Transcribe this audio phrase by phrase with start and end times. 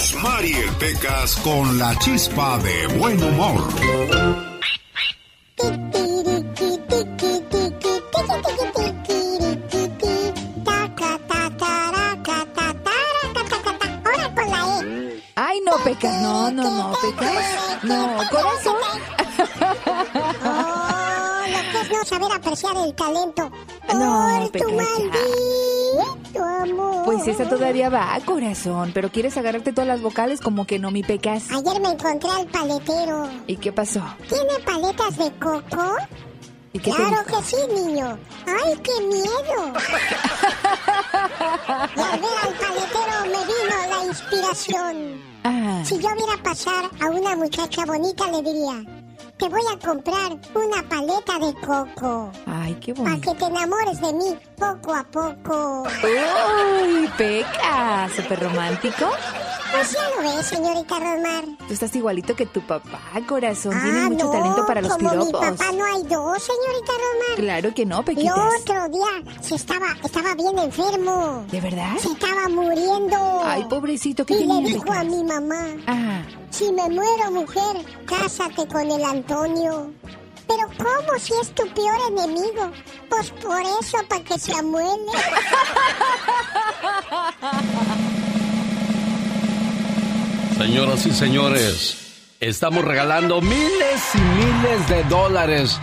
[0.00, 3.60] Rosmar y el Pecas con la chispa de buen humor.
[15.36, 17.82] Ay, no, Pecas, no, no, no, Pecas.
[17.82, 18.76] No, corazón.
[20.42, 23.50] Oh, lo que es no saber apreciar el talento.
[23.94, 24.88] No, Por tu Pecas,
[27.22, 27.36] amor.
[27.36, 28.90] Pues esa todavía va, corazón.
[28.94, 31.50] Pero quieres agarrarte todas las vocales como que no, mi Pecas.
[31.50, 33.28] Ayer me encontré al paletero.
[33.46, 34.02] ¿Y qué pasó?
[34.28, 35.96] ¿Tiene paletas de coco?
[36.72, 38.16] ¿Y qué te Claro que sí, niño.
[38.46, 39.72] ¡Ay, qué miedo!
[41.96, 45.20] y al ver al paletero me vino la inspiración.
[45.44, 48.84] Ah, Si yo viera pasar a una muchacha bonita, le diría,
[49.40, 52.30] te voy a comprar una paleta de coco.
[52.46, 53.32] ay, qué Para bonito.
[53.32, 55.82] que te enamores de mí poco a poco.
[56.84, 59.08] Uy, Pecas, súper romántico.
[59.72, 61.44] Pues ya lo ves, señorita Rosmar.
[61.66, 63.72] Tú estás igualito que tu papá, corazón.
[63.82, 65.40] Tiene Ah, mucho no, talento para los como mi piropos.
[65.40, 67.36] papá no hay dos, señorita Rosmar.
[67.36, 68.36] Claro que no, El Pequitas.
[68.60, 71.44] otro día se estaba, estaba bien enfermo.
[71.50, 71.96] ¿De verdad?
[71.98, 73.40] Se estaba muriendo.
[73.44, 77.84] Ay, pobrecito, ¿qué Y le tenía, dijo a mi mamá, Ah, si me muero mujer,
[78.06, 79.92] cásate con el Antonio.
[80.48, 82.72] Pero ¿cómo si es tu peor enemigo?
[83.08, 85.12] Pues por eso, para que se amuele.
[90.60, 91.96] Señoras y señores,
[92.38, 95.80] estamos regalando miles y miles de dólares.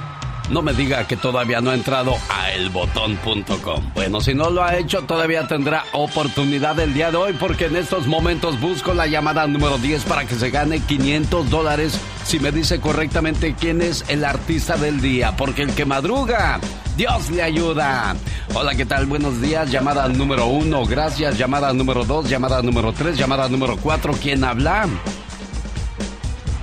[0.51, 3.91] No me diga que todavía no ha entrado a elbotón.com.
[3.95, 7.75] Bueno, si no lo ha hecho, todavía tendrá oportunidad el día de hoy porque en
[7.75, 12.51] estos momentos busco la llamada número 10 para que se gane 500 dólares si me
[12.51, 15.37] dice correctamente quién es el artista del día.
[15.37, 16.59] Porque el que madruga,
[16.97, 18.17] Dios le ayuda.
[18.53, 19.05] Hola, ¿qué tal?
[19.05, 19.71] Buenos días.
[19.71, 21.37] Llamada número 1, gracias.
[21.37, 24.13] Llamada número 2, llamada número 3, llamada número 4.
[24.21, 24.87] ¿Quién habla?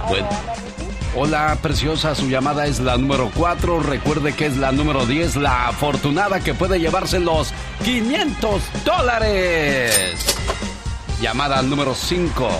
[0.07, 0.29] Bueno.
[1.17, 3.81] Hola, preciosa, su llamada es la número 4.
[3.81, 7.55] Recuerde que es la número 10, la afortunada que puede llevarse los
[7.85, 10.15] 500 dólares.
[11.23, 12.51] Llamada número 5.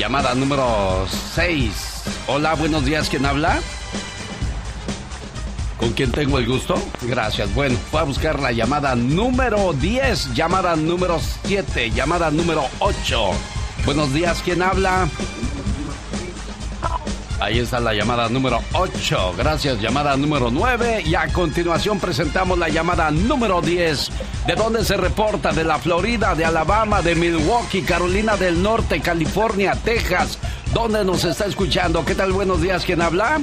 [0.00, 1.72] Llamada número 6.
[2.26, 3.60] Hola, buenos días, ¿quién habla?
[5.76, 6.82] ¿Con quién tengo el gusto?
[7.02, 7.54] Gracias.
[7.54, 13.30] Bueno, fue a buscar la llamada número 10, llamada número 7, llamada número 8.
[13.84, 15.06] Buenos días, ¿quién habla?
[17.40, 19.34] Ahí está la llamada número 8.
[19.36, 21.02] Gracias, llamada número 9.
[21.06, 24.10] Y a continuación presentamos la llamada número 10.
[24.46, 25.50] ¿De dónde se reporta?
[25.50, 30.38] De la Florida, de Alabama, de Milwaukee, Carolina del Norte, California, Texas.
[30.74, 32.04] ¿Dónde nos está escuchando?
[32.04, 32.32] ¿Qué tal?
[32.32, 33.40] Buenos días, ¿quién habla?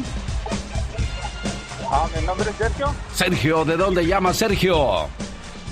[1.90, 5.08] Ah, mi nombre es Sergio, Sergio, ¿de dónde llama Sergio?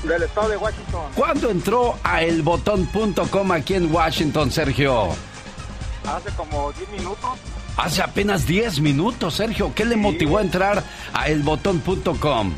[0.03, 1.01] del estado de Washington.
[1.15, 5.09] ¿Cuándo entró a elbotón.com aquí en Washington, Sergio?
[6.05, 7.29] Hace como 10 minutos.
[7.77, 9.73] Hace apenas 10 minutos, Sergio.
[9.75, 12.53] ¿Qué le motivó a entrar a elbotón.com?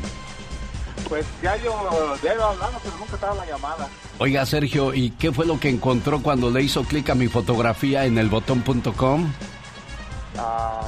[1.08, 3.88] Pues ya yo, ya iba hablando, pero nunca estaba la llamada.
[4.18, 8.04] Oiga, Sergio, ¿y qué fue lo que encontró cuando le hizo clic a mi fotografía
[8.04, 9.32] en elbotón.com?
[10.36, 10.80] Ah,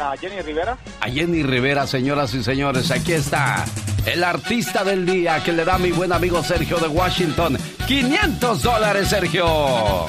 [0.00, 0.76] a Jenny Rivera.
[1.00, 3.64] A Jenny Rivera, señoras y señores, aquí está
[4.06, 7.56] el artista del día que le da a mi buen amigo Sergio de Washington.
[7.86, 10.06] 500 dólares, Sergio.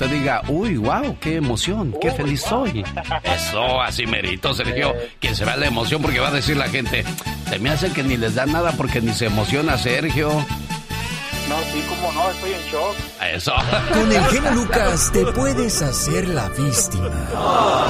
[0.00, 2.82] Usted diga, uy, wow, qué emoción, qué feliz soy.
[3.22, 4.94] Eso, así merito, Sergio.
[5.20, 7.04] Que se vea la emoción porque va a decir la gente,
[7.50, 10.30] se me hace que ni les da nada porque ni se emociona Sergio.
[10.30, 12.96] No, sí, como no, estoy en shock.
[13.30, 13.52] Eso.
[13.92, 17.28] Con el genio Lucas te puedes hacer la víctima.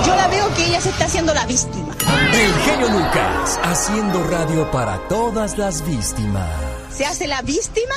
[0.05, 1.95] Yo la veo que ella se está haciendo la víctima.
[2.33, 6.51] El genio Lucas haciendo radio para todas las víctimas.
[6.91, 7.95] ¿Se hace la víctima?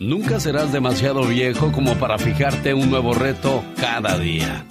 [0.00, 4.66] Nunca serás demasiado viejo como para fijarte un nuevo reto cada día.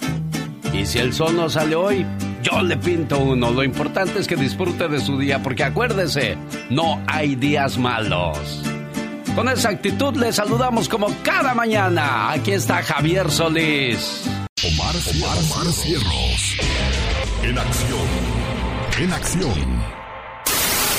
[0.74, 2.04] Y si el sol no sale hoy,
[2.42, 3.50] yo le pinto uno.
[3.50, 6.36] Lo importante es que disfrute de su día, porque acuérdese,
[6.68, 8.62] no hay días malos.
[9.34, 12.30] Con esa actitud le saludamos como cada mañana.
[12.30, 14.24] Aquí está Javier Solís.
[14.62, 15.38] Omar, Omar.
[17.42, 18.06] En acción.
[19.00, 20.03] En acción.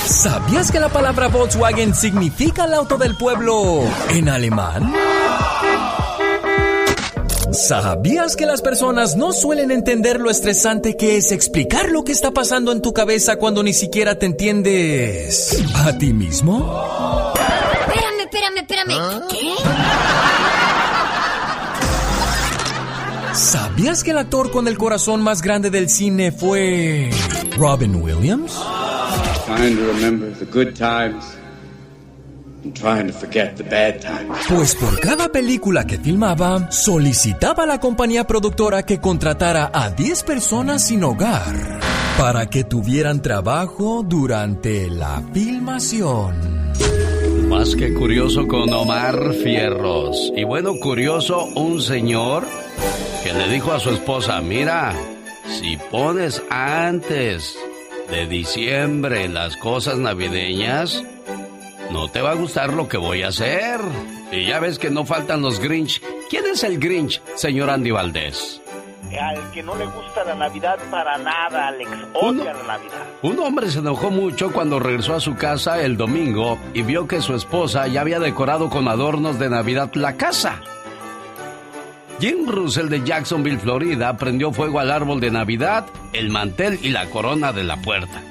[0.05, 4.93] ¿Sabías que la palabra Volkswagen significa el auto del pueblo en alemán?
[7.51, 12.31] ¿Sabías que las personas no suelen entender lo estresante que es explicar lo que está
[12.31, 17.33] pasando en tu cabeza cuando ni siquiera te entiendes a ti mismo?
[17.87, 19.27] Espérame, espérame, espérame.
[19.29, 19.55] ¿Qué?
[23.33, 27.09] ¿Sabías que el actor con el corazón más grande del cine fue
[27.57, 28.53] Robin Williams?
[34.49, 40.23] Pues por cada película que filmaba, solicitaba a la compañía productora que contratara a 10
[40.23, 41.79] personas sin hogar
[42.17, 46.73] para que tuvieran trabajo durante la filmación.
[47.47, 50.31] Más que curioso con Omar Fierros.
[50.35, 52.45] Y bueno, curioso un señor
[53.23, 54.95] que le dijo a su esposa, mira,
[55.47, 57.55] si pones antes
[58.09, 61.03] de diciembre las cosas navideñas,
[61.91, 63.79] no te va a gustar lo que voy a hacer.
[64.31, 66.01] Y ya ves que no faltan los Grinch.
[66.29, 68.61] ¿Quién es el Grinch, señor Andy Valdés?
[69.19, 71.89] Al que no le gusta la Navidad para nada, Alex.
[72.13, 73.05] Odia la Navidad.
[73.21, 77.21] Un hombre se enojó mucho cuando regresó a su casa el domingo y vio que
[77.21, 80.61] su esposa ya había decorado con adornos de Navidad la casa.
[82.19, 87.07] Jim Russell de Jacksonville, Florida, prendió fuego al árbol de Navidad, el mantel y la
[87.07, 88.21] corona de la puerta.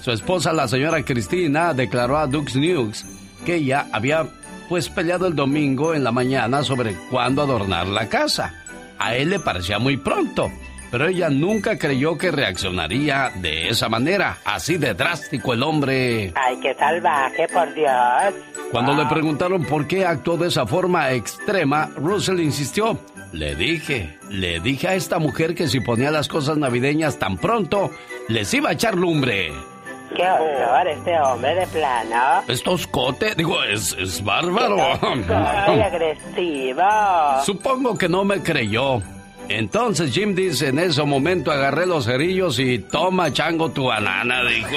[0.00, 3.04] Su esposa, la señora Cristina, declaró a Dux News
[3.46, 4.26] que ella había
[4.68, 8.54] pues peleado el domingo en la mañana sobre cuándo adornar la casa.
[8.98, 10.50] A él le parecía muy pronto,
[10.90, 16.32] pero ella nunca creyó que reaccionaría de esa manera, así de drástico el hombre.
[16.34, 18.34] Ay, qué salvaje, por Dios.
[18.72, 22.98] Cuando le preguntaron por qué actuó de esa forma extrema, Russell insistió.
[23.32, 27.90] Le dije, le dije a esta mujer que si ponía las cosas navideñas tan pronto,
[28.28, 29.52] les iba a echar lumbre.
[30.14, 32.42] Qué horror este hombre de plano.
[32.46, 34.76] Es toscote, digo, es, es bárbaro.
[35.82, 36.82] Agresivo.
[37.44, 39.00] Supongo que no me creyó.
[39.52, 44.68] Entonces Jim dice, en ese momento agarré los cerillos y toma chango tu banana, dijo.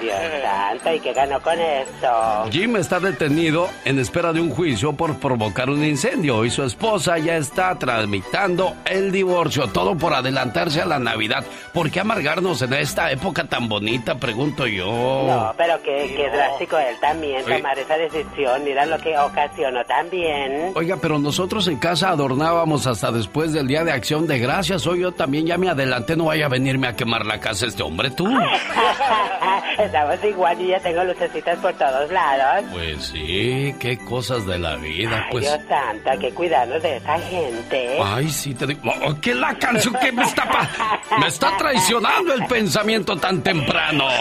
[0.00, 2.50] Dios santo, ¿y qué ganó con eso?
[2.50, 7.18] Jim está detenido en espera de un juicio por provocar un incendio y su esposa
[7.18, 9.68] ya está tramitando el divorcio.
[9.68, 11.44] Todo por adelantarse a la Navidad.
[11.72, 14.14] ¿Por qué amargarnos en esta época tan bonita?
[14.16, 14.86] Pregunto yo.
[15.26, 18.64] No, pero qué, qué drástico él también tomar esa decisión.
[18.64, 20.72] Mira lo que ocasionó también.
[20.74, 24.86] Oiga, pero nosotros en casa adornábamos hasta después del Día de Acción de Gracias.
[24.86, 27.82] Hoy yo también ya me adelanté, no vaya a venirme a quemar la casa este
[27.82, 28.26] hombre, tú.
[29.78, 32.64] Estamos igual y ya tengo lucecitas por todos lados.
[32.72, 35.44] Pues sí, qué cosas de la vida, Ay, pues.
[35.44, 37.98] Dios santo, hay que cuidarnos de esa gente.
[38.02, 38.80] Ay, sí, te digo.
[39.04, 40.70] Oh, ¿Qué la canción que me está pa-
[41.18, 44.06] Me está traicionando el pensamiento tan temprano.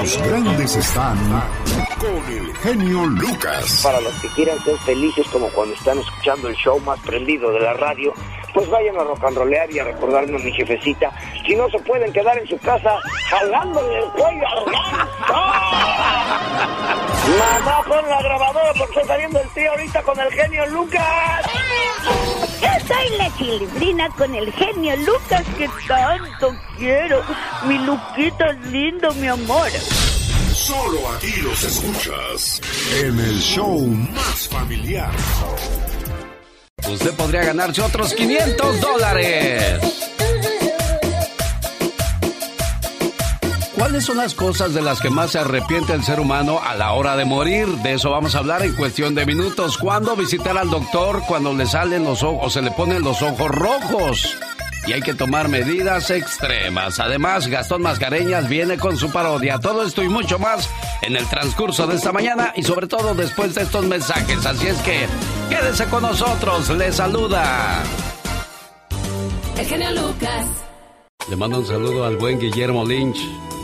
[0.00, 1.18] Los grandes están
[1.98, 3.82] con el genio Lucas.
[3.82, 7.60] Para los que quieran ser felices como cuando están escuchando el show más prendido de
[7.60, 8.14] la radio,
[8.54, 11.12] pues vayan a rollear y a recordarme a mi jefecita.
[11.46, 12.96] Si no se pueden quedar en su casa
[13.28, 15.04] jalándole el cuello ganso.
[17.28, 21.46] Mamá, pon la grabadora porque está saliendo el tío ahorita con el genio Lucas.
[22.60, 27.22] Yo soy la chilindrina con el genio Lucas que tanto quiero.
[27.64, 29.70] Mi Luquito es lindo, mi amor.
[30.54, 32.60] Solo aquí los escuchas
[33.02, 35.10] en el show más familiar.
[36.88, 40.09] Usted podría ganarse otros 500 dólares.
[43.90, 46.92] ¿Cuáles son las cosas de las que más se arrepiente el ser humano a la
[46.92, 47.66] hora de morir?
[47.78, 49.76] De eso vamos a hablar en cuestión de minutos.
[49.76, 53.50] ¿Cuándo visitar al doctor cuando le salen los ojos o se le ponen los ojos
[53.50, 54.38] rojos?
[54.86, 57.00] Y hay que tomar medidas extremas.
[57.00, 59.58] Además, Gastón Mascareñas viene con su parodia.
[59.58, 60.70] Todo esto y mucho más
[61.02, 64.46] en el transcurso de esta mañana y sobre todo después de estos mensajes.
[64.46, 65.08] Así es que
[65.48, 66.70] quédese con nosotros.
[66.70, 67.82] Le saluda.
[69.58, 70.46] El genio Lucas.
[71.28, 73.18] Le mando un saludo al buen Guillermo Lynch,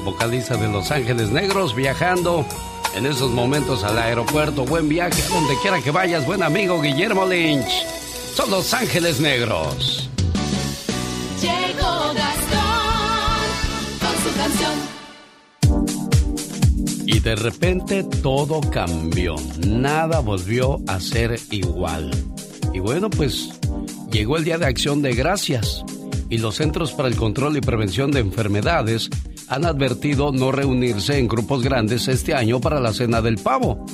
[0.06, 2.46] vocalista de Los Ángeles Negros, viajando
[2.94, 4.64] en esos momentos al aeropuerto.
[4.64, 7.84] Buen viaje a donde quiera que vayas, buen amigo Guillermo Lynch.
[8.34, 10.08] Son Los Ángeles Negros.
[11.42, 13.42] Llegó Gastón
[14.00, 14.72] con su canción.
[17.04, 19.34] Y de repente todo cambió.
[19.66, 22.12] Nada volvió a ser igual.
[22.72, 23.50] Y bueno, pues
[24.12, 25.84] llegó el Día de Acción de Gracias.
[26.30, 29.10] Y los Centros para el Control y Prevención de Enfermedades
[29.48, 33.84] han advertido no reunirse en grupos grandes este año para la cena del pavo.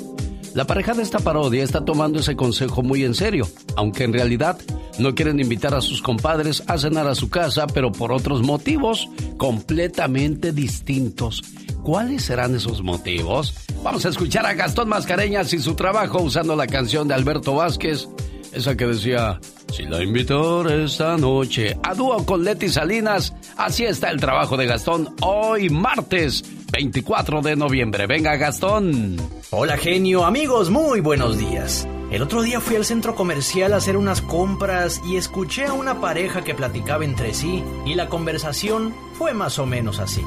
[0.55, 4.59] La pareja de esta parodia está tomando ese consejo muy en serio, aunque en realidad
[4.99, 9.09] no quieren invitar a sus compadres a cenar a su casa, pero por otros motivos
[9.39, 11.43] completamente distintos.
[11.83, 13.55] ¿Cuáles serán esos motivos?
[13.83, 18.09] Vamos a escuchar a Gastón Mascareñas y su trabajo usando la canción de Alberto Vázquez,
[18.53, 19.41] esa que decía,
[19.73, 24.67] si la invitar esta noche, a dúo con Leti Salinas, así está el trabajo de
[24.67, 28.07] Gastón hoy martes 24 de noviembre.
[28.07, 29.17] Venga Gastón.
[29.51, 31.87] Hola genio, amigos, muy buenos días.
[32.11, 36.01] El otro día fui al centro comercial a hacer unas compras y escuché a una
[36.01, 40.23] pareja que platicaba entre sí y la conversación fue más o menos así.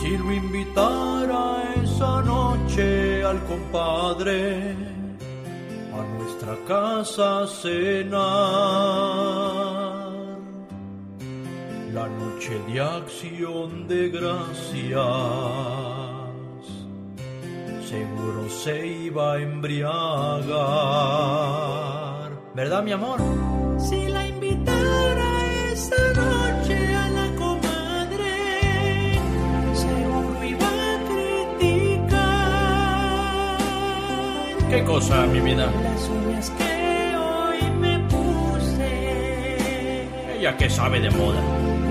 [0.00, 5.01] Si lo invitara esa noche al compadre
[6.02, 8.22] nuestra casa cenar.
[11.92, 14.98] La noche de acción de gracias,
[17.88, 19.92] seguro se iba a embriagar.
[22.54, 23.20] ¿Verdad, mi amor?
[23.78, 26.91] Si la invitara esa noche
[34.72, 35.70] ¿Qué cosa, mi vida?
[35.70, 40.08] Las uñas que hoy me puse.
[40.38, 41.42] Ella que sabe de moda.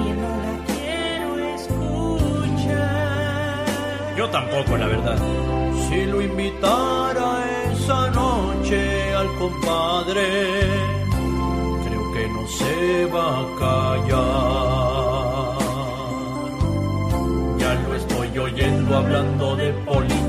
[0.04, 3.66] Y no la quiero escuchar.
[4.18, 5.16] Yo tampoco, la verdad.
[5.88, 10.26] Si lo invitara esa noche al compadre,
[11.86, 14.32] creo que no se va a callar.
[17.60, 20.21] Ya lo estoy oyendo hablando de política,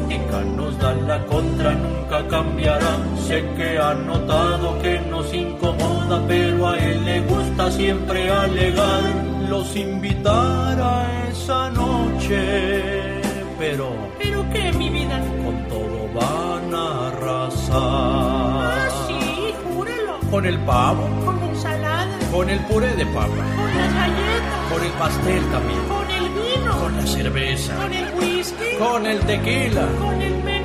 [1.07, 2.97] la contra, nunca cambiará.
[3.27, 9.03] Sé que ha notado que nos incomoda, pero a él le gusta siempre alegar.
[9.49, 13.21] Los invitara esa noche,
[13.59, 15.19] pero ¿Pero qué, mi vida?
[15.45, 17.77] con todo van a arrasar.
[17.77, 20.19] Ah, sí, júralo.
[20.31, 24.83] Con el pavo, Con la ensalada, con el puré de papa, con las galletas, con
[24.85, 29.87] el pastel también, con el vino, con la cerveza, con el whisky, con el tequila,
[30.01, 30.62] con el menudo.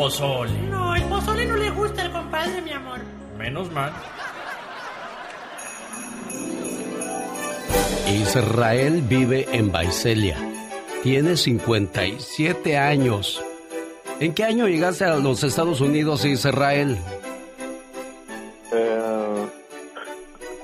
[0.00, 0.52] Pozole.
[0.70, 3.00] No, el pozole no le gusta al compadre, mi amor.
[3.36, 3.92] Menos mal.
[8.08, 10.38] Israel vive en Baicelia.
[11.02, 13.42] Tiene 57 años.
[14.20, 16.98] ¿En qué año llegaste a los Estados Unidos, Israel?
[18.72, 19.46] Eh,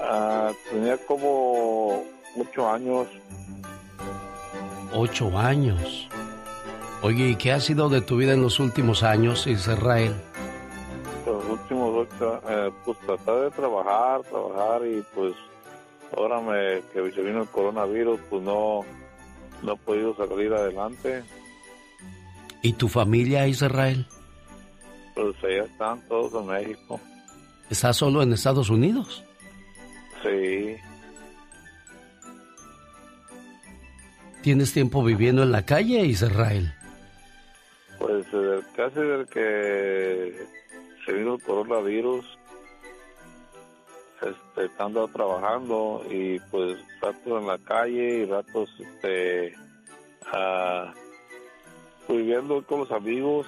[0.00, 2.05] ah, tenía como
[2.38, 3.07] ocho años.
[4.93, 6.09] Ocho años.
[7.03, 10.15] Oye, ¿y qué ha sido de tu vida en los últimos años, Israel?
[11.26, 15.35] Los últimos ocho, eh, pues tratar de trabajar, trabajar y pues
[16.17, 18.85] ahora me, que se vino el coronavirus, pues no,
[19.62, 21.23] no he podido salir adelante.
[22.62, 24.07] ¿Y tu familia, Israel?
[25.15, 27.00] Pues allá están todos en México.
[27.71, 29.23] ¿Estás solo en Estados Unidos?
[30.23, 30.76] Sí,
[34.47, 36.73] ¿Tienes tiempo viviendo en la calle, Israel?
[37.99, 40.47] Pues eh, casi desde que
[41.05, 42.25] se vino el coronavirus,
[44.23, 49.55] este, ando trabajando y pues ratos en la calle y ratos este,
[50.33, 50.93] ah,
[52.09, 53.47] viviendo con los amigos.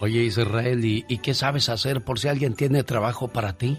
[0.00, 3.78] Oye, Israel, ¿y, y qué sabes hacer por si alguien tiene trabajo para ti?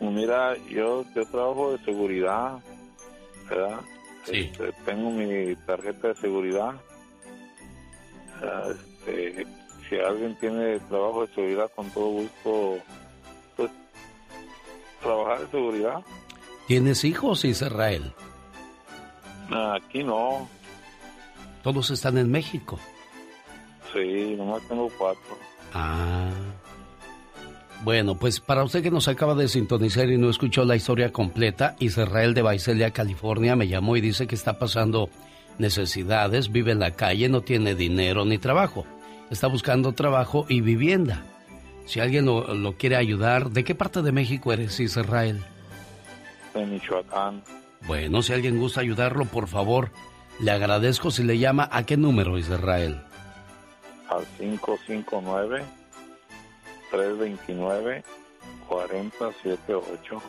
[0.00, 2.58] Mira, yo, yo trabajo de seguridad,
[3.48, 3.80] ¿verdad?
[4.24, 4.50] Sí.
[4.50, 6.74] Este, tengo mi tarjeta de seguridad.
[8.42, 9.46] Este,
[9.88, 12.78] si alguien tiene trabajo de seguridad, con todo gusto,
[13.56, 13.70] pues,
[15.00, 16.00] trabajar de seguridad.
[16.66, 18.12] ¿Tienes hijos, Israel?
[19.50, 20.48] Aquí no,
[21.62, 22.78] Todos están en México.
[23.92, 25.38] sí, nomás tengo cuatro.
[25.74, 26.30] Ah.
[27.84, 31.74] Bueno, pues para usted que nos acaba de sintonizar y no escuchó la historia completa,
[31.80, 35.10] Israel de Baicelia, California, me llamó y dice que está pasando
[35.58, 38.86] necesidades, vive en la calle, no tiene dinero ni trabajo.
[39.30, 41.22] Está buscando trabajo y vivienda.
[41.86, 45.42] Si alguien lo, lo quiere ayudar, ¿de qué parte de México eres, Israel?
[46.54, 47.42] En Michoacán,
[47.86, 49.90] Bueno, si alguien gusta ayudarlo, por favor,
[50.38, 53.00] le agradezco si le llama a qué número, Israel.
[54.08, 54.26] al
[58.82, 60.20] 559-329-4078.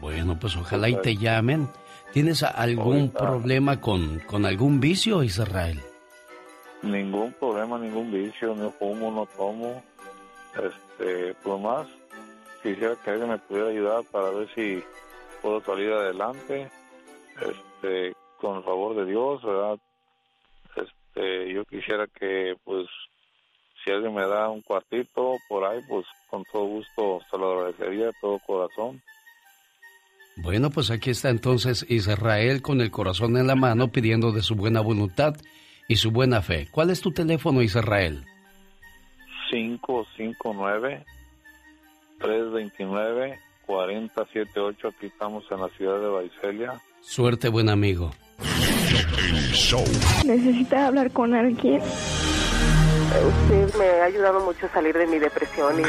[0.00, 1.68] Bueno, pues ojalá y te llamen.
[2.12, 3.18] ¿Tienes algún Ahorita.
[3.18, 5.80] problema con, con algún vicio, Israel?
[6.82, 9.82] Ningún problema, ningún vicio, no fumo, no tomo.
[10.54, 11.86] Este, pues más,
[12.62, 14.82] quisiera que alguien me pudiera ayudar para ver si
[15.42, 16.68] puedo salir adelante.
[17.40, 19.78] Este, con el favor de Dios, ¿verdad?
[20.76, 22.86] Este, yo quisiera que, pues,
[23.84, 28.06] si alguien me da un cuartito por ahí, pues, con todo gusto se lo agradecería
[28.06, 29.00] de todo corazón.
[30.42, 34.54] Bueno, pues aquí está entonces Israel con el corazón en la mano pidiendo de su
[34.54, 35.36] buena voluntad
[35.86, 36.66] y su buena fe.
[36.70, 38.24] ¿Cuál es tu teléfono, Israel?
[42.18, 44.88] 559-329-4078.
[44.88, 46.80] Aquí estamos en la ciudad de Baicelia.
[47.02, 48.12] Suerte, buen amigo.
[48.38, 49.84] El show.
[50.24, 51.82] ¿Necesita hablar con alguien?
[51.82, 55.82] Usted me ha ayudado mucho a salir de mi depresión y...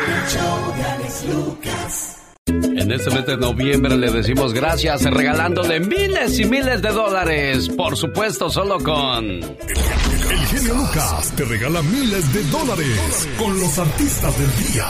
[2.51, 7.69] En este mes de noviembre le decimos gracias regalándole miles y miles de dólares.
[7.69, 9.25] Por supuesto, solo con...
[9.25, 14.85] El genio Lucas te regala miles de dólares con los artistas del día.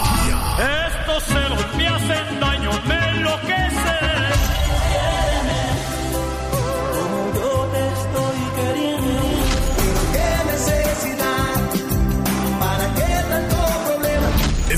[0.87, 2.50] Estos celos me hacen daño,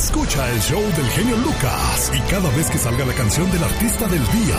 [0.03, 4.05] Escucha el show del genio Lucas y cada vez que salga la canción del artista
[4.09, 4.57] del día.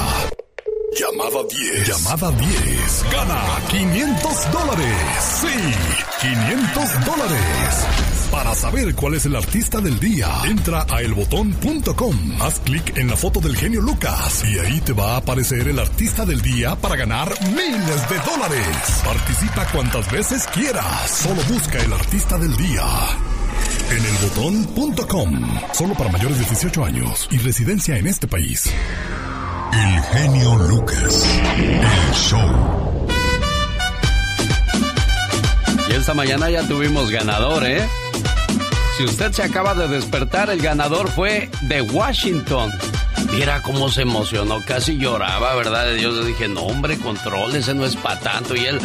[0.99, 1.87] Llamada 10.
[1.87, 3.05] Llamada 10.
[3.13, 4.97] Gana 500 dólares.
[5.43, 7.87] Sí, 500 dólares.
[8.31, 12.17] Para saber cuál es el artista del día, entra a elbotón.com.
[12.41, 15.79] Haz clic en la foto del genio Lucas y ahí te va a aparecer el
[15.79, 19.03] artista del día para ganar miles de dólares.
[19.05, 21.11] Participa cuantas veces quieras.
[21.11, 22.83] Solo busca el artista del día.
[23.91, 25.59] En elbotón.com.
[25.73, 28.71] Solo para mayores de 18 años y residencia en este país.
[29.73, 31.27] El genio Lucas.
[31.57, 33.07] El show.
[35.89, 37.87] Y esta mañana ya tuvimos ganador, ¿eh?
[38.97, 42.71] Si usted se acaba de despertar, el ganador fue de Washington.
[43.35, 45.87] Mira cómo se emocionó, casi lloraba, ¿verdad?
[45.87, 48.55] De Dios, le dije, no, hombre, control, ese no es para tanto.
[48.55, 48.81] Y él,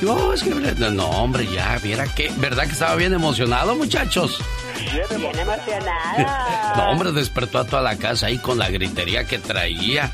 [0.00, 4.38] no, es que, no, hombre, ya, viera que, ¿verdad que estaba bien emocionado, muchachos?
[4.92, 6.72] Bien emocionada.
[6.76, 10.10] No, hombre, despertó a toda la casa ahí con la gritería que traía.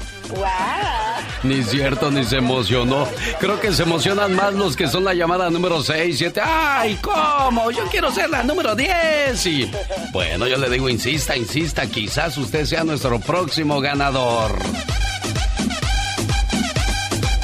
[1.43, 3.07] Ni cierto, ni se emocionó.
[3.39, 6.41] Creo que se emocionan más los que son la llamada número 6, 7.
[6.43, 7.71] ¡Ay, cómo!
[7.71, 9.47] Yo quiero ser la número 10.
[9.47, 9.71] Y
[10.13, 11.87] bueno, yo le digo, insista, insista.
[11.87, 14.59] Quizás usted sea nuestro próximo ganador.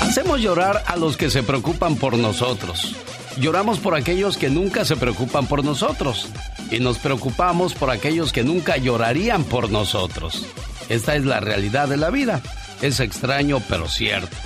[0.00, 2.96] Hacemos llorar a los que se preocupan por nosotros.
[3.38, 6.28] Lloramos por aquellos que nunca se preocupan por nosotros.
[6.70, 10.46] Y nos preocupamos por aquellos que nunca llorarían por nosotros.
[10.88, 12.42] Esta es la realidad de la vida.
[12.84, 14.36] Es extraño, pero cierto.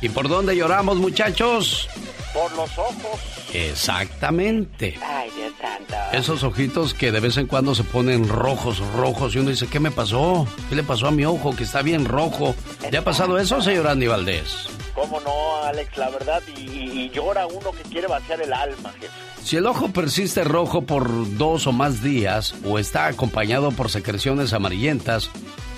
[0.00, 1.88] ¿Y por dónde lloramos, muchachos?
[2.32, 3.18] Por los ojos.
[3.52, 4.96] Exactamente.
[5.04, 5.96] Ay, Dios santo.
[6.12, 9.80] Esos ojitos que de vez en cuando se ponen rojos, rojos, y uno dice, ¿qué
[9.80, 10.46] me pasó?
[10.68, 12.54] ¿Qué le pasó a mi ojo que está bien rojo?
[12.88, 14.68] ¿Le ha pasado eso, señor Andy Valdés?
[14.94, 15.96] ¿Cómo no, Alex?
[15.98, 19.12] La verdad, y, y llora uno que quiere vaciar el alma, jefe.
[19.42, 24.52] Si el ojo persiste rojo por dos o más días o está acompañado por secreciones
[24.52, 25.28] amarillentas,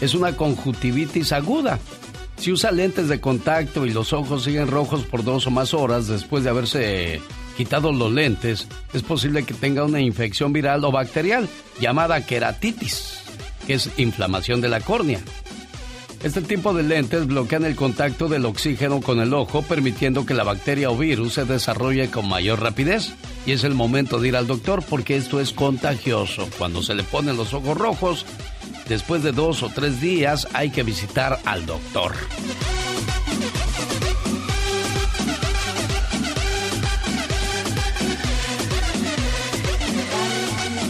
[0.03, 1.79] es una conjuntivitis aguda.
[2.37, 6.09] Si usa lentes de contacto y los ojos siguen rojos por dos o más horas
[6.09, 7.21] después de haberse
[7.57, 11.49] quitado los lentes, es posible que tenga una infección viral o bacterial
[11.81, 13.21] llamada queratitis,
[13.65, 15.21] que es inflamación de la córnea.
[16.25, 20.45] Este tipo de lentes bloquean el contacto del oxígeno con el ojo, permitiendo que la
[20.45, 23.13] bacteria o virus se desarrolle con mayor rapidez.
[23.45, 26.49] Y es el momento de ir al doctor porque esto es contagioso.
[26.59, 28.25] Cuando se le ponen los ojos rojos,
[28.93, 32.13] después de dos o tres días hay que visitar al doctor.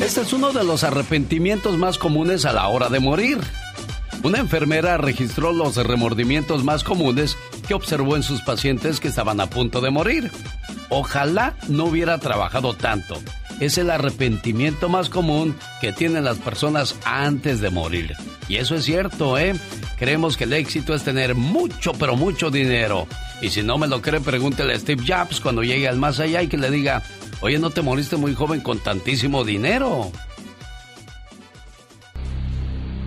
[0.00, 3.38] Este es uno de los arrepentimientos más comunes a la hora de morir.
[4.24, 7.38] Una enfermera registró los remordimientos más comunes
[7.68, 10.32] que observó en sus pacientes que estaban a punto de morir.
[10.88, 13.14] Ojalá no hubiera trabajado tanto.
[13.62, 18.12] Es el arrepentimiento más común que tienen las personas antes de morir.
[18.48, 19.54] Y eso es cierto, ¿eh?
[20.00, 23.06] Creemos que el éxito es tener mucho, pero mucho dinero.
[23.40, 26.42] Y si no me lo cree, pregúntele a Steve Jobs cuando llegue al más allá
[26.42, 27.04] y que le diga,
[27.40, 30.10] oye, ¿no te moriste muy joven con tantísimo dinero?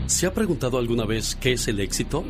[0.05, 2.23] ¿Se ha preguntado alguna vez qué es el éxito?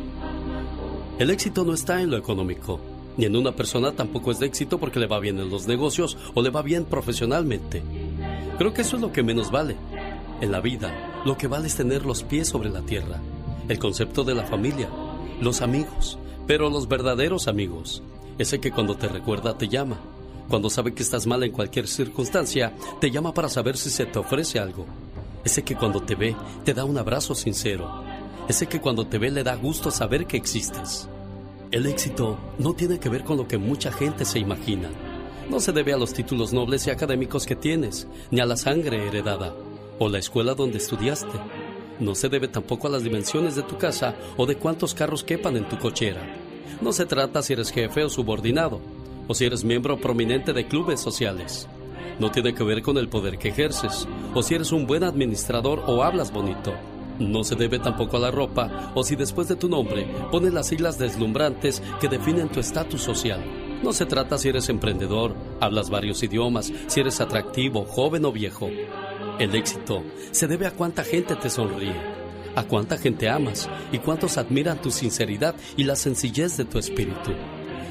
[1.20, 2.80] El éxito no está en lo económico,
[3.16, 6.18] ni en una persona tampoco es de éxito porque le va bien en los negocios
[6.34, 7.84] o le va bien profesionalmente.
[8.58, 9.76] Creo que eso es lo que menos vale.
[10.40, 13.20] En la vida, lo que vale es tener los pies sobre la tierra,
[13.68, 14.88] el concepto de la familia,
[15.40, 18.02] los amigos, pero los verdaderos amigos,
[18.38, 19.98] ese que cuando te recuerda te llama,
[20.48, 24.18] cuando sabe que estás mal en cualquier circunstancia, te llama para saber si se te
[24.18, 24.86] ofrece algo.
[25.44, 28.04] Ese que cuando te ve te da un abrazo sincero.
[28.48, 31.08] Ese que cuando te ve le da gusto saber que existes.
[31.72, 34.88] El éxito no tiene que ver con lo que mucha gente se imagina.
[35.48, 39.06] No se debe a los títulos nobles y académicos que tienes, ni a la sangre
[39.06, 39.54] heredada,
[40.00, 41.38] o la escuela donde estudiaste.
[42.00, 45.56] No se debe tampoco a las dimensiones de tu casa o de cuántos carros quepan
[45.56, 46.20] en tu cochera.
[46.80, 48.80] No se trata si eres jefe o subordinado,
[49.28, 51.68] o si eres miembro prominente de clubes sociales.
[52.18, 55.84] No tiene que ver con el poder que ejerces, o si eres un buen administrador
[55.86, 56.74] o hablas bonito.
[57.20, 60.66] No se debe tampoco a la ropa, o si después de tu nombre pones las
[60.66, 63.65] siglas deslumbrantes que definen tu estatus social.
[63.82, 68.70] No se trata si eres emprendedor, hablas varios idiomas, si eres atractivo, joven o viejo.
[69.38, 71.94] El éxito se debe a cuánta gente te sonríe,
[72.54, 77.32] a cuánta gente amas y cuántos admiran tu sinceridad y la sencillez de tu espíritu.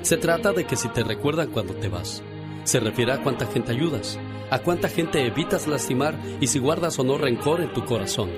[0.01, 2.23] Se trata de que si te recuerdan cuando te vas,
[2.63, 4.19] se refiere a cuánta gente ayudas,
[4.49, 8.31] a cuánta gente evitas lastimar y si guardas o no rencor en tu corazón.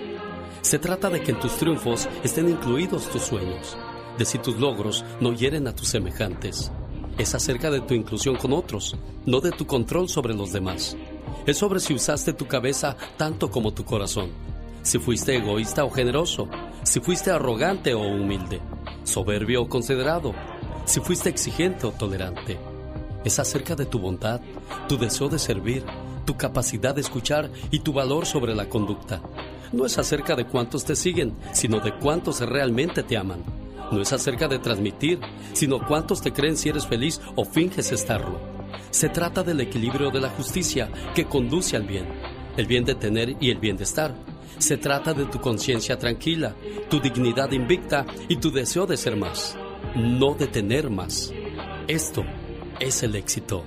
[0.62, 3.78] Se trata de que en tus triunfos estén incluidos tus sueños,
[4.18, 6.72] de si tus logros no hieren a tus semejantes.
[7.18, 10.96] Es acerca de tu inclusión con otros, no de tu control sobre los demás.
[11.48, 14.30] Es sobre si usaste tu cabeza tanto como tu corazón,
[14.84, 16.48] si fuiste egoísta o generoso,
[16.84, 18.62] si fuiste arrogante o humilde,
[19.04, 20.34] soberbio o considerado,
[20.86, 22.60] si fuiste exigente o tolerante.
[23.26, 24.40] Es acerca de tu bondad,
[24.88, 25.84] tu deseo de servir,
[26.24, 29.24] tu capacidad de escuchar y tu valor sobre la conducta.
[29.74, 33.44] No es acerca de cuántos te siguen, sino de cuántos realmente te aman.
[33.92, 35.20] No es acerca de transmitir,
[35.54, 38.40] sino cuántos te creen si eres feliz o finges estarlo.
[38.92, 42.08] Se trata del equilibrio de la justicia que conduce al bien,
[42.58, 44.16] el bien de tener y el bien de estar.
[44.58, 46.56] Se trata de tu conciencia tranquila,
[46.90, 49.58] tu dignidad invicta y tu deseo de ser más,
[49.96, 51.32] no de tener más.
[51.88, 52.26] Esto
[52.80, 53.64] es el éxito.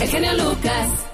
[0.00, 1.13] El genio Lucas.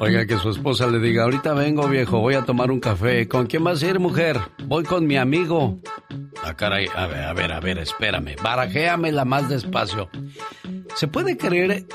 [0.00, 3.26] Oiga, que su esposa le diga, ahorita vengo viejo, voy a tomar un café.
[3.26, 4.38] ¿Con quién vas a ir, mujer?
[4.64, 5.78] Voy con mi amigo.
[6.44, 8.36] Ah, caray, a ver, a ver, a ver, espérame.
[8.42, 10.08] Barajéamela más despacio.
[10.94, 11.86] ¿Se puede creer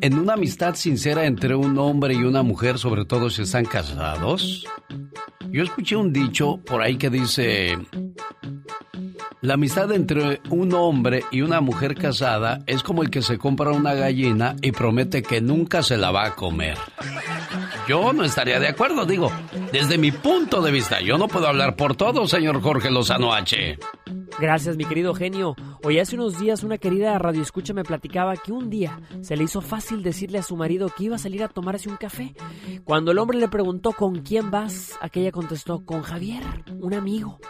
[0.00, 4.64] en una amistad sincera entre un hombre y una mujer, sobre todo si están casados?
[5.50, 7.76] Yo escuché un dicho por ahí que dice,
[9.40, 13.70] la amistad entre un hombre y una mujer casada es como el que se compra
[13.70, 16.76] una gallina y promete que nunca se la va a comer.
[17.88, 19.32] Yo no estaría de acuerdo, digo,
[19.72, 21.00] desde mi punto de vista.
[21.00, 23.78] Yo no puedo hablar por todo, señor Jorge Lozano H.
[24.38, 25.56] Gracias, mi querido genio.
[25.82, 29.60] Hoy hace unos días una querida radioescucha me platicaba que un día se le hizo
[29.60, 32.34] fácil decirle a su marido que iba a salir a tomarse un café.
[32.84, 36.42] Cuando el hombre le preguntó con quién vas, aquella contestó con Javier,
[36.78, 37.40] un amigo.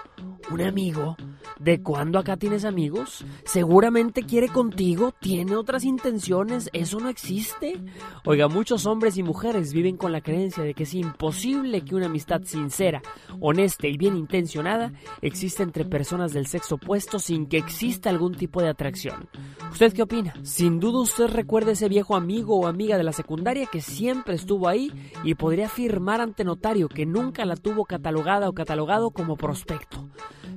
[0.51, 1.16] ¿Un amigo?
[1.59, 3.25] ¿De cuándo acá tienes amigos?
[3.44, 7.79] Seguramente quiere contigo, tiene otras intenciones, eso no existe.
[8.25, 12.07] Oiga, muchos hombres y mujeres viven con la creencia de que es imposible que una
[12.07, 13.03] amistad sincera,
[13.41, 18.61] honesta y bien intencionada exista entre personas del sexo opuesto sin que exista algún tipo
[18.61, 19.29] de atracción.
[19.73, 20.35] ¿Usted qué opina?
[20.43, 24.69] Sin duda usted recuerda ese viejo amigo o amiga de la secundaria que siempre estuvo
[24.69, 24.93] ahí
[25.25, 30.09] y podría afirmar ante notario que nunca la tuvo catalogada o catalogado como prospecto.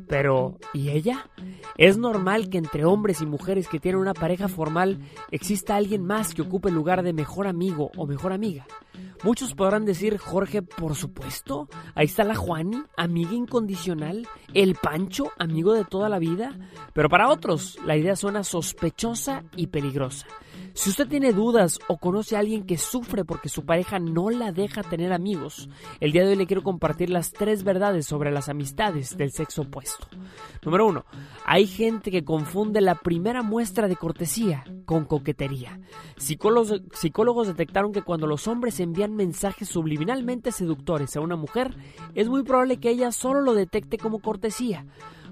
[0.07, 1.29] Pero, ¿y ella?
[1.77, 4.99] ¿Es normal que entre hombres y mujeres que tienen una pareja formal
[5.31, 8.67] exista alguien más que ocupe el lugar de mejor amigo o mejor amiga?
[9.23, 15.73] Muchos podrán decir, Jorge, por supuesto, ahí está la Juani, amiga incondicional, el Pancho, amigo
[15.73, 16.57] de toda la vida,
[16.93, 20.25] pero para otros la idea suena sospechosa y peligrosa.
[20.73, 24.51] Si usted tiene dudas o conoce a alguien que sufre porque su pareja no la
[24.51, 28.49] deja tener amigos, el día de hoy le quiero compartir las tres verdades sobre las
[28.49, 30.07] amistades del sexo opuesto.
[30.63, 31.05] Número uno,
[31.45, 35.79] hay gente que confunde la primera muestra de cortesía con coquetería.
[36.17, 41.75] Psicólogos, psicólogos detectaron que cuando los hombres envían mensajes subliminalmente seductores a una mujer,
[42.15, 44.85] es muy probable que ella solo lo detecte como cortesía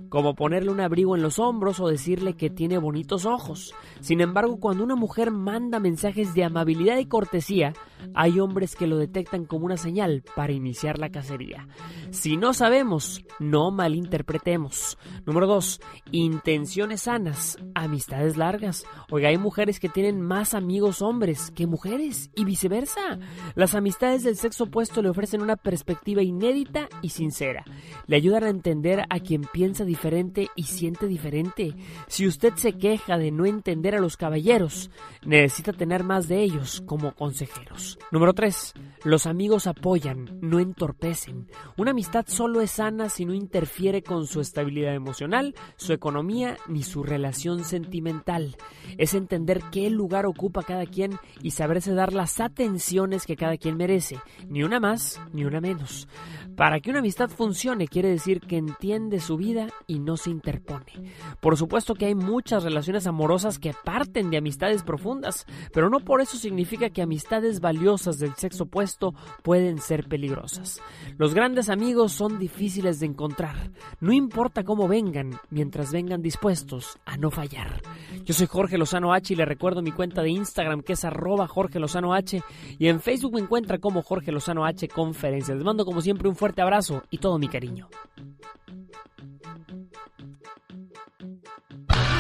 [0.10, 3.74] como ponerle un abrigo en los hombros o decirle que tiene bonitos ojos.
[4.02, 7.74] Sin embargo, cuando una mujer manda mensajes de amabilidad y cortesía,
[8.14, 11.68] hay hombres que lo detectan como una señal para iniciar la cacería.
[12.12, 14.98] Si no sabemos, no malinterpretemos.
[15.26, 15.80] Número 2.
[16.12, 18.86] Intenciones sanas, amistades largas.
[19.10, 23.20] Oiga, hay mujeres que tienen más amigos hombres que mujeres y viceversa.
[23.56, 27.64] Las amistades del sexo opuesto le ofrecen una perspectiva inédita y sincera.
[28.08, 31.76] Le ayudan a entender a quien piensa diferente y siente diferente.
[32.08, 34.90] Si usted se queja de no entender a los caballeros,
[35.26, 37.89] necesita tener más de ellos como consejeros.
[38.12, 38.74] Número 3.
[39.04, 41.48] Los amigos apoyan, no entorpecen.
[41.78, 46.84] Una amistad solo es sana si no interfiere con su estabilidad emocional, su economía ni
[46.84, 48.58] su relación sentimental.
[48.98, 53.78] Es entender qué lugar ocupa cada quien y saberse dar las atenciones que cada quien
[53.78, 56.08] merece, ni una más ni una menos.
[56.56, 61.14] Para que una amistad funcione quiere decir que entiende su vida y no se interpone.
[61.40, 66.22] Por supuesto que hay muchas relaciones amorosas que parten de amistades profundas, pero no por
[66.22, 70.82] eso significa que amistades valiosas del sexo opuesto pueden ser peligrosas.
[71.18, 77.16] Los grandes amigos son difíciles de encontrar, no importa cómo vengan, mientras vengan dispuestos a
[77.16, 77.82] no fallar.
[78.26, 81.48] Yo soy Jorge Lozano H y le recuerdo mi cuenta de Instagram que es arroba
[81.48, 82.44] Jorge Lozano H
[82.78, 85.56] y en Facebook me encuentra como Jorge Lozano H Conferencias.
[85.56, 87.88] Les mando como siempre un fuerte abrazo y todo mi cariño.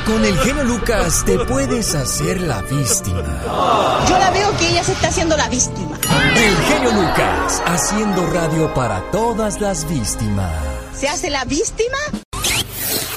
[0.09, 3.43] Con el genio Lucas te puedes hacer la víctima.
[4.09, 5.99] Yo la veo que ella se está haciendo la víctima.
[6.35, 10.51] El genio Lucas, haciendo radio para todas las víctimas.
[10.95, 11.97] ¿Se hace la víctima?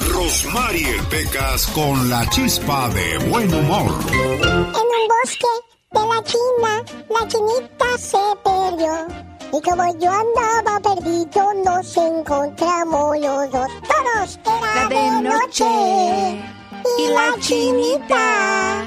[0.07, 3.91] Rosmarie Pecas con la chispa de buen humor.
[4.11, 5.47] En un bosque
[5.93, 9.07] de la China, la chinita se perdió.
[9.51, 13.67] Y como yo andaba perdido, nos encontramos los dos.
[13.81, 16.62] Todos era La de noche.
[16.97, 18.85] Y la chinita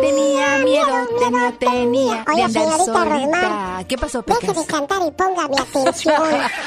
[0.00, 3.04] Tenía miedo, tenía, tenía Oye, señorita.
[3.04, 4.56] Rosmar, ¿Qué pasó, Deje Pecas?
[4.56, 6.22] de cantar y póngame atención.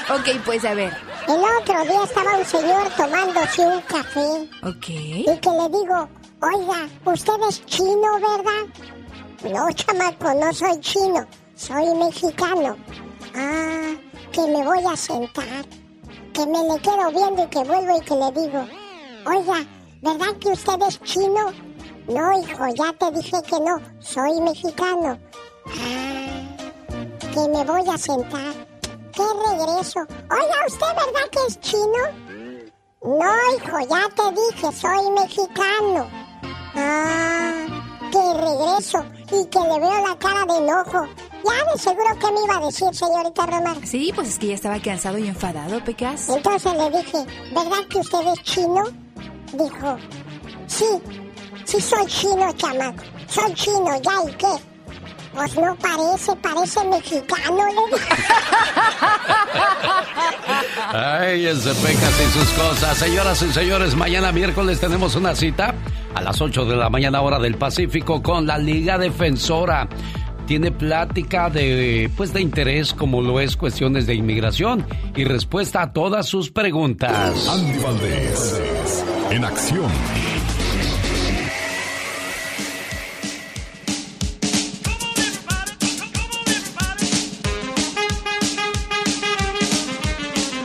[0.10, 0.94] ok, pues a ver.
[1.28, 4.50] El otro día estaba un señor tomándose un café.
[4.64, 4.90] Ok.
[4.90, 6.10] Y que le digo,
[6.42, 9.54] oiga, usted es chino, ¿verdad?
[9.54, 12.76] No, chamaco, no soy chino, soy mexicano.
[13.36, 13.94] Ah,
[14.32, 15.66] que me voy a sentar,
[16.34, 18.66] que me le quedo viendo y que vuelvo y que le digo,
[19.26, 19.66] oiga,
[20.02, 21.52] ¿verdad que usted es chino?
[22.08, 25.20] No, hijo, ya te dije que no, soy mexicano.
[25.66, 26.58] Ah,
[27.20, 28.54] que me voy a sentar.
[29.14, 30.00] ¿Qué regreso?
[30.00, 32.38] Oiga, ¿usted verdad que es chino?
[33.04, 36.08] No, hijo, ya te dije, soy mexicano.
[36.76, 37.66] Ah,
[38.12, 41.08] que regreso y que le veo la cara de enojo.
[41.44, 43.86] Ya de seguro que me iba a decir, señorita Romar.
[43.86, 46.30] Sí, pues es que ya estaba cansado y enfadado, Pecas.
[46.30, 47.18] Entonces le dije,
[47.54, 48.84] ¿verdad que usted es chino?
[49.54, 49.98] Dijo,
[50.68, 50.86] sí,
[51.66, 53.04] sí soy chino, chamaco.
[53.28, 54.48] Soy chino, ¿ya y qué?
[55.34, 58.16] Pues no parece, parece mexicano, le dije.
[60.94, 62.98] Ay, ese Pecas y sus cosas.
[62.98, 65.76] Señoras y señores, mañana miércoles tenemos una cita
[66.16, 69.88] a las 8 de la mañana hora del Pacífico con la Liga Defensora.
[70.48, 75.92] Tiene plática de, pues, de interés como lo es cuestiones de inmigración y respuesta a
[75.92, 77.48] todas sus preguntas.
[77.50, 79.92] Andy Valdés, en acción.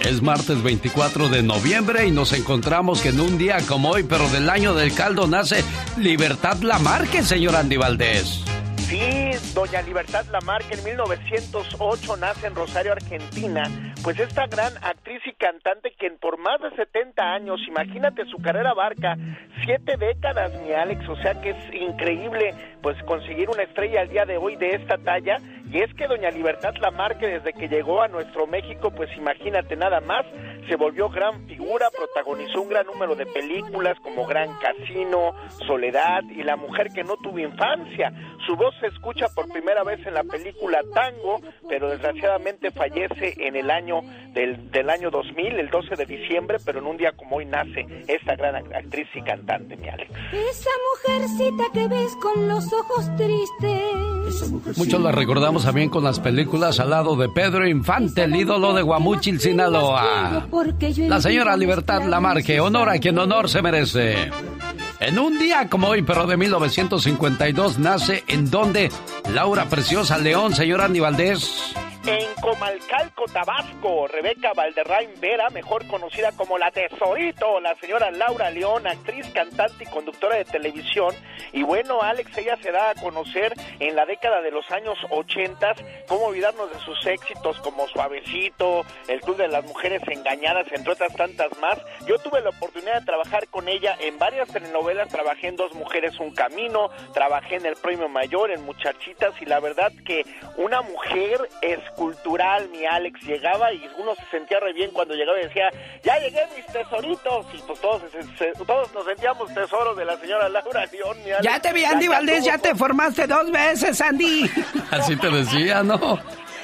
[0.02, 4.28] Es martes 24 de noviembre y nos encontramos que en un día como hoy, pero
[4.28, 5.64] del año del caldo, nace
[5.96, 8.51] Libertad Lamarque, señor Andy Valdés.
[8.92, 13.62] Sí, doña Libertad Lamarque en 1908 nace en Rosario, Argentina.
[14.04, 18.72] Pues esta gran actriz y cantante quien por más de 70 años, imagínate, su carrera
[18.72, 19.16] abarca
[19.64, 24.26] siete décadas, mi Alex, o sea que es increíble pues conseguir una estrella al día
[24.26, 25.38] de hoy de esta talla.
[25.70, 30.00] Y es que doña Libertad Lamarque desde que llegó a nuestro México, pues imagínate nada
[30.00, 30.26] más,
[30.68, 35.32] se volvió gran figura, protagonizó un gran número de películas como Gran Casino,
[35.66, 38.12] Soledad y La mujer que no tuvo infancia.
[38.46, 43.54] Su voz se escucha por primera vez en la película Tango, pero desgraciadamente fallece en
[43.54, 44.00] el año
[44.34, 47.86] del, del año 2000, el 12 de diciembre, pero en un día como hoy nace
[48.08, 50.10] esta gran actriz y cantante, mi Alex.
[50.32, 54.76] Esa mujercita que ves con los ojos tristes.
[54.76, 58.82] Muchos la recordamos también con las películas al lado de Pedro Infante, el ídolo de
[58.82, 60.48] Guamuchil, Sinaloa.
[60.96, 64.30] La señora Libertad Lamarque, honor a quien honor se merece.
[65.04, 68.88] En un día como hoy, pero de 1952, nace en donde
[69.34, 71.74] Laura Preciosa León, señor Andy Valdés.
[72.04, 78.88] En Comalcalco, Tabasco, Rebeca Valderrain Vera, mejor conocida como la Tesorito, la señora Laura León,
[78.88, 81.14] actriz, cantante y conductora de televisión.
[81.52, 85.74] Y bueno, Alex, ella se da a conocer en la década de los años 80,
[86.08, 91.14] cómo olvidarnos de sus éxitos como Suavecito, El Club de las Mujeres Engañadas, entre otras
[91.14, 91.78] tantas más.
[92.08, 96.18] Yo tuve la oportunidad de trabajar con ella en varias telenovelas, trabajé en Dos Mujeres,
[96.18, 100.24] Un Camino, trabajé en El Premio Mayor, en Muchachitas, y la verdad que
[100.56, 101.48] una mujer
[101.96, 105.70] escultural, mi Alex, llegaba y uno se sentía re bien cuando llegaba y decía,
[106.02, 110.16] ya llegué mis tesoritos, y pues todos, se- se- todos nos sentíamos tesoros de la
[110.18, 111.44] señora Laura León, mi Alex.
[111.44, 114.50] Ya te vi, Andy Valdés, ya te formaste dos veces, Andy.
[114.90, 115.98] Así te decía, ¿no?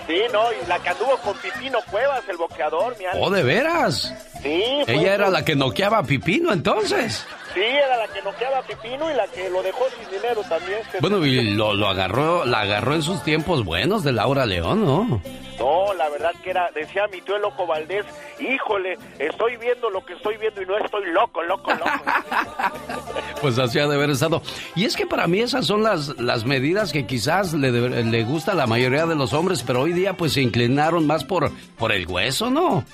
[0.06, 3.26] Sí, no, y la que anduvo con Pipino Cuevas, el boxeador, mi Alex.
[3.26, 4.14] Oh, de veras.
[4.42, 7.26] Sí, Ella era la que noqueaba a Pipino entonces.
[7.54, 10.78] Sí, era la que noqueaba a Pipino y la que lo dejó sin dinero también.
[11.00, 15.20] Bueno, y lo, lo agarró, la agarró en sus tiempos buenos de Laura León, ¿no?
[15.58, 18.04] No, la verdad que era, decía mi tío loco Valdés,
[18.38, 21.90] híjole, estoy viendo lo que estoy viendo y no estoy loco, loco, loco.
[23.40, 24.42] Pues así ha de haber estado.
[24.74, 28.52] Y es que para mí esas son las, las medidas que quizás le, le gusta
[28.52, 31.92] a la mayoría de los hombres, pero hoy día pues se inclinaron más por, por
[31.92, 32.84] el hueso, ¿no?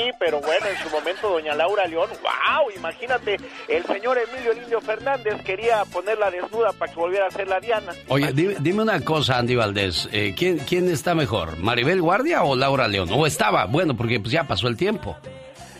[0.00, 3.36] Sí, pero bueno, en su momento doña Laura León, wow, imagínate,
[3.68, 7.92] el señor Emilio Lindo Fernández quería ponerla desnuda para que volviera a ser la Diana.
[8.08, 10.08] Oye, dime, dime una cosa, Andy Valdés.
[10.12, 11.58] eh, ¿quién, ¿Quién está mejor?
[11.58, 13.10] ¿Maribel Guardia o Laura León?
[13.12, 13.66] ¿O estaba?
[13.66, 15.16] Bueno, porque pues ya pasó el tiempo.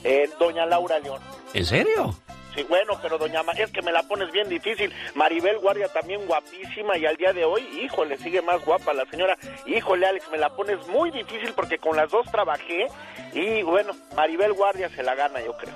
[0.04, 1.20] Eh, doña Laura León.
[1.54, 2.14] ¿En serio?
[2.54, 4.92] Sí, bueno, pero doña Ma es que me la pones bien difícil.
[5.14, 9.36] Maribel Guardia también guapísima y al día de hoy, híjole, sigue más guapa la señora.
[9.66, 12.86] Híjole, Alex, me la pones muy difícil porque con las dos trabajé
[13.32, 15.74] y bueno, Maribel Guardia se la gana, yo creo.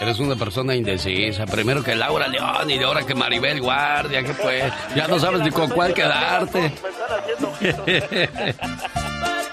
[0.00, 1.46] Eres una persona indecisa.
[1.46, 4.22] Primero que Laura León y ahora que Maribel Guardia.
[4.22, 4.70] ¿Qué fue?
[4.94, 6.72] Ya no sabes ni con cuál quedarte.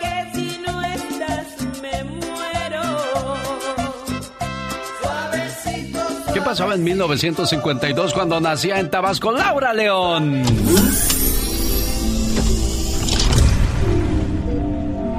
[6.34, 10.44] ¿Qué pasaba en 1952 cuando nacía en Tabasco Laura León?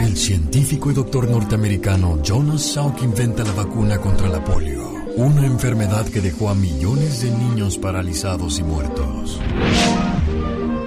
[0.01, 6.07] El científico y doctor norteamericano Jonas Salk inventa la vacuna contra la polio, una enfermedad
[6.07, 9.39] que dejó a millones de niños paralizados y muertos.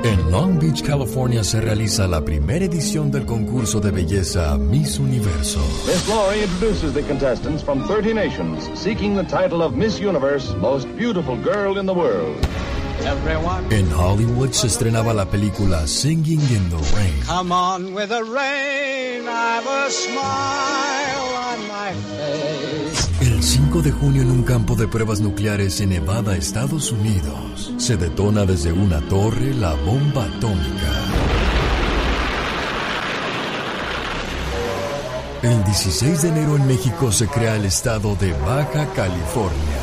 [0.06, 5.60] En Long Beach, California se realiza la primera edición del concurso de belleza Miss Universo.
[5.88, 10.88] Miss Laurie introduces the contestants from 30 nations, seeking the title of Miss Universe, Most
[10.96, 12.38] Beautiful Girl in the World.
[13.04, 17.22] Everyone, En Hollywood se estrenaba la película Singing in the Rain.
[17.26, 19.28] come on with the rain.
[19.28, 22.85] I've a smile on my face.
[23.75, 27.97] El 5 de junio en un campo de pruebas nucleares en Nevada, Estados Unidos, se
[27.97, 30.93] detona desde una torre la bomba atómica.
[35.43, 39.79] El 16 de enero en México se crea el estado de Baja California.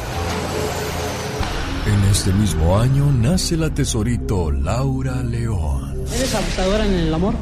[1.87, 6.03] En este mismo año nace la tesorito Laura León.
[6.15, 7.35] ¿Eres abusadora en el amor?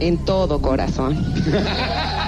[0.00, 1.16] En todo corazón.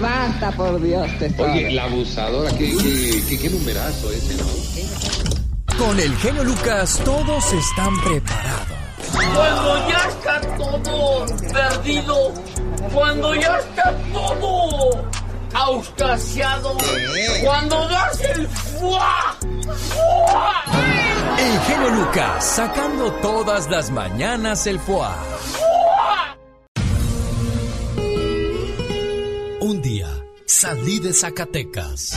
[0.00, 5.76] Basta, por Dios, te Oye, la abusadora, qué, qué, qué, qué numerazo ese, ¿no?
[5.78, 8.78] Con el genio Lucas todos están preparados.
[9.12, 12.32] Cuando ya está todo perdido,
[12.92, 15.08] cuando ya está todo
[15.54, 16.76] auscasiado,
[17.44, 19.36] cuando das el fuá,
[19.90, 20.64] fuá.
[21.38, 25.67] El genio Lucas sacando todas las mañanas el foie.
[29.60, 30.06] Un día
[30.46, 32.16] salí de Zacatecas.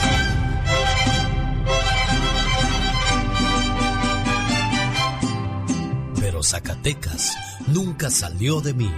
[6.20, 8.90] Pero Zacatecas nunca salió de mí.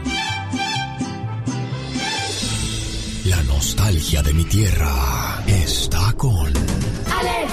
[3.24, 6.46] La nostalgia de mi tierra está con...
[6.46, 7.52] Alex,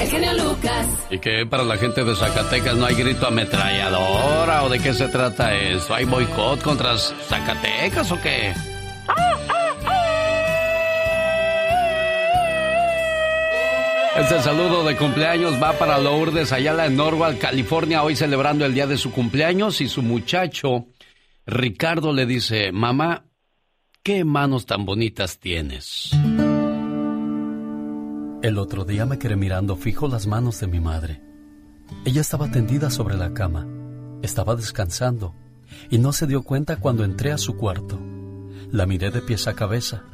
[0.00, 0.86] el genio Lucas.
[1.08, 4.64] ¿Y que para la gente de Zacatecas no hay grito ametralladora?
[4.64, 5.94] ¿O de qué se trata esto?
[5.94, 8.71] ¿Hay boicot contra Zacatecas o qué?
[14.14, 18.86] Este saludo de cumpleaños va para Lourdes Ayala en Norwalk, California, hoy celebrando el día
[18.86, 20.86] de su cumpleaños y su muchacho
[21.46, 23.24] Ricardo le dice, mamá,
[24.02, 26.10] ¿qué manos tan bonitas tienes?
[28.42, 31.22] El otro día me quedé mirando fijo las manos de mi madre.
[32.04, 33.66] Ella estaba tendida sobre la cama,
[34.20, 35.34] estaba descansando
[35.88, 37.98] y no se dio cuenta cuando entré a su cuarto.
[38.70, 40.04] La miré de pies a cabeza,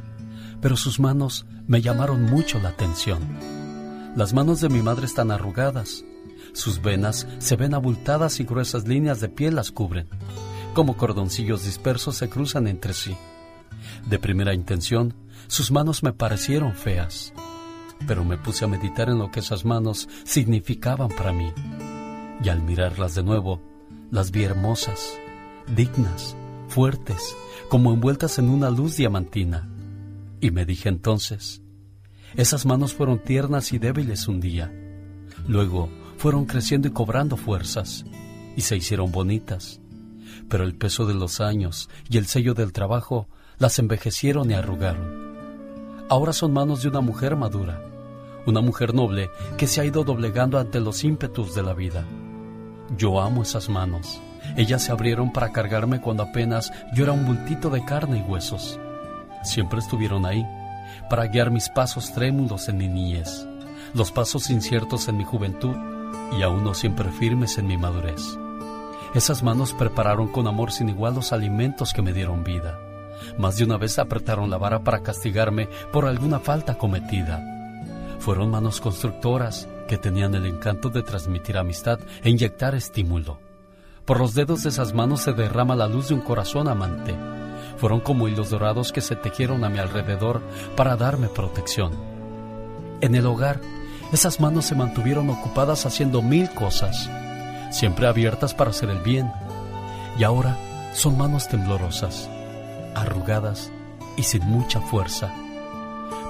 [0.63, 3.58] pero sus manos me llamaron mucho la atención.
[4.16, 6.05] Las manos de mi madre están arrugadas.
[6.53, 10.09] Sus venas se ven abultadas y gruesas líneas de piel las cubren.
[10.75, 13.16] Como cordoncillos dispersos se cruzan entre sí.
[14.09, 15.14] De primera intención,
[15.47, 17.33] sus manos me parecieron feas,
[18.07, 21.53] pero me puse a meditar en lo que esas manos significaban para mí.
[22.42, 23.61] Y al mirarlas de nuevo,
[24.11, 25.18] las vi hermosas,
[25.75, 26.37] dignas,
[26.68, 27.37] fuertes,
[27.68, 29.68] como envueltas en una luz diamantina.
[30.40, 31.62] Y me dije entonces,
[32.37, 34.73] esas manos fueron tiernas y débiles un día.
[35.47, 38.05] Luego fueron creciendo y cobrando fuerzas,
[38.57, 39.81] y se hicieron bonitas.
[40.49, 45.29] Pero el peso de los años y el sello del trabajo las envejecieron y arrugaron.
[46.09, 47.83] Ahora son manos de una mujer madura,
[48.47, 52.05] una mujer noble que se ha ido doblegando ante los ímpetus de la vida.
[52.97, 54.21] Yo amo esas manos.
[54.57, 58.81] Ellas se abrieron para cargarme cuando apenas yo era un bultito de carne y huesos.
[59.45, 60.45] Siempre estuvieron ahí
[61.09, 63.47] para guiar mis pasos trémulos en mi niñez,
[63.94, 65.77] los pasos inciertos en mi juventud
[66.38, 68.23] y aún no siempre firmes en mi madurez.
[69.15, 72.79] Esas manos prepararon con amor sin igual los alimentos que me dieron vida.
[73.38, 77.42] Más de una vez apretaron la vara para castigarme por alguna falta cometida.
[78.19, 83.40] Fueron manos constructoras que tenían el encanto de transmitir amistad e inyectar estímulo.
[84.04, 87.15] Por los dedos de esas manos se derrama la luz de un corazón amante.
[87.79, 90.42] Fueron como hilos dorados que se tejieron a mi alrededor
[90.76, 91.92] para darme protección.
[93.00, 93.60] En el hogar,
[94.12, 97.08] esas manos se mantuvieron ocupadas haciendo mil cosas,
[97.70, 99.31] siempre abiertas para hacer el bien.
[100.18, 100.56] Y ahora
[100.92, 102.29] son manos temblorosas,
[102.94, 103.70] arrugadas
[104.16, 105.33] y sin mucha fuerza.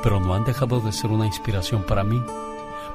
[0.03, 2.23] pero no han dejado de ser una inspiración para mí,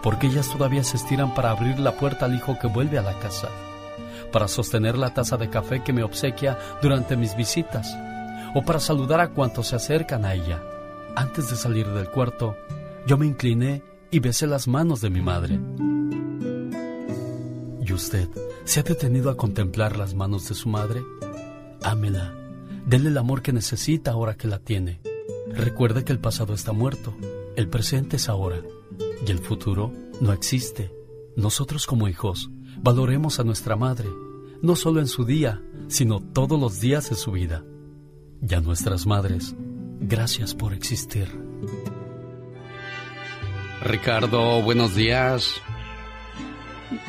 [0.02, 3.18] porque ellas todavía se estiran para abrir la puerta al hijo que vuelve a la
[3.20, 3.50] casa,
[4.32, 7.98] para sostener la taza de café que me obsequia durante mis visitas,
[8.54, 10.62] o para saludar a cuantos se acercan a ella.
[11.16, 12.56] Antes de salir del cuarto,
[13.08, 15.60] yo me incliné y besé las manos de mi madre.
[17.86, 18.30] ¿Y usted
[18.64, 21.04] se ha detenido a contemplar las manos de su madre?
[21.84, 22.34] Ámela.
[22.86, 25.02] Dele el amor que necesita ahora que la tiene.
[25.50, 27.16] Recuerde que el pasado está muerto,
[27.56, 28.62] el presente es ahora
[29.26, 30.92] y el futuro no existe.
[31.36, 32.50] Nosotros como hijos
[32.82, 34.10] valoremos a nuestra madre,
[34.62, 37.64] no solo en su día, sino todos los días de su vida.
[38.46, 39.56] Y a nuestras madres,
[40.02, 41.30] gracias por existir.
[43.82, 45.62] Ricardo, buenos días.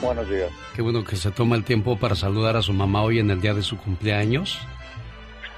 [0.01, 0.51] Buenos días.
[0.77, 3.41] Qué bueno que se toma el tiempo para saludar a su mamá hoy en el
[3.41, 4.61] día de su cumpleaños.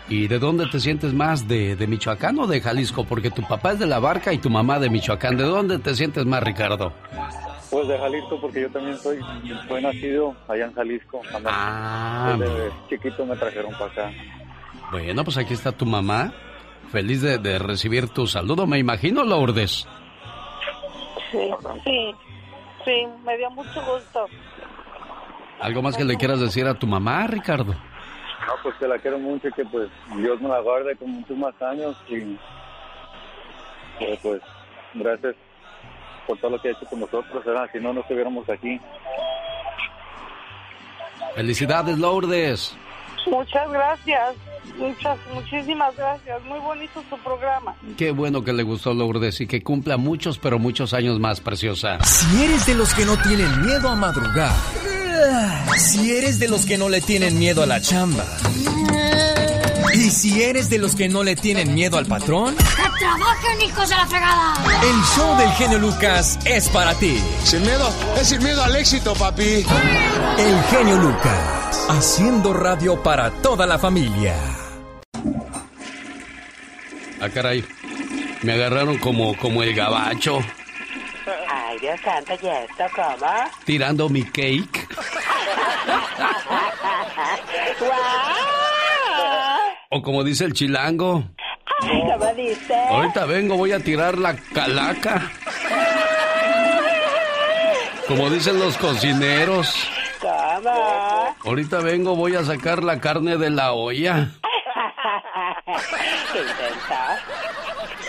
[0.08, 1.46] ¿Y de dónde te sientes más?
[1.46, 3.04] ¿De, de Michoacán o de Jalisco?
[3.04, 5.36] Porque tu papá es de la barca y tu mamá de Michoacán.
[5.36, 6.92] ¿De dónde te sientes más, Ricardo?
[7.70, 9.18] Pues de Jalisco, porque yo también soy,
[9.68, 11.20] soy nacido allá en Jalisco.
[11.44, 12.36] Ah.
[12.38, 14.12] Desde chiquito me trajeron para acá.
[14.90, 16.32] Bueno, pues aquí está tu mamá.
[16.90, 19.86] Feliz de, de recibir tu saludo, me imagino, Lourdes.
[21.32, 21.50] Sí,
[21.84, 22.14] sí,
[22.84, 24.26] sí, me dio mucho gusto.
[25.60, 27.72] ¿Algo más que le quieras decir a tu mamá, Ricardo?
[27.72, 31.36] No, pues que la quiero mucho y que pues Dios me la guarde con muchos
[31.36, 32.38] más años y
[34.00, 34.40] eh, pues
[34.94, 35.34] gracias
[36.26, 37.68] por todo lo que ha hecho con nosotros, ¿verdad?
[37.72, 38.80] Si no, no estuviéramos aquí.
[41.34, 42.76] Felicidades, Lourdes.
[43.26, 44.36] Muchas gracias,
[44.78, 46.42] muchas, muchísimas gracias.
[46.44, 47.74] Muy bonito su programa.
[47.96, 51.98] Qué bueno que le gustó Lourdes y que cumpla muchos, pero muchos años más, preciosa.
[52.04, 54.52] Si eres de los que no tienen miedo a madrugar,
[55.76, 58.24] si eres de los que no le tienen miedo a la chamba,
[59.94, 63.88] y si eres de los que no le tienen miedo al patrón, ¡Que trabajen, hijos
[63.88, 64.54] de la fregada!
[64.82, 67.18] el show del genio Lucas es para ti.
[67.44, 67.88] Sin miedo,
[68.20, 69.64] es sin miedo al éxito, papi.
[70.38, 74.34] El genio Lucas, haciendo radio para toda la familia.
[77.26, 77.64] Ah, caray.
[78.42, 80.38] Me agarraron como, como el gabacho,
[81.48, 83.26] Ay, Dios santo, ¿y esto cómo?
[83.64, 84.86] tirando mi cake.
[89.88, 91.24] O como dice el chilango,
[91.82, 92.74] Ay, ¿cómo dice?
[92.90, 95.30] ahorita vengo, voy a tirar la calaca.
[98.08, 99.74] Como dicen los cocineros,
[100.20, 101.36] ¿Cómo?
[101.44, 104.30] ahorita vengo, voy a sacar la carne de la olla.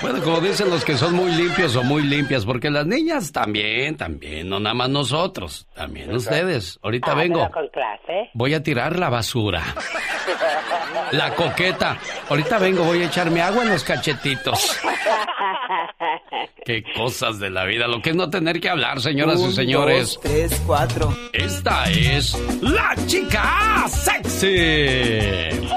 [0.01, 3.97] Bueno, como dicen los que son muy limpios o muy limpias, porque las niñas también,
[3.97, 6.79] también, no nada más nosotros, también ustedes.
[6.83, 8.29] Ahorita vengo, con clase.
[8.33, 9.63] voy a tirar la basura.
[11.11, 11.97] La coqueta.
[12.29, 14.77] Ahorita vengo, voy a echarme agua en los cachetitos.
[16.65, 20.15] Qué cosas de la vida, lo que es no tener que hablar, señoras y señores.
[20.15, 21.15] dos, tres, cuatro.
[21.31, 25.67] Esta es la chica sexy.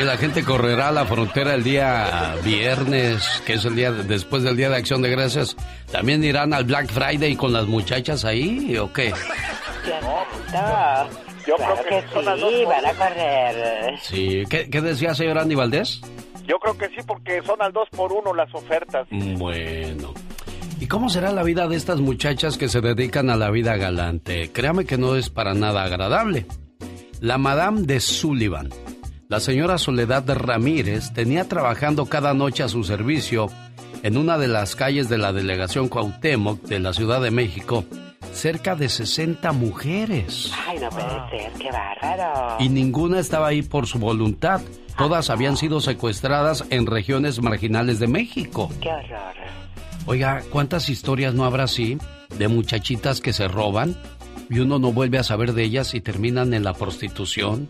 [0.00, 4.04] Oye, la gente correrá a la frontera el día viernes, que es el día de-
[4.04, 5.54] después del Día de Acción de Gracias.
[5.92, 9.12] ¿También irán al Black Friday con las muchachas ahí o qué?
[11.46, 13.98] Yo claro que, sí, van a correr.
[14.00, 14.42] Sí.
[14.48, 16.00] ¿Qué, qué decía señor Andy Valdés?
[16.46, 19.06] Yo creo que sí, porque son al 2 por 1 las ofertas.
[19.10, 20.14] Bueno.
[20.80, 24.50] ¿Y cómo será la vida de estas muchachas que se dedican a la vida galante?
[24.50, 26.46] Créame que no es para nada agradable.
[27.20, 28.70] La Madame de Sullivan,
[29.30, 33.46] la señora Soledad Ramírez, tenía trabajando cada noche a su servicio
[34.02, 37.84] en una de las calles de la delegación Cuauhtémoc de la Ciudad de México
[38.32, 40.52] cerca de 60 mujeres.
[40.66, 42.56] Ay, no puede ser, qué bárbaro.
[42.58, 44.62] Y ninguna estaba ahí por su voluntad.
[44.98, 48.68] Todas habían sido secuestradas en regiones marginales de México.
[48.80, 49.34] Qué horror.
[50.06, 51.98] Oiga, ¿cuántas historias no habrá así
[52.36, 53.96] de muchachitas que se roban
[54.48, 57.68] y uno no vuelve a saber de ellas y terminan en la prostitución?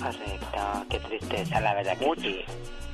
[0.00, 2.36] Correcto, qué tristeza, la verdad que sí.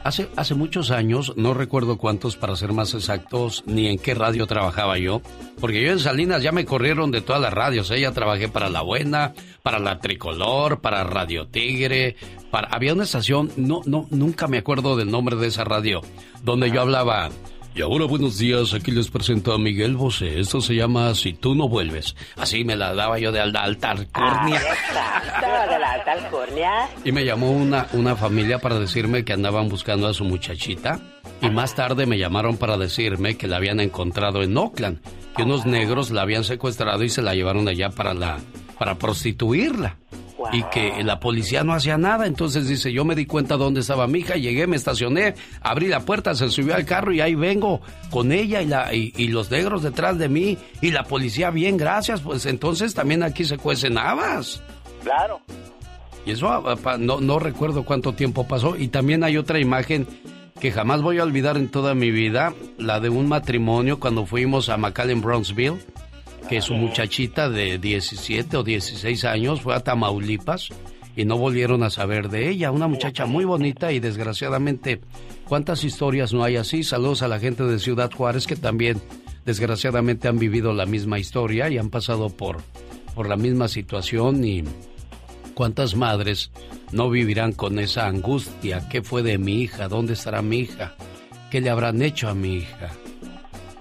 [0.05, 4.47] Hace, hace muchos años, no recuerdo cuántos para ser más exactos, ni en qué radio
[4.47, 5.21] trabajaba yo,
[5.61, 8.01] porque yo en Salinas ya me corrieron de todas las radios, ¿eh?
[8.01, 9.33] ya trabajé para La Buena,
[9.65, 12.15] para La Tricolor, para Radio Tigre,
[12.53, 12.69] para...
[12.69, 16.03] había una estación, no, no, nunca me acuerdo del nombre de esa radio,
[16.43, 17.31] donde yo hablaba...
[17.77, 20.41] Y ahora buenos días, aquí les presento a Miguel Bosé.
[20.41, 22.17] Esto se llama Si tú no vuelves.
[22.35, 24.59] Así me la daba yo de alta, alcurnia.
[25.71, 26.89] De la alta alcurnia.
[27.05, 31.01] Y me llamó una, una familia para decirme que andaban buscando a su muchachita.
[31.43, 35.01] Y más tarde me llamaron para decirme que la habían encontrado en Oakland.
[35.37, 38.39] Que unos negros la habían secuestrado y se la llevaron allá para la
[38.79, 39.99] para prostituirla.
[40.51, 40.61] Wow.
[40.61, 42.27] y que la policía no hacía nada.
[42.27, 46.01] Entonces dice, yo me di cuenta dónde estaba mi hija, llegué, me estacioné, abrí la
[46.01, 47.81] puerta, se subió al carro y ahí vengo
[48.11, 52.21] con ella y, la, y, los negros detrás de mí y la policía, bien, gracias.
[52.21, 54.63] Pues entonces también aquí se cuecen habas.
[55.03, 55.41] Claro.
[56.25, 58.77] Y eso ah, no, no recuerdo cuánto tiempo pasó.
[58.77, 60.07] Y también hay otra imagen
[60.61, 64.69] que jamás voy a olvidar en toda mi vida, la de un matrimonio cuando fuimos
[64.69, 65.79] a McAllen, Bronxville
[66.49, 70.71] que su muchachita de 17 o 16 años fue a Tamaulipas
[71.17, 72.71] y no volvieron a saber de ella.
[72.71, 75.01] Una muchacha muy bonita y desgraciadamente,
[75.49, 76.85] ¿cuántas historias no hay así?
[76.85, 79.01] Saludos a la gente de Ciudad Juárez que también
[79.45, 82.59] desgraciadamente han vivido la misma historia y han pasado por,
[83.15, 84.63] por la misma situación y
[85.55, 86.51] cuántas madres
[86.93, 88.89] no vivirán con esa angustia.
[88.89, 89.89] ¿Qué fue de mi hija?
[89.89, 90.95] ¿Dónde estará mi hija?
[91.51, 92.93] ¿Qué le habrán hecho a mi hija?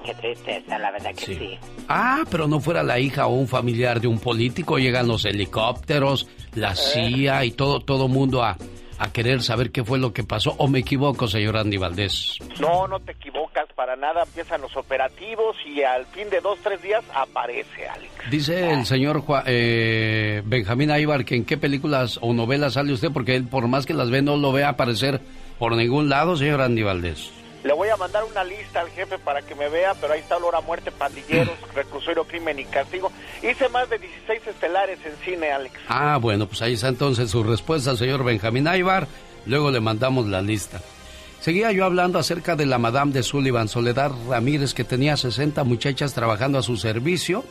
[0.05, 1.57] Qué tristeza, la verdad que sí.
[1.87, 6.27] Ah, pero no fuera la hija o un familiar de un político, llegan los helicópteros,
[6.53, 6.75] la eh.
[6.75, 8.55] CIA y todo todo mundo a,
[8.97, 10.55] a querer saber qué fue lo que pasó.
[10.57, 12.37] ¿O me equivoco, señor Andy Valdés?
[12.59, 14.23] No, no te equivocas para nada.
[14.23, 18.11] Empiezan los operativos y al fin de dos, tres días aparece Alex.
[18.29, 23.35] Dice el señor eh, Benjamín Aybar que en qué películas o novelas sale usted, porque
[23.35, 25.19] él, por más que las ve, no lo ve aparecer
[25.59, 27.31] por ningún lado, señor Andy Valdés.
[27.65, 30.37] Le voy a mandar una lista al jefe para que me vea, pero ahí está
[30.37, 33.11] Olor a Muerte, Pandilleros, Reclusorio, Crimen y Castigo.
[33.41, 35.73] Hice más de 16 estelares en cine, Alex.
[35.87, 39.07] Ah, bueno, pues ahí está entonces su respuesta señor Benjamín Aybar.
[39.47, 40.79] Luego le mandamos la lista.
[41.41, 46.13] Seguía yo hablando acerca de la Madame de Sullivan, Soledad Ramírez, que tenía 60 muchachas
[46.13, 47.43] trabajando a su servicio.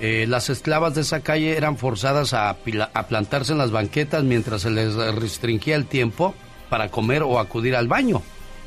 [0.00, 4.62] Eh, las esclavas de esa calle eran forzadas a, a plantarse en las banquetas mientras
[4.62, 6.34] se les restringía el tiempo
[6.68, 8.20] para comer o acudir al baño.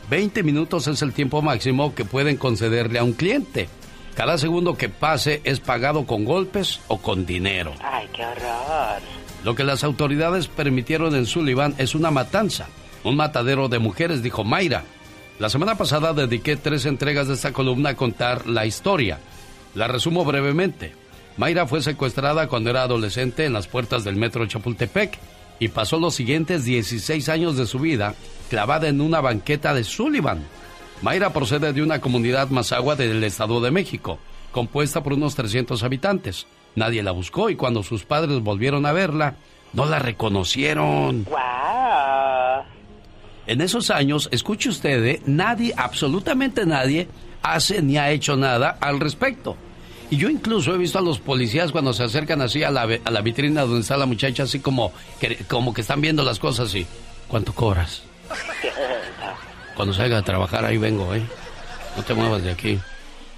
[0.10, 3.68] 20 minutos es el tiempo máximo que pueden concederle a un cliente.
[4.16, 7.74] Cada segundo que pase es pagado con golpes o con dinero.
[7.84, 9.02] ¡Ay, qué horror!
[9.44, 12.68] Lo que las autoridades permitieron en Sullivan es una matanza,
[13.04, 14.86] un matadero de mujeres, dijo Mayra.
[15.40, 19.20] La semana pasada dediqué tres entregas de esta columna a contar la historia.
[19.76, 20.94] La resumo brevemente.
[21.36, 25.20] Mayra fue secuestrada cuando era adolescente en las puertas del metro Chapultepec
[25.60, 28.16] y pasó los siguientes 16 años de su vida
[28.50, 30.44] clavada en una banqueta de Sullivan.
[31.02, 34.20] Mayra procede de una comunidad mazagua del Estado de México,
[34.52, 36.48] compuesta por unos 300 habitantes.
[36.76, 39.36] Nadie la buscó y cuando sus padres volvieron a verla,
[39.74, 41.26] no la reconocieron.
[41.26, 42.66] Wow.
[43.48, 45.22] En esos años, escuche usted, ¿eh?
[45.26, 47.08] nadie, absolutamente nadie,
[47.42, 49.56] hace ni ha hecho nada al respecto.
[50.10, 53.12] Y yo incluso he visto a los policías cuando se acercan así a la, a
[53.12, 56.70] la vitrina donde está la muchacha, así como que, como que están viendo las cosas
[56.70, 56.88] así.
[57.28, 58.04] ¿Cuánto cobras?
[59.76, 61.24] Cuando salga a trabajar ahí vengo, ¿eh?
[61.96, 62.80] No te muevas de aquí.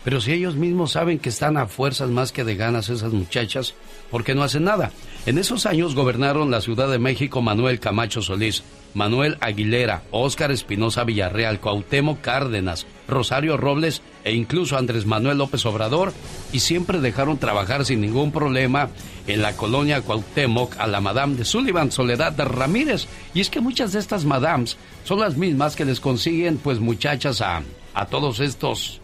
[0.04, 3.74] Pero si ellos mismos saben que están a fuerzas más que de ganas esas muchachas,
[4.12, 4.92] ¿por qué no hacen nada?
[5.26, 11.04] En esos años gobernaron la Ciudad de México Manuel Camacho Solís, Manuel Aguilera, Óscar Espinosa
[11.04, 16.14] Villarreal, Cuauhtémoc Cárdenas, Rosario Robles e incluso Andrés Manuel López Obrador
[16.52, 18.90] y siempre dejaron trabajar sin ningún problema
[19.28, 23.08] en la colonia Cuauhtémoc a la Madame de Sullivan, Soledad de Ramírez.
[23.34, 27.42] Y es que muchas de estas Madams son las mismas que les consiguen pues muchachas
[27.42, 27.62] a,
[27.94, 29.02] a todos estos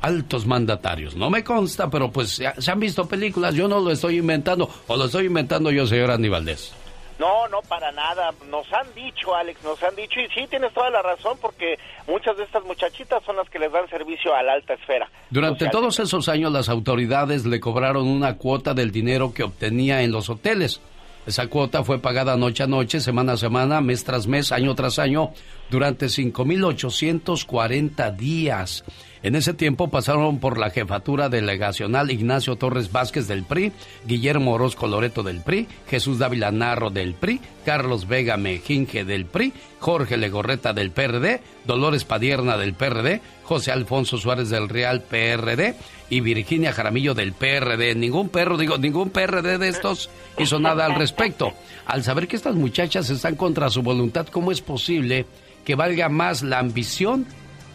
[0.00, 1.16] altos mandatarios.
[1.16, 4.96] No me consta, pero pues se han visto películas, yo no lo estoy inventando, o
[4.96, 6.72] lo estoy inventando yo, señor Aníbaldez.
[7.18, 8.30] No, no, para nada.
[8.48, 11.76] Nos han dicho, Alex, nos han dicho, y sí, tienes toda la razón, porque
[12.06, 15.10] muchas de estas muchachitas son las que les dan servicio a la alta esfera.
[15.30, 20.12] Durante todos esos años las autoridades le cobraron una cuota del dinero que obtenía en
[20.12, 20.80] los hoteles.
[21.26, 25.00] Esa cuota fue pagada noche a noche, semana a semana, mes tras mes, año tras
[25.00, 25.32] año,
[25.68, 28.84] durante 5.840 días.
[29.22, 33.72] En ese tiempo pasaron por la jefatura delegacional Ignacio Torres Vázquez del PRI,
[34.06, 39.52] Guillermo Orozco Loreto del PRI, Jesús Dávila Narro del PRI, Carlos Vega Mejinge del PRI,
[39.80, 45.74] Jorge Legorreta del PRD, Dolores Padierna del PRD, José Alfonso Suárez del Real PRD
[46.10, 47.94] y Virginia Jaramillo del PRD.
[47.94, 51.52] Ningún perro, digo, ningún PRD de estos hizo nada al respecto.
[51.86, 55.26] Al saber que estas muchachas están contra su voluntad, ¿cómo es posible
[55.64, 57.26] que valga más la ambición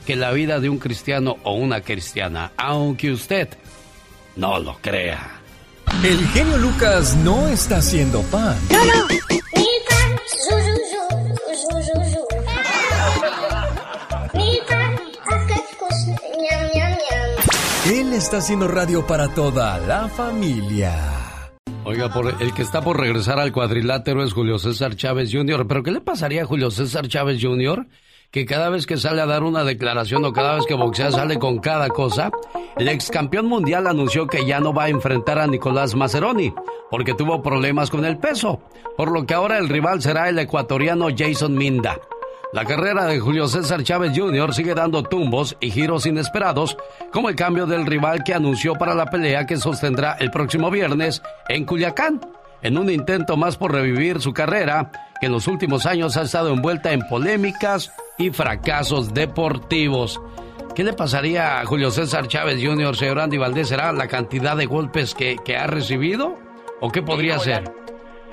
[0.06, 3.50] que la vida de un cristiano o una cristiana, aunque usted
[4.36, 5.40] no lo crea.
[6.04, 8.58] El genio Lucas no está haciendo pan.
[17.86, 21.14] Él está haciendo radio para toda la familia.
[21.86, 25.68] Oiga, por el que está por regresar al cuadrilátero es Julio César Chávez Jr.
[25.68, 27.86] ¿Pero qué le pasaría a Julio César Chávez Jr.?
[28.34, 31.38] Que cada vez que sale a dar una declaración o cada vez que boxea sale
[31.38, 32.32] con cada cosa,
[32.78, 36.52] el ex campeón mundial anunció que ya no va a enfrentar a Nicolás Maceroni
[36.90, 38.60] porque tuvo problemas con el peso,
[38.98, 42.00] por lo que ahora el rival será el ecuatoriano Jason Minda.
[42.54, 44.52] La carrera de Julio César Chávez Jr.
[44.52, 46.76] sigue dando tumbos y giros inesperados,
[47.12, 51.22] como el cambio del rival que anunció para la pelea que sostendrá el próximo viernes
[51.50, 52.20] en Culiacán,
[52.64, 56.52] en un intento más por revivir su carrera, que en los últimos años ha estado
[56.52, 60.20] envuelta en polémicas y fracasos deportivos.
[60.74, 63.68] ¿Qué le pasaría a Julio César Chávez Jr., señor Andy Valdés?
[63.68, 66.40] ¿Será la cantidad de golpes que, que ha recibido?
[66.82, 67.83] ¿O qué podría ser?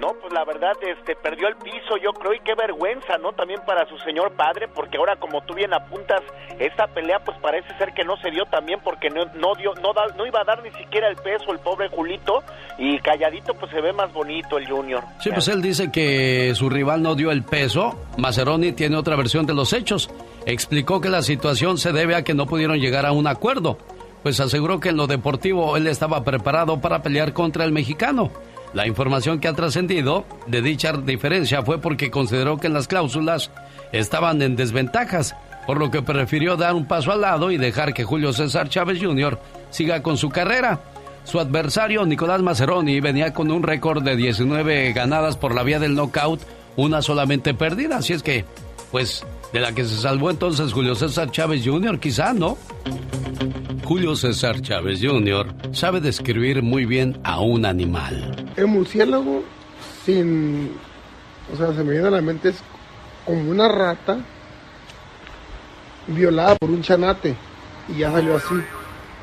[0.01, 3.33] No, pues la verdad, este, perdió el piso, yo creo, y qué vergüenza, ¿no?
[3.33, 6.23] También para su señor padre, porque ahora, como tú bien apuntas,
[6.59, 9.93] esta pelea, pues parece ser que no se dio también, porque no, no dio, no,
[9.93, 12.43] da, no iba a dar ni siquiera el peso el pobre Julito,
[12.79, 15.05] y calladito, pues se ve más bonito el Junior.
[15.21, 17.95] Sí, pues él dice que su rival no dio el peso.
[18.17, 20.11] Maceroni tiene otra versión de los hechos.
[20.47, 23.77] Explicó que la situación se debe a que no pudieron llegar a un acuerdo.
[24.23, 28.31] Pues aseguró que en lo deportivo él estaba preparado para pelear contra el mexicano
[28.73, 33.51] la información que ha trascendido de dicha diferencia fue porque consideró que en las cláusulas
[33.93, 35.35] estaban en desventajas,
[35.67, 39.03] por lo que prefirió dar un paso al lado y dejar que Julio César Chávez
[39.03, 39.39] Jr.
[39.71, 40.81] siga con su carrera.
[41.25, 45.95] Su adversario, Nicolás Maceroni, venía con un récord de 19 ganadas por la vía del
[45.95, 46.41] knockout,
[46.77, 47.99] una solamente perdida.
[47.99, 48.45] Así es que,
[48.91, 52.57] pues, de la que se salvó entonces Julio César Chávez Jr., quizá, ¿no?
[53.85, 55.53] Julio César Chávez Jr.
[55.73, 58.53] sabe describir muy bien a un animal.
[58.57, 59.43] El murciélago,
[60.05, 60.73] sin.
[61.53, 62.57] O sea, se me viene a la mente, es
[63.25, 64.21] como una rata
[66.07, 67.35] violada por un chanate.
[67.89, 68.55] Y ya salió así,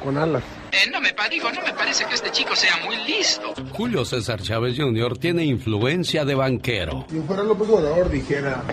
[0.03, 0.43] con alas.
[0.71, 3.53] Eh, no me digo, no me parece que este chico sea muy listo.
[3.71, 5.17] Julio César Chávez Jr.
[5.17, 7.05] tiene influencia de banquero.
[7.09, 8.63] Si fuera López Obrador, dijera: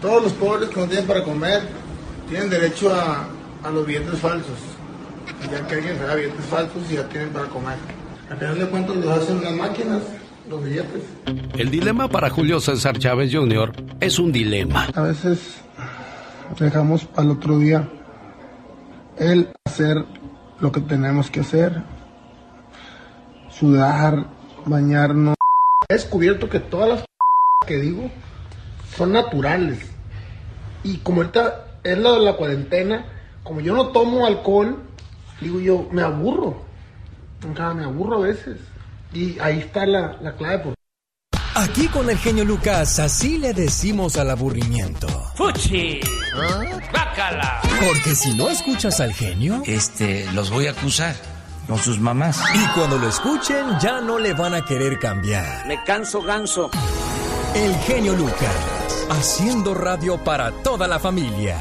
[0.00, 1.62] todos los pobres que no tienen para comer
[2.28, 3.26] tienen derecho a,
[3.64, 4.58] a los billetes falsos
[5.50, 7.76] ya que alguien se da billetes falsos y ya tienen para comer.
[8.30, 10.02] A final de cuentas los hacen las máquinas,
[10.48, 11.02] los billetes.
[11.56, 13.72] El dilema para Julio César Chávez Jr.
[14.00, 14.88] es un dilema.
[14.94, 15.60] A veces
[16.58, 17.88] dejamos al otro día
[19.16, 20.04] el hacer
[20.60, 21.82] lo que tenemos que hacer,
[23.50, 24.26] sudar,
[24.66, 25.36] bañarnos.
[25.88, 27.04] He descubierto que todas las
[27.66, 28.10] que digo
[28.96, 29.78] son naturales.
[30.84, 33.04] Y como ahorita es lo de la cuarentena,
[33.42, 34.82] como yo no tomo alcohol,
[35.40, 36.62] digo yo, me aburro.
[37.74, 38.58] me aburro a veces.
[39.12, 40.58] Y ahí está la, la clave.
[40.58, 40.74] Por...
[41.54, 45.08] Aquí con el genio Lucas, así le decimos al aburrimiento.
[45.34, 46.00] ¡Fuchi!
[46.92, 47.60] ¡Bácala!
[47.84, 49.62] Porque si no escuchas al genio...
[49.66, 51.16] Este, los voy a acusar
[51.66, 52.40] con sus mamás.
[52.54, 55.66] Y cuando lo escuchen, ya no le van a querer cambiar.
[55.66, 56.70] Me canso ganso.
[57.54, 61.58] El genio Lucas, haciendo radio para toda la familia.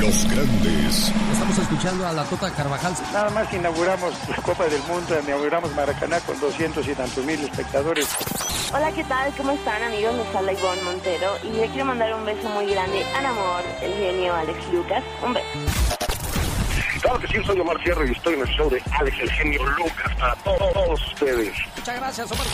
[0.00, 1.12] Los grandes.
[1.32, 2.94] Estamos escuchando a la Tota Carvajal.
[3.12, 8.08] Nada más inauguramos la Copa del Mundo, inauguramos Maracaná con 200 y tantos mil espectadores.
[8.74, 9.32] Hola, ¿qué tal?
[9.36, 10.14] ¿Cómo están, amigos?
[10.16, 13.94] Les habla Ivonne Montero y le quiero mandar un beso muy grande al amor, el
[13.94, 15.04] genio Alex Lucas.
[15.24, 15.85] Un beso.
[17.06, 19.64] Claro que sí, soy Omar Sierra y estoy en el show de Alex, el genio
[19.64, 21.52] Lucas, para todos ustedes.
[21.76, 22.46] Muchas gracias, Omar.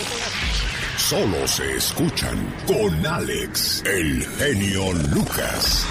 [0.99, 5.87] Solo se escuchan con Alex, el genio Lucas.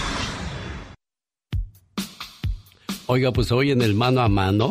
[3.08, 4.70] Oiga, pues hoy en el mano a mano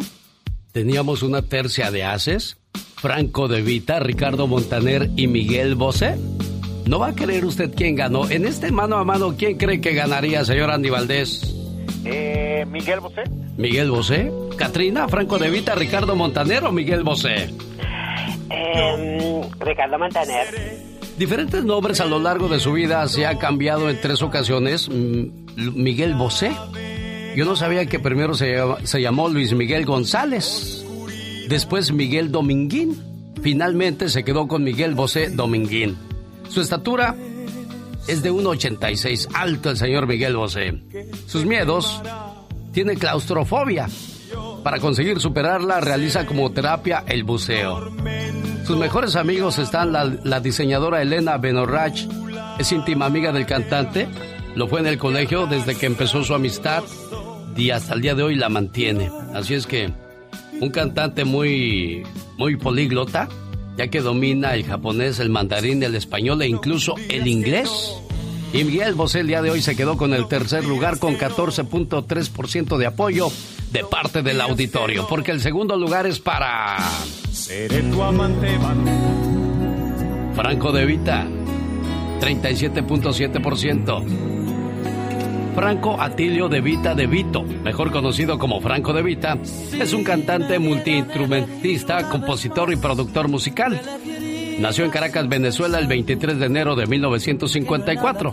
[0.70, 2.58] teníamos una tercia de haces,
[2.94, 6.16] Franco De Vita, Ricardo Montaner y Miguel Bosé.
[6.86, 8.30] ¿No va a creer usted quién ganó?
[8.30, 11.59] En este mano a mano, ¿quién cree que ganaría, señor Andy Valdés?
[12.04, 13.22] Eh, Miguel Bosé.
[13.56, 14.32] Miguel Bosé.
[14.56, 17.50] Katrina, Franco De Vita, Ricardo Montaner o Miguel Bosé.
[18.50, 20.46] Eh, Ricardo Montaner.
[21.18, 24.88] Diferentes nombres a lo largo de su vida se ha cambiado en tres ocasiones.
[24.88, 26.52] Miguel Bosé.
[27.36, 30.84] Yo no sabía que primero se, se llamó Luis Miguel González,
[31.48, 32.96] después Miguel Dominguín,
[33.40, 35.96] finalmente se quedó con Miguel Bosé Dominguín.
[36.48, 37.14] Su estatura
[38.10, 40.82] es de 1,86, alto el señor Miguel Bosé.
[41.26, 42.02] Sus miedos,
[42.72, 43.88] tiene claustrofobia.
[44.64, 47.92] Para conseguir superarla, realiza como terapia el buceo.
[48.66, 52.04] Sus mejores amigos están la, diseñadora Elena Benorrach,
[52.58, 54.08] es íntima amiga del cantante,
[54.56, 56.82] lo fue en el colegio desde que empezó su amistad
[57.56, 59.10] y hasta el día de hoy la mantiene.
[59.34, 59.92] Así es que
[60.60, 62.02] un cantante muy,
[62.36, 63.28] muy políglota,
[63.80, 67.70] ya que domina el japonés, el mandarín, el español e incluso el inglés.
[68.52, 72.76] Y Miguel Bosé el día de hoy se quedó con el tercer lugar con 14.3%
[72.76, 73.32] de apoyo
[73.72, 76.76] de parte del auditorio, porque el segundo lugar es para...
[77.32, 78.58] Seré tu amante,
[80.34, 81.26] Franco De Vita,
[82.20, 84.39] 37.7%.
[85.54, 89.36] Franco Atilio de Vita de Vito, mejor conocido como Franco de Vita,
[89.78, 93.80] es un cantante multiinstrumentista, compositor y productor musical.
[94.60, 98.32] Nació en Caracas, Venezuela, el 23 de enero de 1954.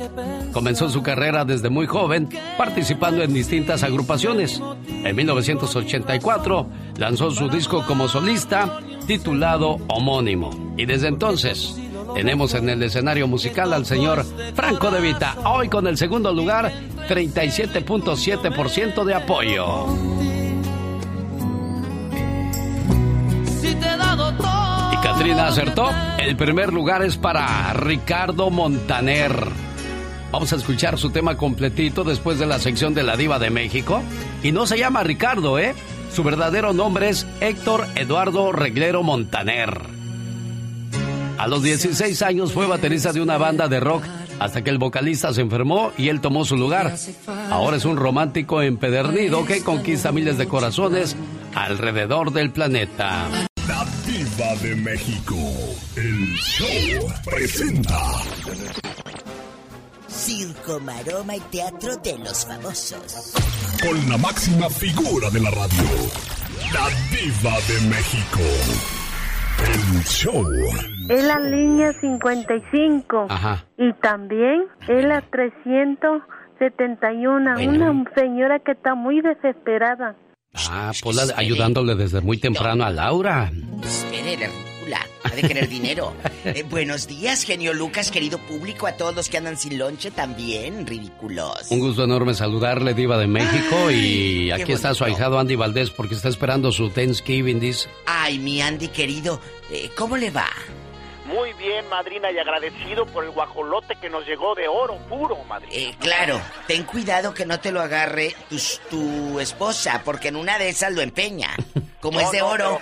[0.52, 4.62] Comenzó su carrera desde muy joven, participando en distintas agrupaciones.
[5.04, 10.74] En 1984 lanzó su disco como solista, titulado Homónimo.
[10.78, 11.80] Y desde entonces
[12.14, 16.72] tenemos en el escenario musical al señor Franco De Vita, hoy con el segundo lugar,
[17.08, 19.86] 37.7% de apoyo.
[24.92, 25.90] Y Katrina acertó,
[26.20, 29.48] el primer lugar es para Ricardo Montaner.
[30.32, 34.02] Vamos a escuchar su tema completito después de la sección de la diva de México.
[34.44, 35.74] Y no se llama Ricardo, ¿eh?
[36.12, 39.97] Su verdadero nombre es Héctor Eduardo Reglero Montaner.
[41.38, 44.04] A los 16 años fue baterista de una banda de rock
[44.40, 46.96] hasta que el vocalista se enfermó y él tomó su lugar.
[47.50, 51.16] Ahora es un romántico empedernido que conquista miles de corazones
[51.56, 53.28] alrededor del planeta.
[53.68, 55.36] La Diva de México,
[55.96, 58.00] el show presenta.
[60.08, 63.34] Circo, maroma y teatro de los famosos.
[63.82, 65.84] Con la máxima figura de la radio,
[66.74, 68.97] la Diva de México.
[69.60, 70.46] El show.
[71.10, 73.28] Es la línea 55.
[73.30, 73.64] Ajá.
[73.78, 77.56] Y también es la 371.
[77.68, 80.16] Una señora que está muy desesperada.
[80.70, 83.52] Ah, Pola ayudándole desde muy temprano a Laura.
[83.84, 85.08] Espere, la ridícula.
[85.24, 86.14] Ha de querer dinero.
[86.46, 90.88] Eh, buenos días, genio Lucas, querido público, a todos los que andan sin lonche también,
[90.88, 91.70] ridículos.
[91.70, 93.92] Un gusto enorme saludarle, Diva de México.
[93.92, 97.90] y aquí está su ahijado Andy Valdés porque está esperando su Thanksgiving, dice.
[98.06, 99.42] Ay, mi Andy querido,
[99.72, 100.48] eh, ¿cómo le va?
[101.28, 105.74] Muy bien, madrina, y agradecido por el guajolote que nos llegó de oro puro, madrina.
[105.76, 108.58] Eh, claro, ten cuidado que no te lo agarre tu,
[108.90, 111.50] tu esposa, porque en una de esas lo empeña.
[112.00, 112.82] Como No, es de no, oro.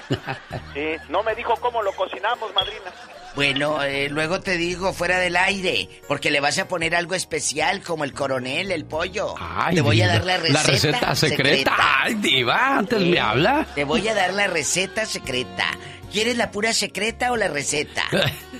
[0.74, 2.91] Sí, no me dijo cómo lo cocinamos, madrina.
[3.36, 7.81] Bueno, eh, luego te digo fuera del aire, porque le vas a poner algo especial
[7.81, 9.36] como el coronel, el pollo.
[9.38, 11.75] Ay, te voy a dar la receta, La receta secreta.
[11.77, 13.67] Ay, Diva, antes me habla.
[13.75, 15.65] Te voy a dar la receta secreta.
[16.13, 18.03] ¿Quieres la pura secreta o la receta?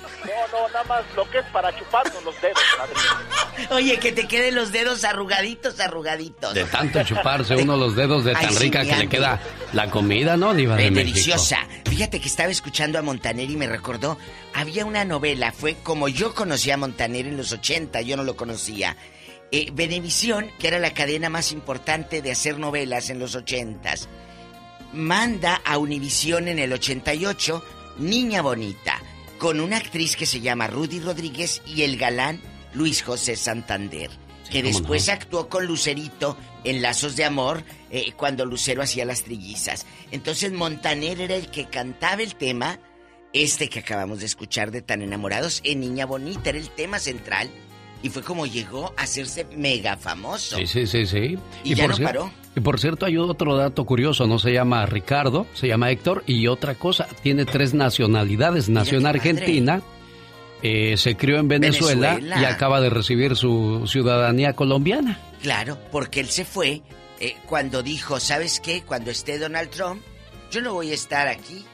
[0.52, 3.68] No, no, nada más lo que es para chuparnos los dedos, madrina.
[3.72, 6.54] Oye, que te queden los dedos arrugaditos, arrugaditos.
[6.54, 9.40] De tanto chuparse uno los dedos de tan rica que le queda
[9.74, 11.14] la comida, ¿no, Diva de México?
[11.14, 11.60] deliciosa.
[11.86, 14.18] Fíjate que estaba escuchando a Montaner y me recordó,
[14.54, 18.36] había una novela, fue como yo conocí a Montaner en los 80, yo no lo
[18.36, 18.98] conocía.
[19.52, 23.94] Eh, Venevisión, que era la cadena más importante de hacer novelas en los 80
[24.96, 27.64] manda a Univisión en el 88
[27.98, 29.02] Niña Bonita,
[29.38, 32.42] con una actriz que se llama Rudy Rodríguez y el galán
[32.74, 34.10] Luis José Santander,
[34.52, 35.14] que después no.
[35.14, 39.86] actuó con Lucerito en Lazos de Amor eh, cuando Lucero hacía las trillizas.
[40.12, 42.80] Entonces Montaner era el que cantaba el tema,
[43.34, 47.50] este que acabamos de escuchar de Tan Enamorados, en Niña Bonita, era el tema central.
[48.04, 50.58] Y fue como llegó a hacerse mega famoso.
[50.58, 51.38] Sí, sí, sí, sí.
[51.64, 52.32] Y ya no paró.
[52.56, 56.48] Y por cierto, hay otro dato curioso, no se llama Ricardo, se llama Héctor, y
[56.48, 58.70] otra cosa, tiene tres nacionalidades.
[58.70, 59.06] Nació en.
[59.08, 59.82] Argentina,
[60.62, 62.42] eh, se crió en Venezuela, Venezuela.
[62.42, 65.20] y acaba de recibir su ciudadanía colombiana.
[65.42, 66.82] Claro, porque él se fue
[67.20, 68.82] eh, cuando dijo, ¿sabes qué?
[68.84, 70.02] Cuando esté Donald Trump,
[70.50, 71.66] yo no voy a estar aquí,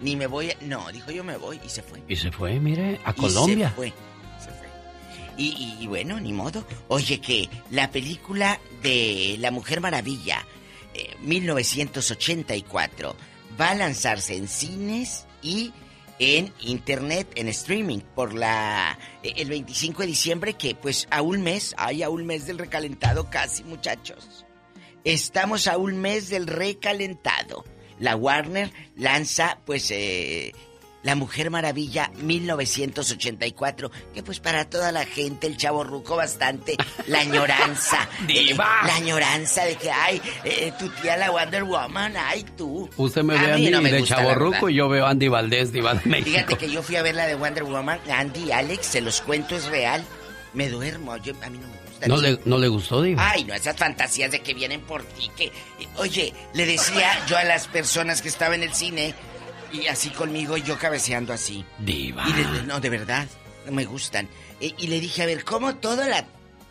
[0.00, 0.54] ni me voy a...
[0.62, 2.02] No, dijo yo me voy y se fue.
[2.08, 3.68] Y se fue, mire, a Y Colombia.
[3.68, 3.92] se fue.
[5.40, 6.66] Y, y- bueno, ni modo.
[6.88, 10.44] Oye, que la película de La Mujer Maravilla,
[10.94, 13.16] eh, 1984,
[13.60, 15.72] va a lanzarse en cines y
[16.18, 21.40] en internet, en streaming, por la eh, el 25 de diciembre, que pues a un
[21.40, 24.44] mes, ay, a un mes del recalentado casi, muchachos.
[25.04, 27.64] Estamos a un mes del recalentado.
[27.98, 30.52] La Warner lanza, pues, eh,
[31.02, 36.76] La Mujer Maravilla 1984, que pues para toda la gente, el chavo ruco bastante,
[37.06, 38.08] la añoranza.
[38.26, 38.80] ¡Diva!
[38.82, 42.88] eh, la añoranza de que, ay, eh, tu tía la Wonder Woman, ay, tú.
[42.96, 44.68] Usted me ve a mí mí no me de chaborruco verdad.
[44.68, 46.30] y yo veo a Andy Valdés, Diva de México.
[46.30, 49.56] Fíjate que yo fui a ver la de Wonder Woman, Andy, Alex, se los cuento,
[49.56, 50.04] es real.
[50.52, 52.06] Me duermo, yo- a mí no me gusta.
[52.08, 53.30] ¿No le, ¿No le gustó, Diva?
[53.30, 55.52] Ay, no, esas fantasías de que vienen por ti, que...
[55.96, 59.14] Oye, le decía yo a las personas que estaban en el cine,
[59.72, 61.64] y así conmigo, yo cabeceando así.
[61.78, 62.24] Diva.
[62.28, 63.26] Y le- no, de verdad,
[63.66, 64.28] no me gustan.
[64.60, 66.24] E- y le dije, a ver, ¿cómo toda la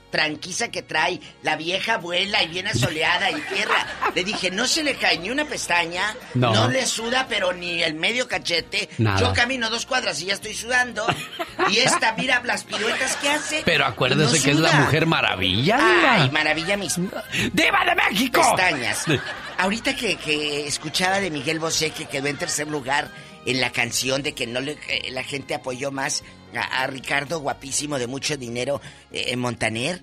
[0.10, 1.20] tranquiza que trae.
[1.44, 3.86] La vieja abuela y viene soleada y tierra.
[4.16, 6.54] Le dije, no se le cae ni una pestaña, No.
[6.54, 8.90] no, le suda, pero ni el medio cachete.
[8.98, 9.20] Nada.
[9.20, 11.06] Yo camino dos cuadras y ya estoy sudando.
[11.70, 13.62] Y esta, mira las piruetas que hace.
[13.66, 16.14] Pero acuérdese No que es la mujer maravilla, Diva.
[16.14, 16.96] Ay, maravilla mis...
[17.54, 18.42] ¡Diva de México!
[18.42, 19.06] Pestañas.
[19.58, 23.10] Ahorita que, que escuchaba de Miguel Bosé que quedó en tercer lugar
[23.46, 26.24] en la canción de que no le, eh, la gente apoyó más
[26.54, 28.82] a, Ricardo guapísimo de mucho dinero
[29.12, 30.02] eh, en Montaner,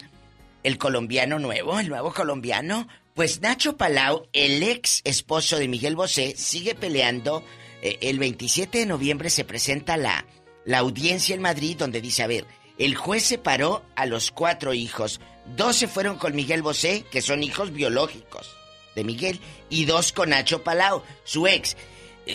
[0.62, 6.34] el colombiano nuevo, el nuevo colombiano, pues Nacho Palau, el ex esposo de Miguel Bosé,
[6.36, 7.42] sigue peleando.
[7.82, 10.26] Eh, el 27 de noviembre se presenta la,
[10.64, 12.46] la audiencia en Madrid donde dice, a ver,
[12.78, 15.20] el juez separó a los cuatro hijos.
[15.56, 18.54] Dos se fueron con Miguel Bosé, que son hijos biológicos
[18.94, 21.76] de Miguel, y dos con Nacho Palau, su ex.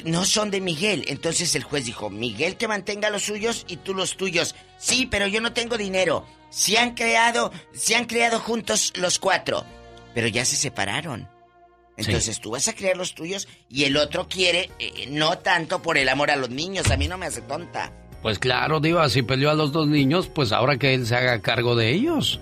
[0.05, 1.05] No son de Miguel.
[1.07, 4.55] Entonces el juez dijo, Miguel que mantenga los suyos y tú los tuyos.
[4.77, 6.25] Sí, pero yo no tengo dinero.
[6.49, 9.65] Se han creado, se han creado juntos los cuatro.
[10.13, 11.29] Pero ya se separaron.
[11.97, 15.97] Entonces tú vas a crear los tuyos y el otro quiere, eh, no tanto por
[15.97, 16.89] el amor a los niños.
[16.89, 17.91] A mí no me hace tonta.
[18.21, 21.41] Pues claro, Diva, si peleó a los dos niños, pues ahora que él se haga
[21.41, 22.39] cargo de ellos.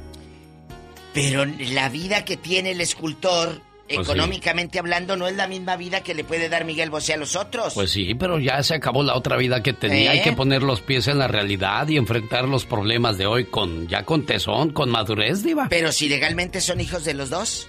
[1.14, 3.62] Pero la vida que tiene el escultor,
[3.96, 4.14] Pues sí.
[4.14, 7.36] económicamente hablando, no es la misma vida que le puede dar Miguel Bosé a los
[7.36, 7.74] otros.
[7.74, 10.14] Pues sí, pero ya se acabó la otra vida que tenía.
[10.14, 10.20] ¿Eh?
[10.20, 13.88] Hay que poner los pies en la realidad y enfrentar los problemas de hoy con
[13.88, 15.68] ya con tesón, con madurez, Diva.
[15.70, 17.68] Pero si legalmente son hijos de los dos.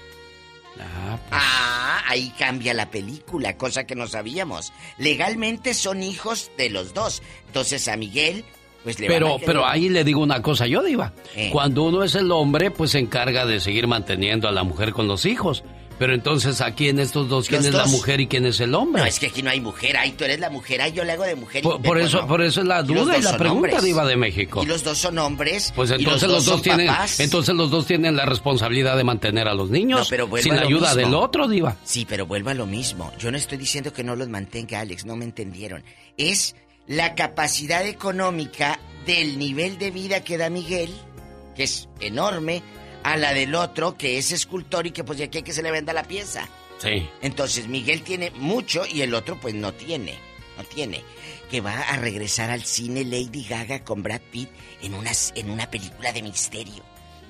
[1.31, 4.73] Ah, ahí cambia la película, cosa que no sabíamos.
[4.99, 7.23] Legalmente son hijos de los dos.
[7.47, 8.45] Entonces a Miguel,
[8.85, 11.13] pues Pero, pero ahí le digo una cosa yo, Diva.
[11.35, 11.51] Eh.
[11.53, 15.07] Cuando uno es el hombre, pues se encarga de seguir manteniendo a la mujer con
[15.07, 15.65] los hijos.
[16.01, 18.75] Pero entonces aquí en estos dos, ¿quién Los es la mujer y quién es el
[18.75, 19.03] hombre?
[19.03, 19.99] No, es que aquí no hay mujer.
[19.99, 20.81] Ahí tú eres la mujer.
[20.81, 21.61] Ahí yo le hago de mujer.
[21.61, 23.53] y- Por, por de- eso, bueno, por eso es la y duda y la pregunta,
[23.53, 23.83] hombres.
[23.85, 24.63] Diva de México.
[24.63, 25.73] Y los dos son hombres.
[25.77, 27.21] Pues y entonces los dos, tienen, papás.
[27.21, 30.57] entonces los dos tienen la responsabilidad de mantener a los niños No, pero sin a
[30.57, 31.05] la lo ayuda mismo.
[31.05, 31.77] del otro, diva.
[31.85, 33.13] Sí, pero vuelvo a lo mismo.
[33.19, 35.85] Yo no estoy diciendo que no los mantenga Alex, no me entendieron.
[36.17, 40.89] Es la capacidad económica del nivel de vida que da Miguel,
[41.55, 42.63] que es enorme,
[43.03, 45.63] a la del otro, que es escultor y que pues de aquí a que se
[45.63, 46.49] le venda la pieza.
[46.79, 47.09] Sí.
[47.23, 50.15] Entonces Miguel tiene mucho y el otro pues no tiene,
[50.57, 51.03] no tiene.
[51.51, 54.51] Que va a regresar al cine Lady Gaga con Brad Pitt
[54.83, 56.85] en, unas, en una película de misterio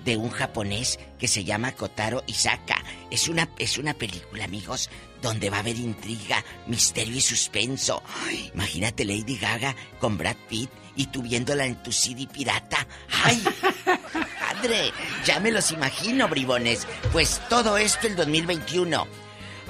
[0.05, 2.83] de un japonés que se llama Kotaro Isaka.
[3.11, 4.91] Es una, es una película, amigos,
[5.23, 8.03] donde va a haber intriga, misterio y suspenso.
[8.27, 12.87] Ay, imagínate Lady Gaga con Brad Pitt y tú viéndola en tu CD pirata.
[13.25, 13.43] ¡Ay!
[13.85, 14.93] Padre,
[15.25, 16.87] ya me los imagino, bribones.
[17.11, 19.07] Pues todo esto el 2021.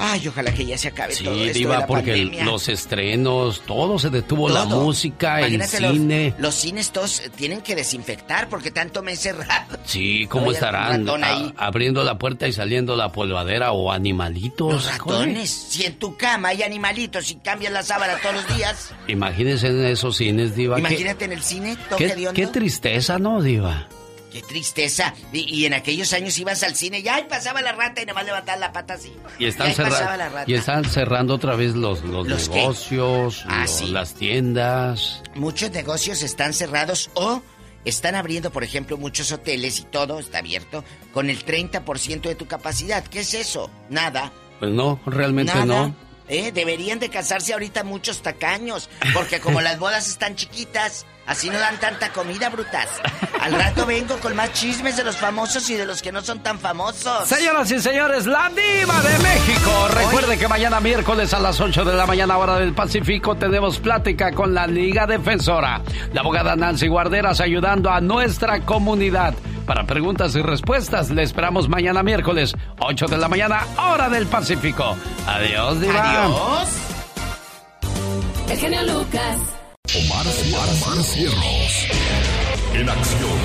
[0.02, 2.44] Ay, ojalá que ya se acabe todo Sí, esto de diva, la porque pandemia.
[2.46, 4.82] los estrenos, todo se detuvo, la Todo.
[4.82, 6.34] música, el Imagínate los- cine.
[6.38, 9.76] Los, cines todos tienen que desinfectar porque tanto me he cerrado.
[9.84, 11.06] Sí, ¿cómo estarán?
[11.08, 14.72] A- abriendo la puerta y saliendo la polvadera o animalitos.
[14.72, 15.50] Los ratones.
[15.50, 18.92] Si en tu cama hay animalitos y cambias la sábana todos los días.
[19.06, 20.78] Imagínense en esos cines, diva.
[20.78, 22.40] Imagínate en el cine, toque qué, de hondo.
[22.40, 23.86] qué tristeza, ¿no, diva?
[24.32, 25.14] Qué tristeza.
[25.32, 28.24] Y, y en aquellos años ibas al cine y ay, pasaba la rata y nomás
[28.24, 29.12] levantabas la pata así.
[29.38, 30.44] Y están, cerra- la rata.
[30.50, 33.86] y están cerrando otra vez los, los, negocios, Ah, sí.
[33.88, 35.22] las tiendas.
[35.34, 37.42] Muchos negocios están cerrados o
[37.84, 42.46] están abriendo, por ejemplo, muchos hoteles y todo está abierto con el 30% de tu
[42.46, 43.02] capacidad.
[43.04, 43.70] ¿Qué es eso?
[43.88, 44.32] Nada.
[44.58, 45.64] Pues no, realmente Nada.
[45.64, 45.96] no.
[46.28, 46.52] ¿Eh?
[46.52, 51.78] Deberían de casarse ahorita muchos tacaños, porque como las bodas están chiquitas, así no dan
[51.78, 52.88] tanta comida, brutas.
[53.40, 56.40] Al rato vengo con más chismes de los famosos y de los que no son
[56.40, 57.28] tan famosos.
[57.28, 59.88] Señoras y señores, la diva de México.
[59.94, 64.32] Recuerde que mañana miércoles a las 8 de la mañana hora del Pacífico tenemos plática
[64.32, 65.80] con la Liga Defensora.
[66.12, 69.34] La abogada Nancy Guarderas ayudando a nuestra comunidad.
[69.66, 74.96] Para preguntas y respuestas le esperamos mañana miércoles 8 de la mañana hora del Pacífico.
[75.28, 76.24] Adiós, diva.
[76.24, 76.68] Adiós.
[78.48, 79.59] El genio Lucas.
[79.92, 81.88] Omar, Omar Cierros.
[82.74, 83.38] En acción.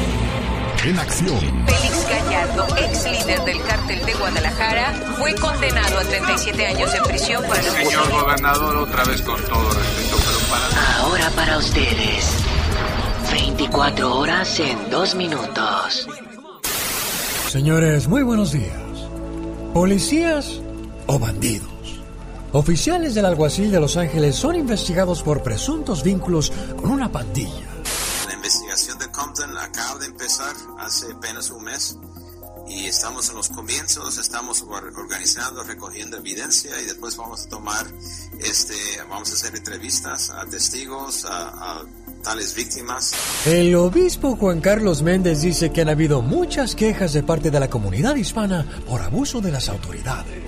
[0.86, 1.40] En acción.
[1.66, 7.44] Félix Gallardo, ex líder del cártel de Guadalajara, fue condenado a 37 años de prisión
[7.46, 10.98] por el Señor gobernador, otra vez con todo respeto, pero para...
[11.00, 12.30] Ahora para ustedes.
[13.32, 16.08] 24 horas en 2 minutos.
[17.50, 18.78] Señores, muy buenos días.
[19.74, 20.62] ¿Policías
[21.08, 21.75] o bandidos?
[22.56, 27.68] Oficiales del alguacil de Los Ángeles son investigados por presuntos vínculos con una pandilla.
[28.30, 31.98] La investigación de Compton acaba de empezar hace apenas un mes
[32.66, 37.86] y estamos en los comienzos, estamos or- organizando, recogiendo evidencia y después vamos a tomar,
[38.40, 38.74] este,
[39.10, 41.84] vamos a hacer entrevistas a testigos, a, a
[42.24, 43.12] tales víctimas.
[43.46, 47.70] El obispo Juan Carlos Méndez dice que han habido muchas quejas de parte de la
[47.70, 50.42] comunidad hispana por abuso de las autoridades.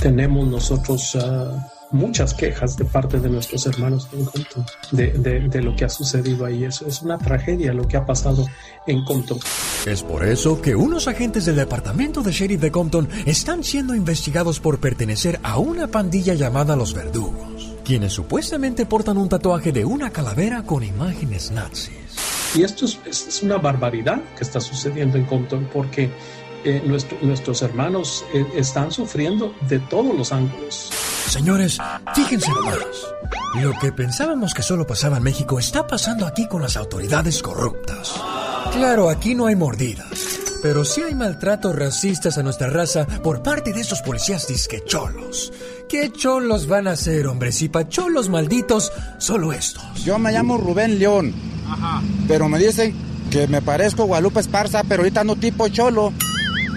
[0.00, 5.62] Tenemos nosotros ah, muchas quejas de parte de nuestros hermanos en Compton de, de- de
[5.62, 6.64] lo que ha sucedido ahí.
[6.64, 8.46] Es, es una tragedia lo que ha pasado
[8.86, 9.38] en Compton.
[9.86, 14.60] Es por eso que unos agentes del departamento de sheriff de Compton están siendo investigados
[14.60, 20.10] por pertenecer a una pandilla llamada Los Verdugos, quienes supuestamente portan un tatuaje de una
[20.10, 21.90] calavera con imágenes nazis.
[22.54, 26.10] Y esto es, es- es una barbaridad que está sucediendo en Compton porque
[26.64, 30.90] eh, nuestro- nuestros hermanos eh, están sufriendo de todos los ángulos.
[31.28, 31.78] Señores,
[32.14, 32.78] fíjense nomás.
[33.62, 38.14] Lo que pensábamos que solo pasaba en México está pasando aquí con las autoridades corruptas.
[38.72, 40.38] Claro, aquí no hay mordidas.
[40.62, 45.52] Pero sí hay maltratos racistas a nuestra raza por parte de esos policías disque cholos.
[45.88, 47.50] ¿Qué cholos van a ser, hombre?
[47.50, 50.04] Si pa' cholos malditos, solo estos.
[50.04, 51.32] Yo me llamo Rubén León,
[52.28, 52.94] pero me dicen
[53.30, 56.12] que me parezco Guadalupe Esparza, pero ahorita no tipo cholo.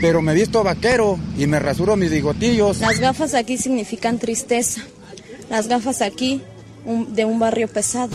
[0.03, 2.79] Pero me visto vaquero y me rasuro mis bigotillos.
[2.79, 4.81] Las gafas aquí significan tristeza.
[5.49, 6.41] Las gafas aquí
[6.83, 8.09] un- de un barrio pesado.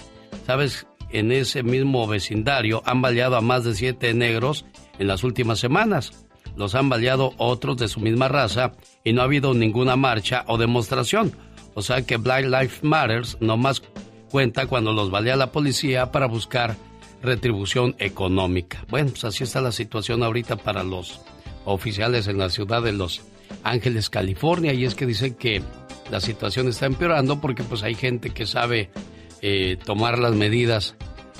[0.46, 4.64] sabes, en ese mismo vecindario han baleado a más de siete negros
[4.98, 6.12] en las últimas semanas.
[6.56, 8.72] Los han baleado otros de su misma raza
[9.04, 11.32] y no ha habido ninguna marcha o demostración.
[11.74, 13.82] O sea que Black Lives Matters nomás
[14.30, 16.76] cuenta cuando los balea la policía para buscar
[17.22, 18.84] retribución económica.
[18.90, 21.20] Bueno, pues así está la situación ahorita para los
[21.64, 23.22] oficiales en la ciudad de Los
[23.62, 25.62] Ángeles, California, y es que dicen que
[26.10, 28.90] la situación está empeorando porque pues hay gente que sabe
[29.40, 30.94] eh, tomar las medidas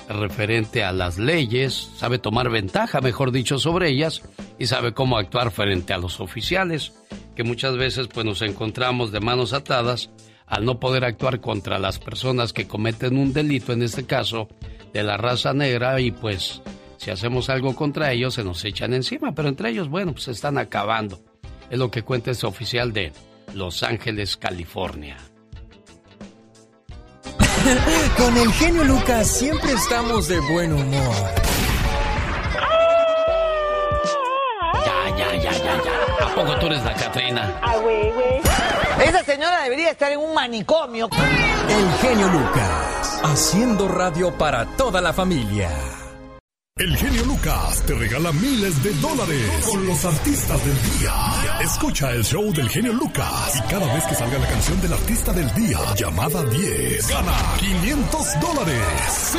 [0.09, 4.21] referente a las leyes, sabe tomar ventaja, mejor dicho, sobre ellas
[4.59, 6.93] y sabe cómo actuar frente a los oficiales,
[7.35, 10.09] que muchas veces pues nos encontramos de manos atadas
[10.45, 14.49] al no poder actuar contra las personas que cometen un delito, en este caso
[14.93, 16.61] de la raza negra, y pues
[16.97, 20.31] si hacemos algo contra ellos se nos echan encima, pero entre ellos, bueno, pues se
[20.31, 21.19] están acabando.
[21.73, 23.11] Es lo que cuenta este oficial de
[23.55, 25.17] Los Ángeles, California.
[28.15, 31.15] Con el genio Lucas siempre estamos de buen humor.
[34.85, 36.27] Ya, ya, ya, ya, ya.
[36.27, 37.59] ¿A poco tú eres la Catrina?
[37.63, 38.41] Ah, güey, güey.
[39.03, 41.09] Esa señora debería estar en un manicomio.
[41.69, 45.71] El genio Lucas, haciendo radio para toda la familia.
[46.75, 51.13] El genio Lucas te regala miles de dólares con los artistas del día.
[51.61, 55.33] Escucha el show del genio Lucas y cada vez que salga la canción del artista
[55.33, 58.83] del día, llamada 10, gana 500 dólares.
[59.07, 59.37] Sí,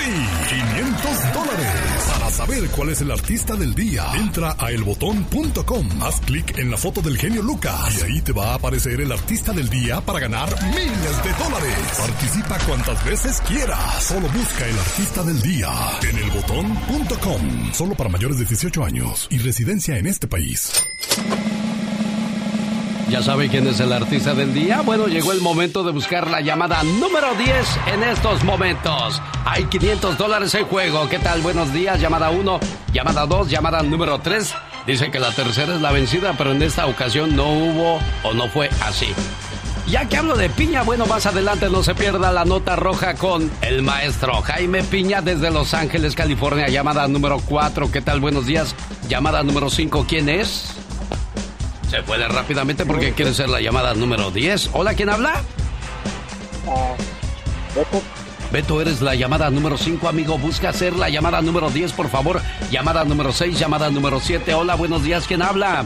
[0.49, 2.13] 500 dólares.
[2.13, 6.77] Para saber cuál es el artista del día, entra a elbotón.com, haz clic en la
[6.77, 10.21] foto del genio Lucas y ahí te va a aparecer el artista del día para
[10.21, 11.75] ganar miles de dólares.
[11.99, 14.05] Participa cuantas veces quieras.
[14.05, 15.69] Solo busca el artista del día
[16.09, 17.24] en elbotón.com.
[17.73, 20.87] Solo para mayores de 18 años y residencia en este país.
[23.09, 24.83] ¿Ya sabe quién es el artista del día?
[24.83, 29.23] Bueno, llegó el momento de buscar la llamada número 10 en estos momentos.
[29.47, 31.09] Hay 500 dólares en juego.
[31.09, 31.41] ¿Qué tal?
[31.41, 31.99] Buenos días.
[31.99, 32.61] Llamada 1,
[32.93, 34.55] llamada 2, llamada número 3.
[34.87, 38.49] Dice que la tercera es la vencida, pero en esta ocasión no hubo o no
[38.49, 39.09] fue así.
[39.87, 43.51] Ya que hablo de Piña, bueno, más adelante no se pierda la nota roja con
[43.61, 46.69] el maestro Jaime Piña desde Los Ángeles, California.
[46.69, 47.93] Llamada número 4.
[47.93, 48.21] ¿Qué tal?
[48.21, 48.75] Buenos días.
[49.09, 50.07] Llamada número 5.
[50.09, 50.73] ¿Quién es?
[51.91, 54.71] Se puede rápidamente porque quiere ser la llamada número 10.
[54.73, 55.43] Hola, ¿quién habla?
[57.75, 58.03] Beto.
[58.51, 60.39] Beto, eres la llamada número 5, amigo.
[60.39, 62.41] Busca ser la llamada número 10, por favor.
[62.71, 64.55] Llamada número 6, llamada número 7.
[64.55, 65.27] Hola, buenos días.
[65.27, 65.85] ¿Quién habla?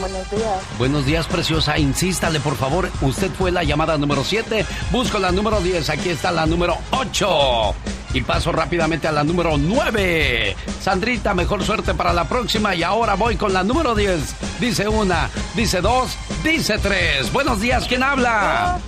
[0.00, 0.62] Buenos días.
[0.78, 1.78] Buenos días, preciosa.
[1.78, 2.88] Insístale, por favor.
[3.02, 4.64] Usted fue la llamada número 7.
[4.90, 5.90] Busco la número 10.
[5.90, 7.74] Aquí está la número 8.
[8.14, 10.56] Y paso rápidamente a la número 9.
[10.80, 12.74] Sandrita, mejor suerte para la próxima.
[12.74, 14.20] Y ahora voy con la número 10.
[14.58, 17.32] Dice una, dice dos, dice tres.
[17.32, 18.78] Buenos días, ¿quién habla?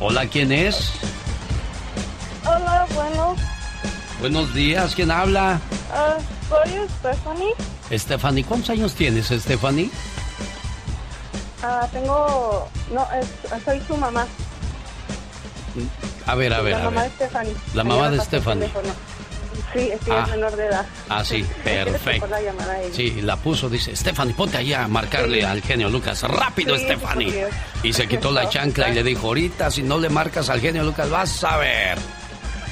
[0.00, 0.92] Hola, ¿quién es?
[2.46, 3.36] Hola, bueno.
[4.20, 5.60] Buenos días, ¿quién habla?
[5.90, 7.52] Uh, soy Stephanie.
[7.92, 9.90] Stephanie, ¿cuántos años tienes, Stephanie?
[11.62, 12.68] Uh, tengo.
[12.92, 13.26] No, es,
[13.64, 14.26] soy su mamá.
[16.26, 17.10] A ver, a ver, la a mamá ver.
[17.10, 17.54] de Stephanie.
[17.74, 18.68] La mamá de Stephanie.
[19.72, 20.22] Sí, que Ah.
[20.24, 20.86] es menor de edad.
[21.08, 22.26] Ah, sí, perfecto.
[22.28, 22.38] la.
[22.92, 26.22] Sí, la puso, dice, Stephanie, ponte ahí a marcarle al genio Lucas.
[26.22, 27.32] Rápido, Sí, Stephanie.
[27.82, 30.60] sí, Y se quitó la chancla y le dijo, ahorita si no le marcas al
[30.60, 31.98] genio Lucas, vas a ver.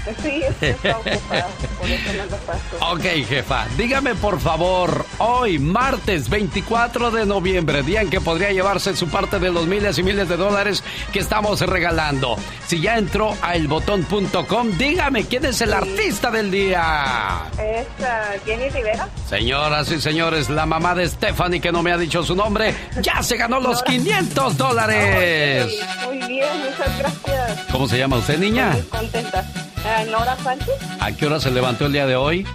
[0.23, 1.49] Sí, es que está ocupada.
[1.79, 2.93] Por eso no lo paso.
[2.93, 8.97] Ok, jefa, dígame por favor, hoy, martes 24 de noviembre, día en que podría llevarse
[8.97, 10.83] su parte de los miles y miles de dólares
[11.13, 12.37] que estamos regalando.
[12.67, 17.51] Si ya entró a elbotón.com, dígame quién es el artista del día.
[17.59, 19.09] Es ah, Jenny Rivera.
[19.29, 23.23] Señoras y señores, la mamá de Stephanie, que no me ha dicho su nombre, ya
[23.23, 25.73] se ganó los 500 dólares.
[26.05, 27.61] Muy bien, muchas gracias.
[27.71, 28.71] ¿Cómo se llama usted, niña?
[28.73, 29.45] Muy contenta.
[29.85, 30.75] Ah, Nora Sánchez.
[31.01, 32.47] ¿A qué hora se levantó el día de hoy?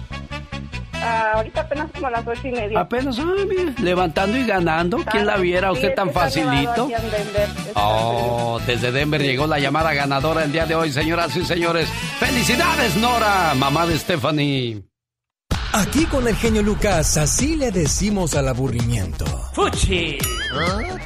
[1.00, 2.80] Ah, ahorita apenas como a las ocho y media.
[2.80, 4.98] Apenas, ay, mire, levantando y ganando.
[5.10, 5.70] ¿Quién la viera?
[5.70, 6.88] ¿Usted Sí, tan facilito?
[6.88, 7.48] Denver.
[7.74, 11.88] Oh, desde Denver llegó la llamada ganadora el día de hoy, señoras y señores.
[12.18, 14.82] ¡Felicidades, Nora, mamá de Stephanie!
[15.72, 19.24] Aquí con el genio Lucas, así le decimos al aburrimiento.
[19.52, 20.18] ¡Fuchi!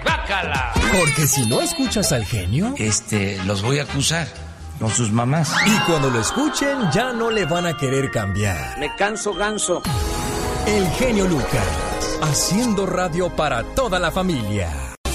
[0.04, 0.72] ¡Bácala!
[0.98, 4.26] Porque si no escuchas al genio, Este, los voy a acusar
[4.82, 5.54] con sus mamás.
[5.64, 8.78] y cuando lo escuchen ya no le van a querer cambiar.
[8.80, 9.80] Me canso ganso.
[10.66, 14.70] El genio Lucas, haciendo radio para toda la familia.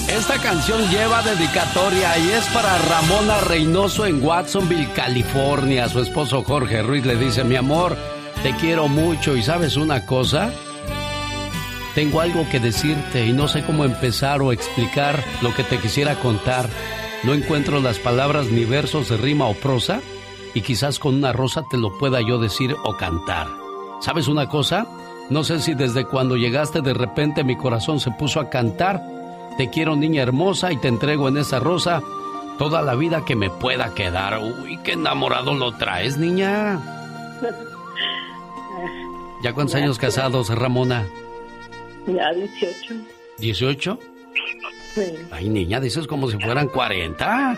[0.07, 5.89] Esta canción lleva dedicatoria y es para Ramona Reynoso en Watsonville, California.
[5.89, 7.97] Su esposo Jorge Ruiz le dice, mi amor,
[8.43, 10.49] te quiero mucho y sabes una cosa,
[11.93, 16.15] tengo algo que decirte y no sé cómo empezar o explicar lo que te quisiera
[16.15, 16.69] contar.
[17.23, 20.01] No encuentro las palabras ni versos de rima o prosa
[20.53, 23.47] y quizás con una rosa te lo pueda yo decir o cantar.
[24.01, 24.87] ¿Sabes una cosa?
[25.29, 29.01] No sé si desde cuando llegaste de repente mi corazón se puso a cantar.
[29.57, 32.01] Te quiero niña hermosa y te entrego en esa rosa
[32.57, 34.39] toda la vida que me pueda quedar.
[34.39, 36.79] Uy, qué enamorado lo traes, niña.
[39.43, 41.05] ¿Ya cuántos años casados, Ramona?
[42.07, 42.95] Ya 18.
[43.39, 43.99] ¿18?
[44.97, 45.13] Sí.
[45.31, 47.57] Ay, niña, dices como si fueran 40.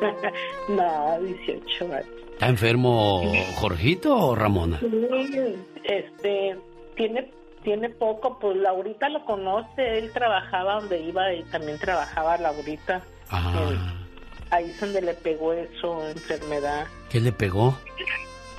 [0.68, 2.06] no, 18 años.
[2.32, 3.22] ¿Está enfermo
[3.54, 4.80] Jorgito o Ramona?
[4.80, 5.54] Sí,
[5.84, 6.56] este,
[6.96, 7.30] tiene,
[7.62, 13.02] tiene poco, pues Laurita lo conoce, él trabajaba donde iba y también trabajaba Laurita.
[13.30, 13.94] Ah,
[14.50, 16.86] Ahí es donde le pegó eso, enfermedad.
[17.08, 17.78] ¿qué le pegó?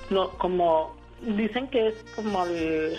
[0.09, 2.97] No, como, dicen que es como el,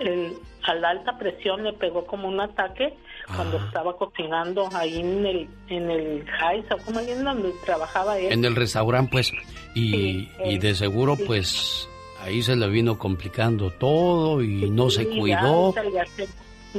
[0.00, 2.94] el, a la alta presión le pegó como un ataque
[3.26, 8.18] cuando estaba cocinando ahí en el, en el Jais, o como ahí en donde trabajaba
[8.18, 8.32] él.
[8.32, 9.32] En el restaurante, pues.
[9.74, 11.88] Y, Sí, y de seguro, pues,
[12.22, 15.74] ahí se le vino complicando todo y no se Sí, ya, cuidó.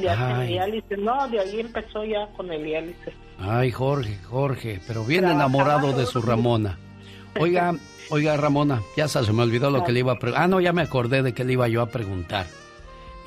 [0.01, 0.47] hacen Ay.
[0.47, 0.97] diálisis.
[0.99, 3.13] No, de ahí empezó ya con el diálisis.
[3.39, 6.77] Ay, Jorge, Jorge, pero bien Trabajaba enamorado de su Ramona.
[7.39, 7.73] Oiga,
[8.11, 10.43] oiga, Ramona, ya se me olvidó lo que le iba a preguntar.
[10.43, 12.45] Ah, no, ya me acordé de que le iba yo a preguntar.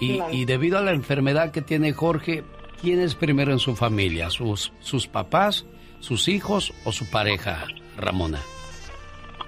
[0.00, 2.44] Y, y debido a la enfermedad que tiene Jorge,
[2.80, 4.30] ¿quién es primero en su familia?
[4.30, 5.66] ¿Sus, sus papás,
[6.00, 7.66] sus hijos o su pareja,
[7.96, 8.40] Ramona?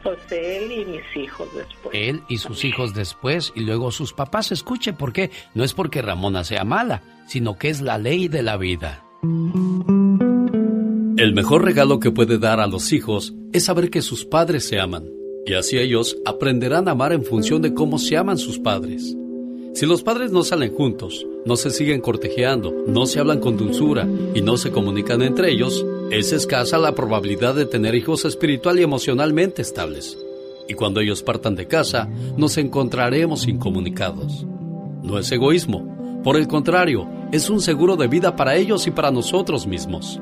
[0.03, 1.91] Pues él y mis hijos después.
[1.93, 4.53] Él y sus hijos después y luego sus papás.
[4.53, 5.31] Escuche, ¿por qué?
[5.55, 9.05] No es porque Ramona sea mala, sino que es la ley de la vida.
[11.17, 14.79] El mejor regalo que puede dar a los hijos es saber que sus padres se
[14.79, 15.05] aman.
[15.47, 19.17] Y así ellos aprenderán a amar en función de cómo se aman sus padres.
[19.74, 24.09] Si los padres no salen juntos, no se siguen cortejeando, no se hablan con dulzura
[24.35, 28.82] y no se comunican entre ellos, es escasa la probabilidad de tener hijos espiritual y
[28.82, 30.19] emocionalmente estables.
[30.69, 34.45] Y cuando ellos partan de casa, nos encontraremos incomunicados.
[35.03, 39.11] No es egoísmo, por el contrario, es un seguro de vida para ellos y para
[39.11, 40.20] nosotros mismos.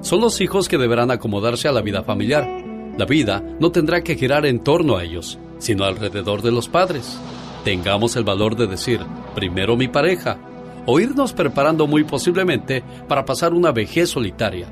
[0.00, 2.48] Son los hijos que deberán acomodarse a la vida familiar.
[2.96, 7.18] La vida no tendrá que girar en torno a ellos, sino alrededor de los padres
[7.66, 9.00] tengamos el valor de decir,
[9.34, 10.38] primero mi pareja,
[10.86, 14.68] o irnos preparando muy posiblemente para pasar una vejez solitaria,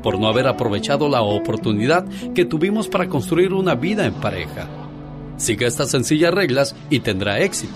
[0.00, 2.06] por no haber aprovechado la oportunidad
[2.36, 4.68] que tuvimos para construir una vida en pareja.
[5.36, 7.74] Siga estas sencillas reglas y tendrá éxito.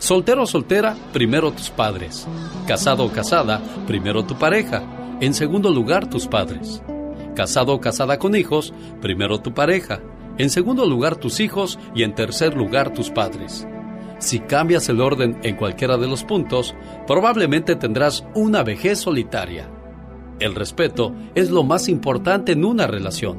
[0.00, 2.26] Soltero o soltera, primero tus padres.
[2.66, 4.82] Casado o casada, primero tu pareja.
[5.20, 6.82] En segundo lugar, tus padres.
[7.36, 10.00] Casado o casada con hijos, primero tu pareja.
[10.36, 13.68] En segundo lugar, tus hijos y en tercer lugar, tus padres.
[14.18, 16.74] Si cambias el orden en cualquiera de los puntos,
[17.06, 19.68] probablemente tendrás una vejez solitaria.
[20.40, 23.38] El respeto es lo más importante en una relación.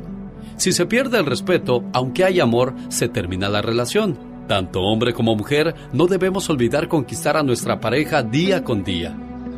[0.58, 4.18] Si se pierde el respeto, aunque hay amor, se termina la relación.
[4.48, 9.18] Tanto hombre como mujer no debemos olvidar conquistar a nuestra pareja día con día.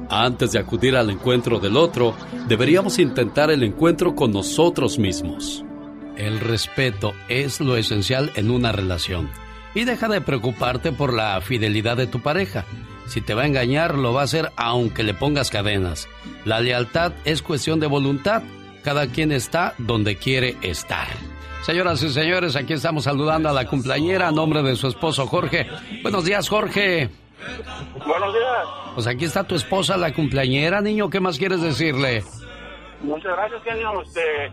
[0.09, 2.15] Antes de acudir al encuentro del otro,
[2.47, 5.65] deberíamos intentar el encuentro con nosotros mismos.
[6.15, 9.29] El respeto es lo esencial en una relación.
[9.77, 12.65] Y deja de preocuparte por la fidelidad de tu pareja.
[13.05, 16.09] Si te va a engañar, lo va a hacer aunque le pongas cadenas.
[16.45, 18.41] La lealtad es cuestión de voluntad.
[18.83, 21.05] Cada quien está donde quiere estar.
[21.61, 25.67] Señoras y señores, aquí estamos saludando a la cumpleañera a nombre de su esposo Jorge.
[26.01, 27.11] Buenos días, Jorge.
[28.03, 28.67] Buenos días.
[28.95, 31.11] Pues aquí está tu esposa, la cumpleañera, niño.
[31.11, 32.23] ¿Qué más quieres decirle?
[33.03, 34.01] Muchas gracias, genio.
[34.01, 34.51] Este,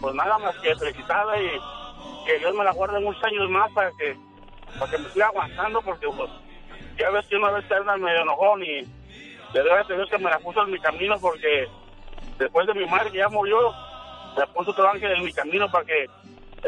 [0.00, 3.90] pues nada más que felicitada y que Dios me la guarde muchos años más para
[3.98, 4.30] que
[4.78, 6.30] para que me siga aguantando porque pues
[6.98, 8.80] ya ves que una vez anda medio enojón y
[9.52, 11.66] le doy a Dios que me la puso en mi camino porque
[12.38, 13.58] después de mi madre que ya murió,
[14.36, 16.06] me puso otro ángel en mi camino para que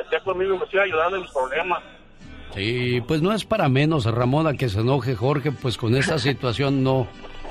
[0.01, 1.83] esté conmigo y me siga ayudando en mis problemas.
[2.55, 6.83] Sí, pues no es para menos, Ramona, que se enoje Jorge, pues con esta situación
[6.83, 7.07] no,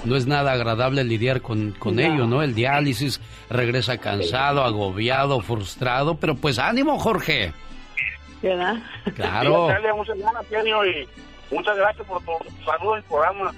[0.06, 2.44] no es nada agradable lidiar con, con ello, ¿no?
[2.44, 3.20] El diálisis
[3.50, 7.54] regresa cansado, agobiado, frustrado, pero pues ánimo, Jorge.
[8.42, 8.76] ¿Verdad?
[9.16, 9.70] Claro.
[10.86, 13.54] y muchas gracias por tu saludo y programa.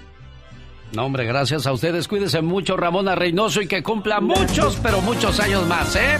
[0.92, 2.06] No, hombre, gracias a ustedes.
[2.06, 6.18] Cuídense mucho, Ramona Reynoso, y que cumpla muchos, pero muchos años más, ¿eh?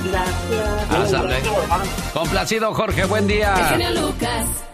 [0.90, 1.22] Gracias.
[2.12, 3.04] Complacido, Jorge.
[3.04, 3.54] Buen día.
[3.94, 4.64] Lucas.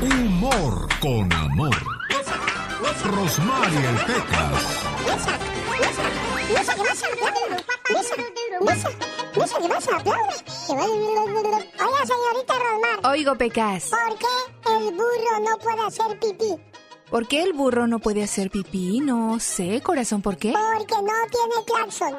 [0.00, 1.76] Humor con amor.
[3.04, 4.86] Rosmarie el Pecas.
[11.84, 13.12] Oiga, señorita Rosmar.
[13.12, 13.90] Oigo, Pecas.
[13.90, 14.26] ¿Por qué
[14.78, 16.56] el burro no puede hacer pipí?
[17.10, 19.00] ¿Por qué el burro no puede hacer pipí?
[19.00, 20.52] No sé, corazón, ¿por qué?
[20.52, 22.16] Porque no tiene claxon.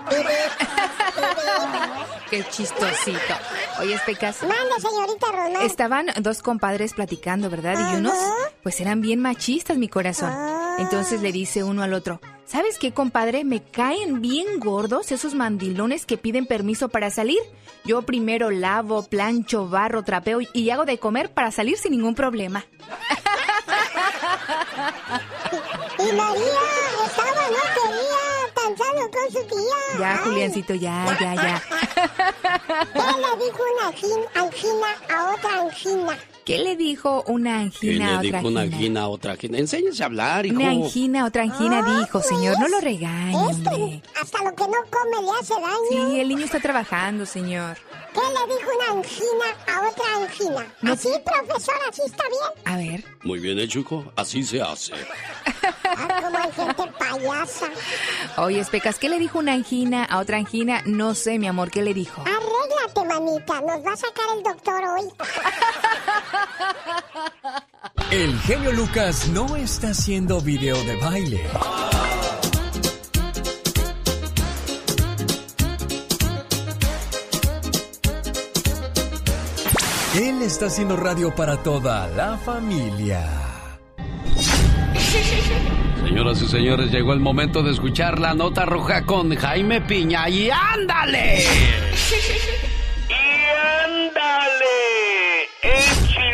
[2.30, 3.34] qué chistosito.
[3.80, 4.41] Oye, Pecas.
[4.43, 5.64] Manda, señorita Rosmar.
[5.64, 7.91] Estaban dos compadres platicando, ¿verdad?
[7.91, 8.14] Y unos,
[8.61, 10.31] pues eran bien machistas, mi corazón.
[10.77, 13.43] Entonces le dice uno al otro, ¿sabes qué, compadre?
[13.43, 17.39] Me caen bien gordos esos mandilones que piden permiso para salir.
[17.85, 22.65] Yo primero lavo, plancho, barro, trapeo y hago de comer para salir sin ningún problema.
[25.99, 26.61] Y María
[27.05, 29.99] estaba, no quería con su tía.
[29.99, 31.63] Ya, Juliancito, ya, ya, ya.
[32.93, 33.87] ¿Qué le dijo una
[34.43, 36.17] angina a otra angina?
[36.45, 39.57] ¿Qué le dijo una angina a otra dijo una angina a otra angina?
[39.59, 40.55] Enséñese a hablar, hijo.
[40.57, 42.59] Una angina a otra angina Ah, dijo, señor.
[42.59, 43.49] No lo regañe.
[43.51, 46.09] Este, hasta lo que no come le hace daño.
[46.11, 47.77] Sí, el niño está trabajando, señor.
[48.13, 50.73] ¿Qué le dijo una angina a otra angina?
[50.81, 51.75] No- ¿Así, profesor?
[51.89, 52.65] ¿Así está bien?
[52.65, 53.03] A ver.
[53.23, 54.11] Muy bien hecho, hijo.
[54.15, 54.93] Así se hace.
[55.85, 57.69] Ah, como hay gente payasa.
[58.37, 60.81] Oye, Pecas, ¿qué le dijo una angina a otra angina?
[60.85, 62.21] No sé, mi amor, ¿qué le dijo?
[62.21, 63.61] Arréglate, manita.
[63.61, 65.05] Nos va a sacar el doctor hoy.
[68.11, 71.41] El genio Lucas no está haciendo video de baile.
[80.15, 83.27] Él está haciendo radio para toda la familia.
[86.03, 90.30] Señoras y señores, llegó el momento de escuchar la nota roja con Jaime Piña.
[90.30, 91.43] ¡Y ándale!
[93.10, 93.23] ¡Y
[93.84, 94.64] ándale!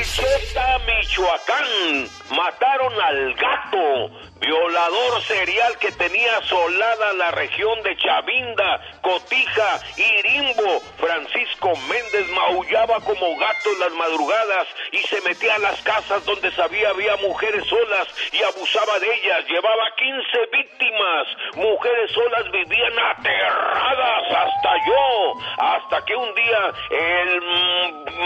[0.10, 2.19] ¡El Chilchota Michoacán.
[2.30, 10.80] Mataron al gato, violador serial que tenía asolada la región de Chavinda, Cotija y Rimbo.
[11.00, 16.52] Francisco Méndez maullaba como gato en las madrugadas y se metía a las casas donde
[16.52, 19.46] sabía había mujeres solas y abusaba de ellas.
[19.48, 21.28] Llevaba 15 víctimas.
[21.56, 25.34] Mujeres solas vivían aterradas hasta yo.
[25.58, 27.42] Hasta que un día el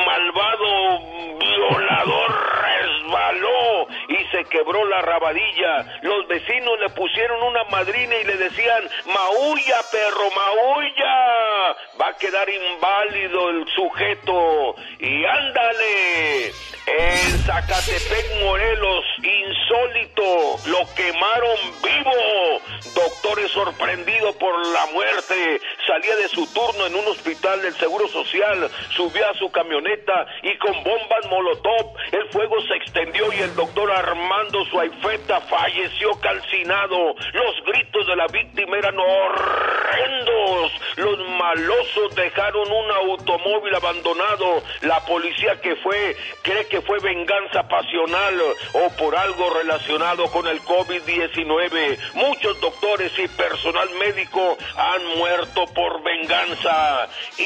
[0.06, 1.00] malvado
[1.40, 2.32] violador
[2.62, 5.99] resbaló y se quebró la rabadilla.
[6.02, 11.76] Los vecinos le pusieron una madrina y le decían, maulla, perro, maulla.
[11.99, 14.76] Va a quedar inválido el sujeto.
[14.99, 16.52] Y ándale.
[16.86, 22.61] En Zacatepec, Morelos, insólito, lo quemaron vivo.
[22.94, 25.61] Doctores sorprendido por la muerte.
[25.88, 30.57] Salía de su turno en un hospital del Seguro Social, subió a su camioneta y
[30.57, 37.15] con bombas molotov el fuego se extendió y el doctor Armando Suaifeta falleció calcinado.
[37.34, 40.72] Los gritos de la víctima eran horrendos.
[40.95, 44.64] Los malosos dejaron un automóvil abandonado.
[44.81, 48.41] La policía que fue cree que fue venganza pasional
[48.73, 51.97] o por algo relacionado con el COVID-19.
[52.14, 57.07] Muchos doctores y personal médico han muerto por venganza.
[57.38, 57.43] Y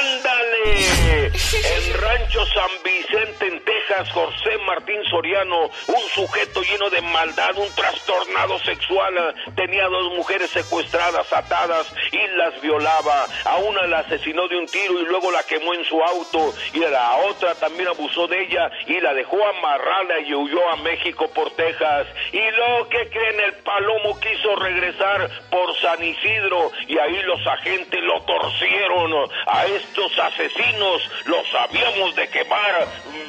[0.00, 7.56] ándale, en Rancho San Vicente, en Texas, José Martín Soriano, un sujeto lleno de maldad,
[7.56, 13.26] un trastornado sexual, tenía dos mujeres secuestradas, atadas y las violaba.
[13.44, 16.84] A una la asesinó de un tiro y luego la quemó en su auto y
[16.84, 21.28] a la otra también abusó de ella y la dejó amarrada y huyó a México
[21.34, 22.06] por Texas.
[22.32, 28.00] Y lo que creen, el palomo quiso regresar por San Isidro y ahí los agentes
[28.02, 28.90] lo torcieron.
[29.46, 32.86] A estos asesinos los habíamos de quemar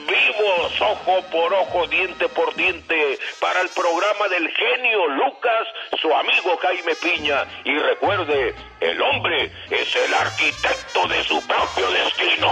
[0.08, 5.68] vivos, ojo por ojo, diente por diente, para el programa del genio Lucas,
[6.02, 7.46] su amigo Jaime Piña.
[7.64, 12.52] Y recuerde, el hombre es el arquitecto de su propio destino.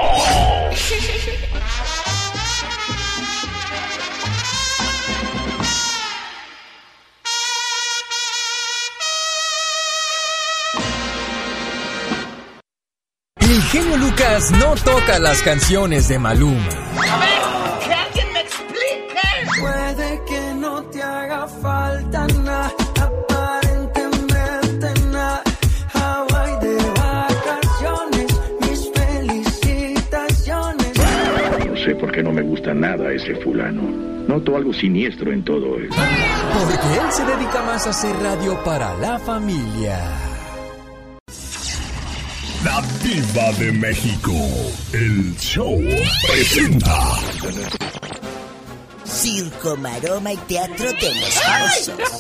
[13.42, 17.49] El genio Lucas no toca las canciones de Maluma.
[32.20, 33.82] Qué no me gusta nada ese fulano.
[34.28, 35.88] Noto algo siniestro en todo él.
[35.88, 39.98] Porque él se dedica más a hacer radio para la familia.
[42.66, 44.34] La Diva de México.
[44.92, 45.80] El show
[46.28, 47.00] presenta.
[49.06, 52.20] Circo, maroma y teatro de los famosos.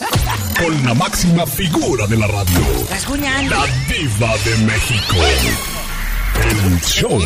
[0.63, 2.61] Con la máxima figura de la radio.
[2.89, 3.53] Rasguñando.
[3.53, 5.78] La Diva de México.
[6.43, 7.19] El show.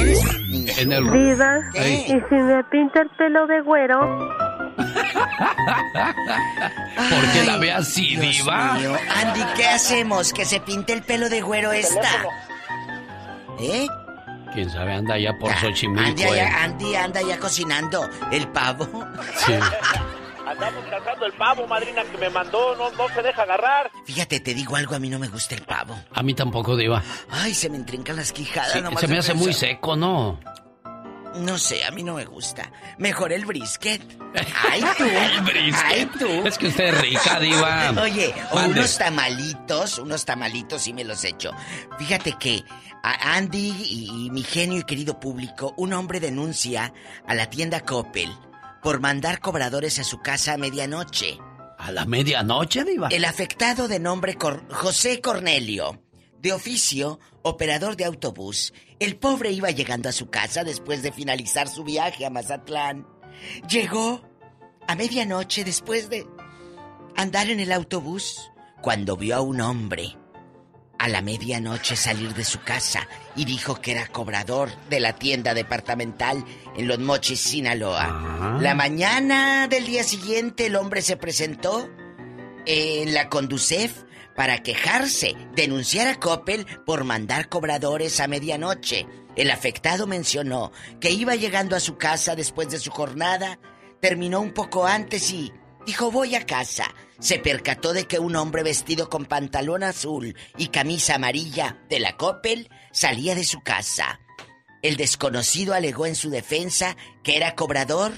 [0.77, 1.11] En el...
[1.11, 1.60] Diva.
[1.76, 3.99] ¿y si me pinta el pelo de güero?
[6.95, 8.73] ¿Por qué la ve así, diva?
[8.73, 8.95] mío.
[9.23, 10.34] Andy, ¿qué hacemos?
[10.34, 12.10] ¿Que se pinte el pelo de güero esta?
[13.60, 13.88] ¿Eh?
[14.53, 16.22] Quién sabe, anda allá por Andy, Xochimilco.
[16.22, 16.41] eh.
[16.41, 18.88] allá- Andy anda ya cocinando el pavo.
[19.45, 19.53] Sí.
[20.53, 23.91] Andamos cazando el pavo, madrina, que me mandó, no, no se deja agarrar.
[24.05, 25.97] Fíjate, te digo algo, a mí no me gusta el pavo.
[26.13, 27.01] A mí tampoco, diva.
[27.31, 28.73] Ay, se me entrincan las quijadas.
[28.73, 30.39] Sí, nomás se me hace muy seco, ¿no?
[31.35, 32.71] No sé, a mí no me gusta.
[32.99, 34.01] Mejor el brisket.
[34.69, 35.05] Ay, tú.
[35.05, 35.84] El brisket.
[35.84, 36.27] Ay, tú.
[36.47, 37.91] Es que usted es rica, diva.
[37.99, 38.80] Oye, o Mande.
[38.80, 41.51] unos tamalitos, unos tamalitos sí me los echo.
[41.97, 42.63] Fíjate que
[43.01, 46.93] a Andy y, y mi genio y querido público, un hombre denuncia
[47.27, 48.31] a la tienda Coppel
[48.84, 51.39] por mandar cobradores a su casa a medianoche.
[51.77, 53.07] ¿A la medianoche, diva?
[53.10, 56.01] El afectado de nombre Cor- José Cornelio,
[56.39, 61.68] de oficio operador de autobús, el pobre iba llegando a su casa después de finalizar
[61.68, 63.07] su viaje a Mazatlán.
[63.69, 64.22] Llegó
[64.88, 66.26] a medianoche después de
[67.15, 68.51] andar en el autobús
[68.81, 70.18] cuando vio a un hombre
[70.98, 75.53] a la medianoche salir de su casa y dijo que era cobrador de la tienda
[75.53, 76.45] departamental
[76.76, 78.57] en Los Mochis, Sinaloa.
[78.61, 81.90] La mañana del día siguiente el hombre se presentó
[82.65, 84.03] en la Conducef
[84.36, 89.06] para quejarse, denunciar a Coppel por mandar cobradores a medianoche.
[89.36, 93.60] El afectado mencionó que iba llegando a su casa después de su jornada,
[93.99, 95.52] terminó un poco antes y
[95.85, 96.93] dijo voy a casa.
[97.19, 102.18] Se percató de que un hombre vestido con pantalón azul y camisa amarilla de la
[102.18, 104.19] Coppel salía de su casa.
[104.81, 108.11] El desconocido alegó en su defensa que era cobrador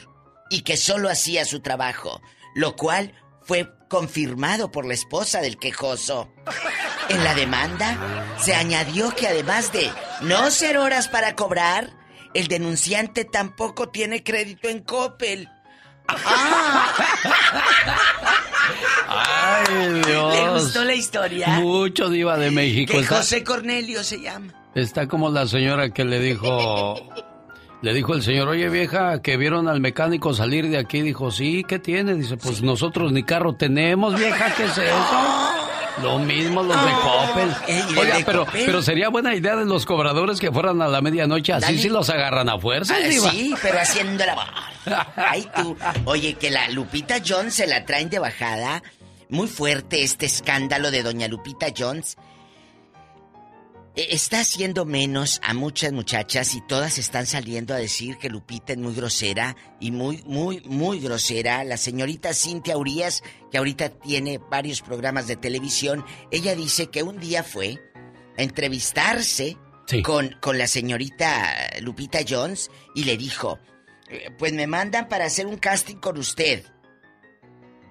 [0.49, 2.21] y que solo hacía su trabajo,
[2.55, 3.13] lo cual
[3.43, 6.33] fue confirmado por la esposa del quejoso.
[7.09, 11.95] En la demanda se añadió que además de no ser horas para cobrar,
[12.33, 15.49] el denunciante tampoco tiene crédito en Coppel.
[19.07, 20.35] Ay, Dios.
[20.35, 21.47] ¿Le gustó la historia?
[21.59, 22.93] Mucho diva de México.
[22.93, 24.53] Que Está, José Cornelio se llama.
[24.73, 26.95] está como la señora que le dijo...
[27.81, 31.01] Le dijo el señor, oye vieja, que vieron al mecánico salir de aquí.
[31.01, 32.15] Dijo, sí, ¿qué tiene?
[32.15, 35.64] Dice, pues nosotros ni carro tenemos, vieja, ¿qué es eso?
[36.01, 37.55] Lo mismo los de Coppel.
[37.67, 38.63] Ey, ¿y el Oiga, de pero, Coppel?
[38.65, 41.53] pero sería buena idea de los cobradores que fueran a la medianoche.
[41.53, 41.77] Así Dale.
[41.79, 43.31] sí los agarran a fuerza, Ah, diva.
[43.31, 44.45] sí, pero haciendo la voz.
[45.15, 45.77] Ay, tú.
[46.05, 48.83] Oye, que la Lupita Jones se la traen de bajada.
[49.29, 52.17] Muy fuerte este escándalo de doña Lupita Jones.
[53.95, 58.73] E- Está haciendo menos a muchas muchachas y todas están saliendo a decir que Lupita
[58.73, 61.63] es muy grosera y muy, muy, muy grosera.
[61.63, 67.19] La señorita Cintia Urias, que ahorita tiene varios programas de televisión, ella dice que un
[67.19, 67.79] día fue
[68.37, 69.57] a entrevistarse
[70.03, 73.59] con, con la señorita Lupita Jones y le dijo,
[74.09, 76.65] "Eh, pues me mandan para hacer un casting con usted.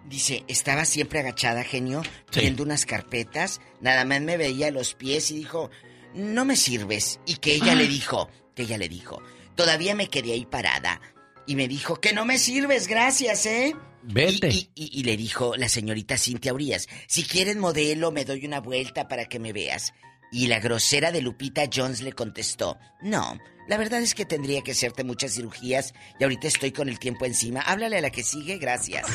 [0.07, 2.03] Dice, estaba siempre agachada, genio,
[2.37, 5.71] viendo unas carpetas, nada más me veía los pies y dijo,
[6.15, 7.21] no me sirves.
[7.27, 9.23] Y que ella le dijo, que ella le dijo,
[9.55, 11.01] todavía me quedé ahí parada.
[11.47, 13.75] Y me dijo, que no me sirves, gracias, ¿eh?
[14.03, 14.49] Vete.
[14.51, 18.61] Y, y- y le dijo la señorita Cintia Urias, si quieres modelo, me doy una
[18.61, 19.93] vuelta para que me veas.
[20.35, 23.39] Y la grosera de Lupita Jones le contestó, no,
[23.69, 27.25] la verdad es que tendría que hacerte muchas cirugías y ahorita estoy con el tiempo
[27.25, 27.61] encima.
[27.61, 29.07] Háblale a la que sigue, gracias.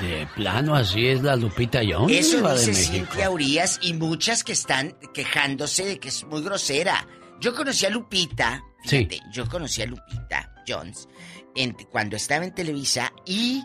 [0.00, 2.92] De plano, así es la Lupita Jones, Eso de dice México.
[3.12, 7.04] Cintia Urias y muchas que están quejándose de que es muy grosera.
[7.40, 11.08] Yo conocí a Lupita, fíjate, yo conocí a Lupita Jones
[11.56, 13.62] en- cuando estaba en Televisa y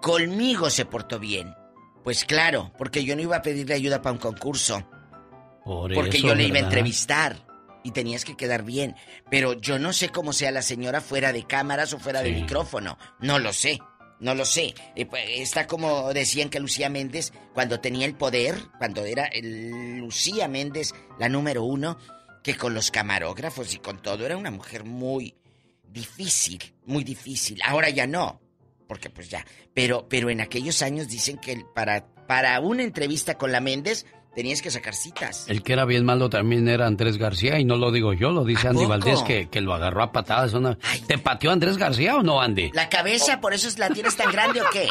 [0.00, 1.54] conmigo se portó bien.
[2.04, 4.88] Pues claro, porque yo no iba a pedirle ayuda para un concurso,
[5.64, 7.36] Por porque eso, yo le iba a entrevistar
[7.82, 8.96] y tenías que quedar bien.
[9.30, 12.98] Pero yo no sé cómo sea la señora fuera de cámaras o fuera de micrófono.
[13.20, 13.80] No lo sé.
[14.20, 14.74] No lo sé.
[14.94, 19.98] Eh, pues, Está como decían que Lucía Méndez, cuando tenía el poder, cuando era el
[19.98, 21.98] Lucía Méndez la número uno,
[22.42, 25.34] que con los camarógrafos y con todo era una mujer muy
[25.88, 27.60] difícil, muy difícil.
[27.64, 28.40] Ahora ya no,
[28.86, 29.44] porque pues ya.
[29.74, 34.62] Pero, pero en aquellos años dicen que para, para una entrevista con la Méndez tenías
[34.62, 35.46] que sacar citas.
[35.48, 38.44] El que era bien malo también era Andrés García, y no lo digo yo, lo
[38.44, 38.88] dice ¿A Andy poco?
[38.90, 40.52] Valdés, que, que lo agarró a patadas.
[40.54, 40.78] Una...
[41.06, 42.70] ¿Te pateó Andrés García o no, Andy?
[42.72, 44.88] ¿La cabeza por eso es- la tienes tan grande o qué?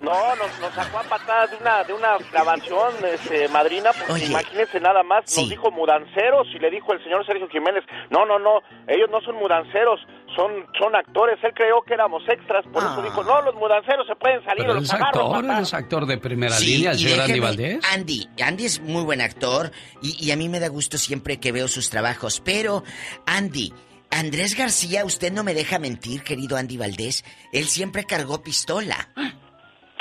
[0.00, 4.26] No, nos, nos sacó a patadas de una, de una grabación, este, madrina, porque Oye.
[4.26, 5.40] imagínense nada más, Sí.
[5.42, 9.20] nos dijo mudanceros y le dijo el señor Sergio Jiménez, no, no, no, ellos no
[9.22, 10.00] son mudanceros,
[10.36, 12.90] son, son actores, él creó que éramos extras, por Ah.
[12.92, 15.62] eso dijo, no, los mudanceros se pueden salir, Pero los es actor, patadas".
[15.68, 17.78] es actor de primera Sí, línea, el y señor Andy Valdés.
[17.92, 19.70] Andy, Andy es muy buen actor
[20.02, 22.40] y, y a mí me da gusto siempre que veo sus trabajos.
[22.44, 22.84] Pero,
[23.24, 23.72] Andy,
[24.10, 27.24] Andrés García, usted no me deja mentir, querido Andy Valdés.
[27.52, 29.08] Él siempre cargó pistola.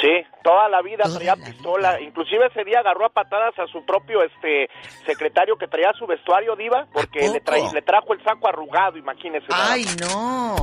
[0.02, 0.10] Sí,
[0.44, 4.70] toda la vida traía pistola, inclusive ese día agarró a patadas a su propio este
[5.06, 7.42] secretario que traía su vestuario diva, porque le,
[7.74, 9.46] le trajo el saco arrugado, imagínese.
[9.50, 10.58] ¡Ay, no!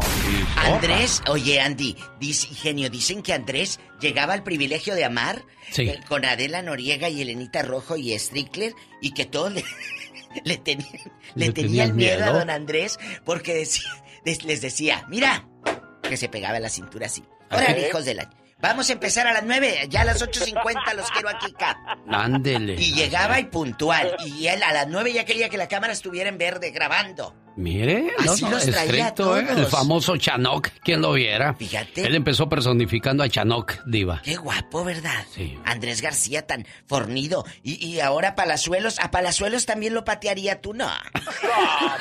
[0.56, 5.88] Andrés, oye Andy, dice, genio, dicen que Andrés llegaba al privilegio de amar Sí.
[5.88, 9.62] eh, con Adela Noriega y Elenita Rojo y Strickler y que todos le,
[10.44, 10.90] le tenían,
[11.34, 13.90] le ¿Le tenían miedo, a don Andrés porque decía-
[14.26, 15.48] des- les decía, mira,
[16.02, 17.24] que se pegaba la cintura así.
[17.48, 17.76] Ajá.
[17.78, 18.30] hijos de la...
[18.62, 21.76] Vamos a empezar a las nueve, ya a las 8.50 los quiero aquí, Cap.
[22.08, 22.74] Ándele.
[22.74, 24.16] Y llegaba y puntual.
[24.24, 27.34] Y él a las nueve ya quería que la cámara estuviera en verde grabando.
[27.56, 29.42] Mire, no, Así no, los traía estricto, ¿eh?
[29.44, 29.58] todos.
[29.58, 31.54] El famoso Chanok, ¿quién lo viera?
[31.54, 32.06] Fíjate.
[32.06, 34.22] Él empezó personificando a Chanok, diva.
[34.24, 35.24] Qué guapo, ¿verdad?
[35.34, 35.58] Sí.
[35.64, 37.44] Andrés García tan fornido.
[37.62, 40.86] Y, y ahora Palazuelos, a Palazuelos también lo patearía tú, no.
[40.86, 40.90] No,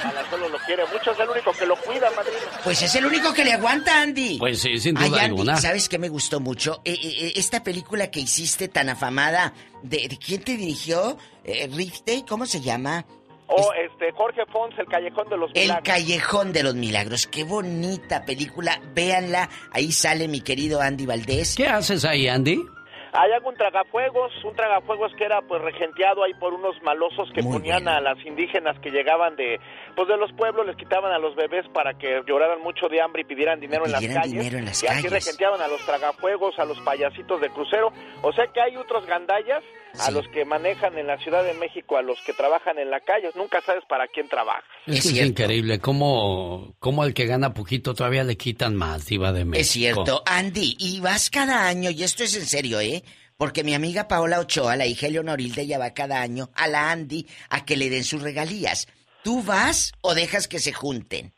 [0.03, 2.39] Palazuelo lo quiere mucho, es el único que lo cuida, madrina.
[2.63, 4.37] Pues es el único que le aguanta, Andy.
[4.39, 5.57] Pues sí, sin Ay, duda Andy, alguna.
[5.57, 6.81] ¿sabes qué me gustó mucho?
[6.85, 9.53] Eh, eh, eh, esta película que hiciste tan afamada,
[9.83, 11.17] ¿de, de quién te dirigió?
[11.43, 13.05] Eh, Rifte, ¿cómo se llama?
[13.51, 15.83] O este Jorge Fons, el callejón de los El milagros.
[15.85, 17.27] Callejón de los Milagros.
[17.27, 18.79] Qué bonita película.
[18.93, 19.49] Véanla.
[19.71, 21.55] Ahí sale mi querido Andy Valdés.
[21.55, 22.57] ¿Qué haces ahí, Andy?
[23.13, 27.89] Hay algún tragafuegos, un tragafuegos que era pues regenteado ahí por unos malosos que ponían
[27.89, 29.59] a las indígenas que llegaban de
[29.97, 33.23] pues de los pueblos, les quitaban a los bebés para que lloraran mucho de hambre
[33.23, 37.41] y pidieran dinero, en, las calles, y así regenteaban a los tragafuegos, a los payasitos
[37.41, 37.91] de crucero.
[38.21, 39.61] O sea que hay otros gandallas
[39.99, 42.99] a los que manejan en la Ciudad de México, a los que trabajan en la
[42.99, 43.29] calle.
[43.35, 44.63] Nunca sabes para quién trabaja.
[44.85, 49.45] Es, es increíble cómo, cómo al que gana poquito todavía le quitan más, Diva de
[49.45, 49.61] México.
[49.61, 50.23] Es cierto.
[50.25, 53.03] Andy, y vas cada año, y esto es en serio, ¿eh?
[53.37, 57.25] Porque mi amiga Paola Ochoa, la hija Leonorilde, ella va cada año a la Andy
[57.49, 58.87] a que le den sus regalías.
[59.23, 61.33] ¿Tú vas o dejas que se junten?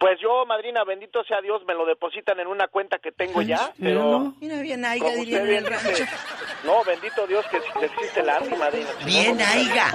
[0.00, 3.70] Pues yo, madrina, bendito sea Dios, me lo depositan en una cuenta que tengo ya,
[3.78, 4.32] pero...
[4.40, 6.04] Mira, bien aiga, diría bien rancho.
[6.64, 8.88] No, bendito Dios que existe la Andy, madrina.
[9.04, 9.94] Bien aiga.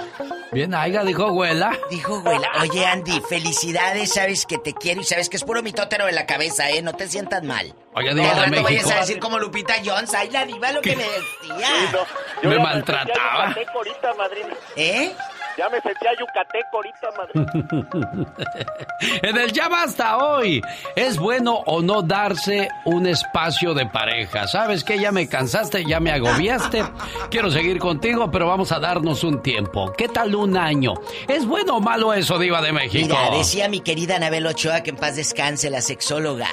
[0.51, 1.77] Bien aiga, dijo abuela.
[1.91, 2.49] Dijo abuela.
[2.61, 6.25] Oye, Andy, felicidades, sabes que te quiero y sabes que es puro mitótero en la
[6.25, 6.81] cabeza, ¿eh?
[6.81, 7.73] No te sientas mal.
[7.93, 8.63] Oye, diva de México.
[8.63, 11.67] vayas a decir como Lupita Jones, ay, la diva lo que me decía.
[12.43, 13.55] me maltrataba.
[13.73, 14.55] ahorita, madrina.
[14.75, 15.15] ¿Eh?
[15.57, 18.29] Ya me sentía yucateco ahorita, madre.
[19.29, 20.61] en el ya basta hoy.
[20.95, 24.47] ¿Es bueno o no darse un espacio de pareja?
[24.47, 26.83] ¿Sabes que Ya me cansaste, ya me agobiaste.
[27.29, 29.93] Quiero seguir contigo, pero vamos a darnos un tiempo.
[29.97, 30.93] ¿Qué tal un año?
[31.27, 33.07] ¿Es bueno o malo eso, Diva de México?
[33.07, 36.47] Mira, decía mi querida Anabel Ochoa, que en paz descanse, la sexóloga.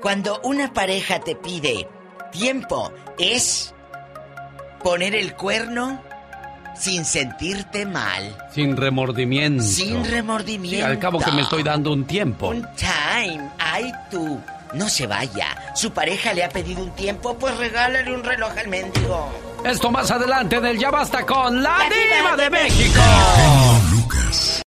[0.00, 1.88] Cuando una pareja te pide
[2.32, 3.72] tiempo, es
[4.82, 6.02] poner el cuerno
[6.82, 8.36] sin sentirte mal.
[8.52, 9.62] Sin remordimiento.
[9.62, 10.84] Sin remordimiento.
[10.84, 12.48] al cabo que me estoy dando un tiempo.
[12.48, 13.50] Un time.
[13.58, 14.40] Ay, tú.
[14.74, 15.74] No se vaya.
[15.76, 19.30] Su pareja le ha pedido un tiempo, pues regálale un reloj al mendigo.
[19.64, 23.00] Esto más adelante en el Ya Basta con la, Diva, de, México.
[23.92, 24.62] Lucas.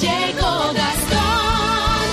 [0.00, 2.08] Llegó Gastón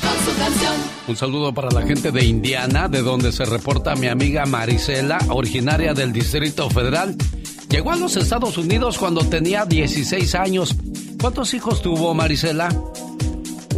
[0.00, 0.74] con su canción.
[1.08, 5.92] Un saludo para la gente de Indiana, de donde se reporta mi amiga Marisela, originaria
[5.92, 7.16] del Distrito Federal.
[7.70, 10.74] Llegó a los Estados Unidos cuando tenía 16 años.
[11.20, 12.68] ¿Cuántos hijos tuvo Marisela?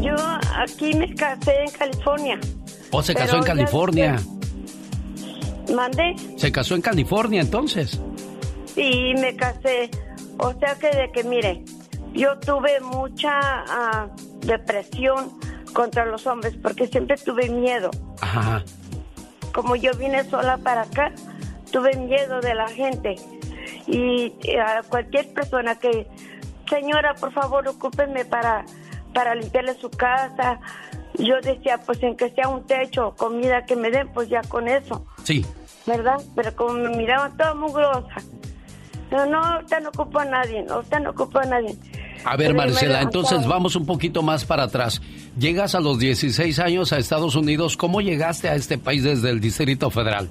[0.00, 0.16] Yo
[0.56, 2.40] aquí me casé en California.
[2.90, 4.18] ¿O se casó en California?
[5.74, 6.16] ¿Mande?
[6.38, 8.00] ¿Se casó en California entonces?
[8.74, 9.90] Sí, me casé.
[10.38, 11.62] O sea que de que, mire,
[12.14, 14.08] yo tuve mucha ah,
[14.40, 15.38] depresión
[15.74, 17.90] contra los hombres porque siempre tuve miedo.
[18.22, 18.64] Ajá.
[19.52, 21.12] Como yo vine sola para acá,
[21.70, 23.16] tuve miedo de la gente
[23.86, 26.06] y a cualquier persona que,
[26.68, 28.64] señora, por favor, ocúpenme para,
[29.14, 30.60] para limpiarle su casa.
[31.18, 34.68] Yo decía, pues en que sea un techo, comida que me den, pues ya con
[34.68, 35.04] eso.
[35.24, 35.44] Sí.
[35.86, 36.20] ¿Verdad?
[36.34, 38.14] Pero como me miraban toda mugrosa.
[39.10, 41.76] Pero no, usted no ocupa a nadie, no, usted no ocupa a nadie.
[42.24, 45.02] A ver, Marcela, entonces vamos un poquito más para atrás.
[45.38, 47.76] Llegas a los 16 años a Estados Unidos.
[47.76, 50.30] ¿Cómo llegaste a este país desde el Distrito Federal?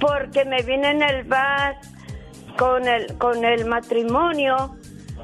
[0.00, 4.76] Porque me vine en el bus con el, con el matrimonio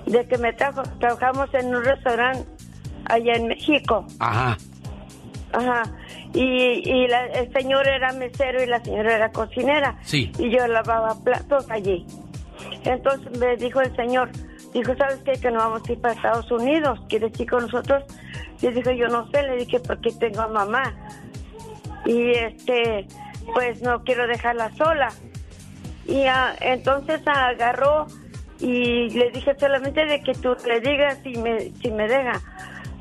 [0.07, 2.47] de que me trajo, trabajamos en un restaurante
[3.07, 4.07] allá en México.
[4.19, 4.57] Ajá.
[5.53, 5.83] Ajá.
[6.35, 9.99] Y, y el señor era mesero y la señora era cocinera.
[10.03, 10.33] Sí.
[10.39, 12.07] Y yo lavaba platos allí.
[12.85, 14.31] Entonces me dijo el señor,
[14.73, 15.33] dijo, ¿sabes qué?
[15.33, 17.01] Que no vamos a ir para Estados Unidos.
[17.09, 18.05] ¿Quieres ir con nosotros?
[18.61, 19.43] Y dije, yo no sé.
[19.43, 20.95] Le dije, porque tengo a mamá.
[22.07, 23.07] Y este,
[23.55, 25.09] pues no quiero dejarla sola.
[26.07, 28.07] Y ah, entonces agarró
[28.59, 32.41] y le dije solamente de que tú le digas si me, si me deja.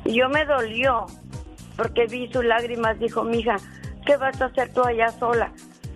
[0.06, 1.06] Y yo me dolió
[1.78, 3.00] porque vi sus lágrimas.
[3.00, 3.58] Dijo, mija,
[4.06, 5.52] ¿qué vas a hacer tú allá sola?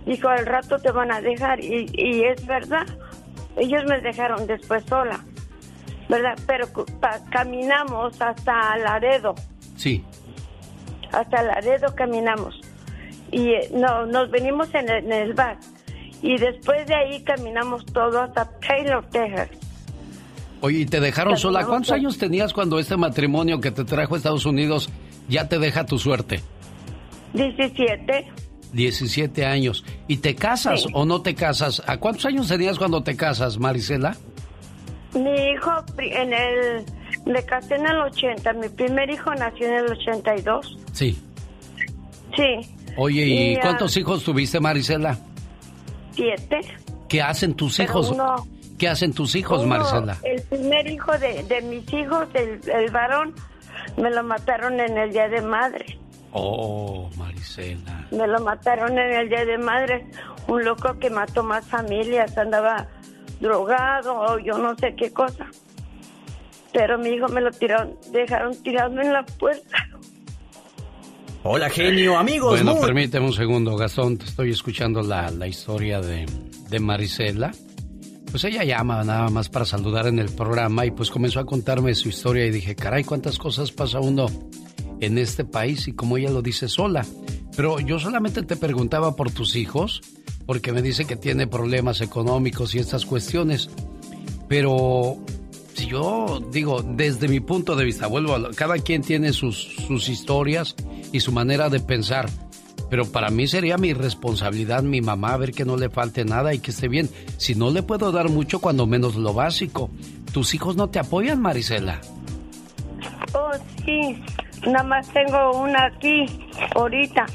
[0.05, 1.63] Dijo, al rato te van a dejar.
[1.63, 2.85] Y, y es verdad,
[3.57, 5.19] ellos me dejaron después sola.
[6.07, 6.37] ¿Verdad?
[6.45, 6.67] Pero
[7.31, 9.33] caminamos hasta Laredo.
[9.75, 10.03] Sí.
[11.11, 12.64] Hasta Laredo caminamos
[13.35, 15.57] y no, nos venimos en el, en el bar.
[16.21, 19.49] Y después de ahí caminamos todo hasta Taylor, Texas.
[20.61, 21.65] Oye, ¿y te dejaron sola?
[21.65, 24.89] ¿Cuántos años tenías cuando este matrimonio que te trajo a Estados Unidos
[25.27, 26.39] ya te deja tu suerte?
[27.33, 28.31] 17.
[28.71, 29.83] 17 años.
[30.07, 31.83] ¿Y te casas o no te casas?
[31.85, 34.15] ¿A cuántos años tenías cuando te casas, Marisela?
[35.13, 36.85] Mi hijo, en el.
[37.25, 38.53] Me casé en el 80.
[38.53, 40.77] Mi primer hijo nació en el 82.
[40.93, 41.19] Sí.
[42.35, 42.74] Sí.
[42.97, 45.17] Oye, ¿y, cuántos hijos tuviste, Marisela?
[46.11, 46.61] Siete.
[47.09, 48.15] ¿Qué hacen tus hijos?
[48.77, 50.17] ¿Qué hacen tus hijos, Marisela?
[50.23, 53.33] El primer hijo de, mis hijos, el, el, varón,
[53.97, 55.99] me lo mataron en el Día de Madre.
[56.31, 58.07] Oh, Marisela.
[58.11, 60.05] Me lo mataron en el Día de Madre.
[60.47, 62.87] Un loco que mató más familias, andaba
[63.39, 65.45] drogado o yo no sé qué cosa.
[66.73, 69.77] Pero mi hijo me lo tiraron, dejaron tirado en la puerta.
[71.47, 72.63] Hola, genio, amigos.
[72.63, 74.17] Bueno, permíteme un segundo, Gastón.
[74.17, 76.25] Te estoy escuchando la, la historia de,
[76.71, 77.51] de Marisela.
[78.31, 81.93] Pues ella llama nada más para saludar en el programa y pues comenzó a contarme
[81.93, 84.25] su historia y dije, caray, cuántas cosas pasa uno
[84.99, 87.05] en este país y como ella lo dice sola.
[87.55, 90.01] Pero yo solamente te preguntaba por tus hijos,
[90.47, 93.69] porque me dice que tiene problemas económicos y estas cuestiones.
[94.47, 95.19] Pero
[95.85, 99.57] yo digo, desde mi punto de vista, vuelvo a cada quien tiene sus,
[99.87, 100.75] sus historias
[101.11, 102.29] y su manera de pensar.
[102.89, 106.59] Pero para mí sería mi responsabilidad, mi mamá, ver que no le falte nada y
[106.59, 107.09] que esté bien.
[107.37, 109.89] Si no le puedo dar mucho, cuando menos lo básico.
[110.31, 111.99] ¿Tus hijos no te apoyan, Marisela?
[113.33, 113.51] Oh,
[113.83, 114.21] sí.
[114.67, 116.25] Nada más tengo una aquí,
[116.75, 117.25] ahorita.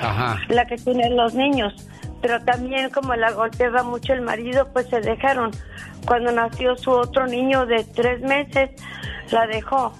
[0.00, 0.40] Ajá.
[0.48, 1.74] La que tienen los niños.
[2.20, 5.50] Pero también como la golpeaba mucho el marido, pues se dejaron.
[6.06, 8.70] Cuando nació su otro niño de tres meses,
[9.30, 9.92] la dejó.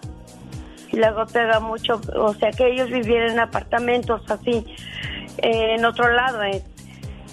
[0.92, 2.00] Y la golpeaba mucho.
[2.16, 4.64] O sea que ellos vivían en apartamentos así,
[5.38, 6.42] eh, en otro lado.
[6.42, 6.62] eh.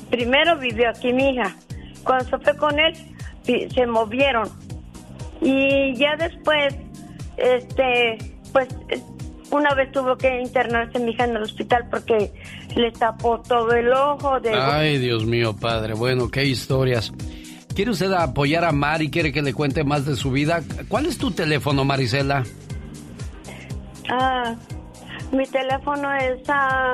[0.09, 1.55] Primero vivió aquí mi hija.
[2.03, 2.93] Cuando se fue con él,
[3.43, 4.49] se movieron.
[5.41, 6.75] Y ya después,
[7.37, 8.17] este,
[8.53, 8.69] pues
[9.51, 12.31] una vez tuvo que internarse mi hija en el hospital porque
[12.77, 14.39] le tapó todo el ojo.
[14.39, 14.53] De...
[14.53, 15.93] Ay, Dios mío, padre.
[15.93, 17.11] Bueno, qué historias.
[17.75, 19.09] ¿Quiere usted apoyar a Mari?
[19.09, 20.61] ¿Quiere que le cuente más de su vida?
[20.87, 22.43] ¿Cuál es tu teléfono, Marisela?
[24.09, 24.55] Ah,
[25.31, 26.93] mi teléfono es a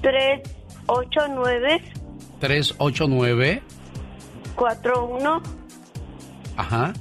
[0.00, 1.82] 389
[2.40, 3.62] 389.
[4.56, 5.42] 41
[6.56, 6.92] Ajá.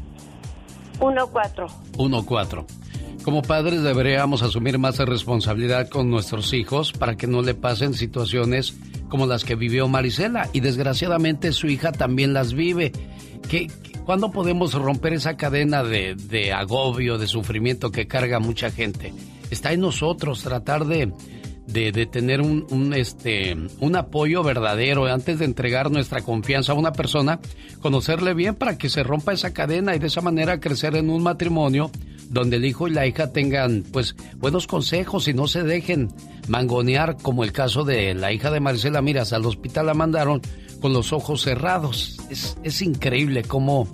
[0.99, 1.75] 14.
[1.97, 2.80] 14.
[3.23, 8.75] Como padres deberíamos asumir más responsabilidad con nuestros hijos para que no le pasen situaciones
[9.09, 12.91] como las que vivió Marisela y desgraciadamente su hija también las vive.
[13.47, 13.69] ¿Qué,
[14.05, 19.13] cuándo podemos romper esa cadena de, de agobio, de sufrimiento que carga mucha gente?
[19.51, 21.11] Está en nosotros tratar de,
[21.67, 26.91] de, tener un, un, este, un apoyo verdadero antes de entregar nuestra confianza a una
[26.91, 27.39] persona,
[27.81, 31.23] conocerle bien para que se rompa esa cadena y de esa manera crecer en un
[31.23, 31.91] matrimonio
[32.29, 36.09] donde el hijo y la hija tengan pues buenos consejos y no se dejen
[36.47, 39.33] mangonear como el caso de la hija de Maricela Miras.
[39.33, 40.41] Al hospital la mandaron
[40.79, 42.17] con los ojos cerrados.
[42.29, 43.87] Es, es increíble cómo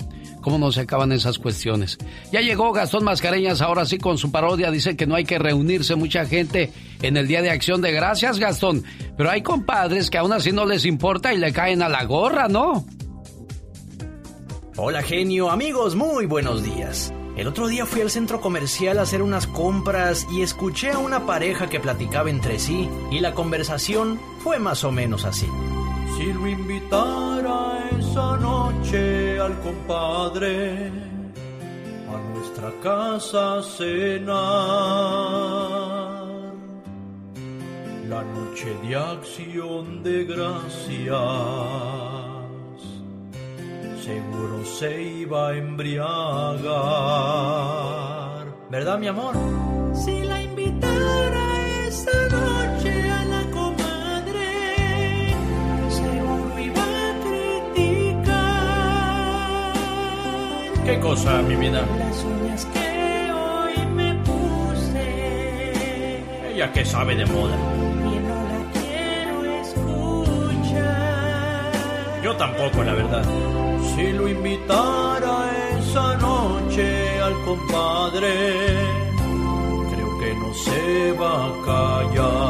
[0.48, 1.98] cómo no se acaban esas cuestiones
[2.32, 5.96] ya llegó Gastón Mascareñas ahora sí con su parodia dice que no hay que reunirse
[5.96, 6.72] mucha gente
[7.02, 8.86] en el día de acción de gracias Gastón
[9.18, 12.48] pero hay compadres que aún así no les importa y le caen a la gorra
[12.48, 12.86] ¿no?
[14.78, 17.12] Hola genio, amigos, muy buenos días.
[17.36, 21.26] El otro día fui al centro comercial a hacer unas compras y escuché a una
[21.26, 25.48] pareja que platicaba entre sí y la conversación fue más o menos así.
[26.18, 30.92] Si lo invitara esa noche al compadre
[32.10, 34.34] a nuestra casa a cenar,
[38.10, 41.14] la noche de acción de gracias,
[44.04, 46.08] seguro se iba a embriagar.
[48.72, 49.36] ¿Verdad, mi amor?
[49.94, 51.46] Si la invitara
[51.88, 52.87] esa noche
[60.88, 61.86] ¿Qué cosa, mi vida?
[62.00, 65.04] las uñas que hoy me puse.
[66.54, 67.58] Ella que sabe de moda.
[68.06, 70.94] Y no la quiero escuchar.
[72.24, 73.26] Yo tampoco, la verdad.
[73.94, 78.34] Si lo invitara esa noche al compadre,
[79.92, 82.48] creo que no se va a callar.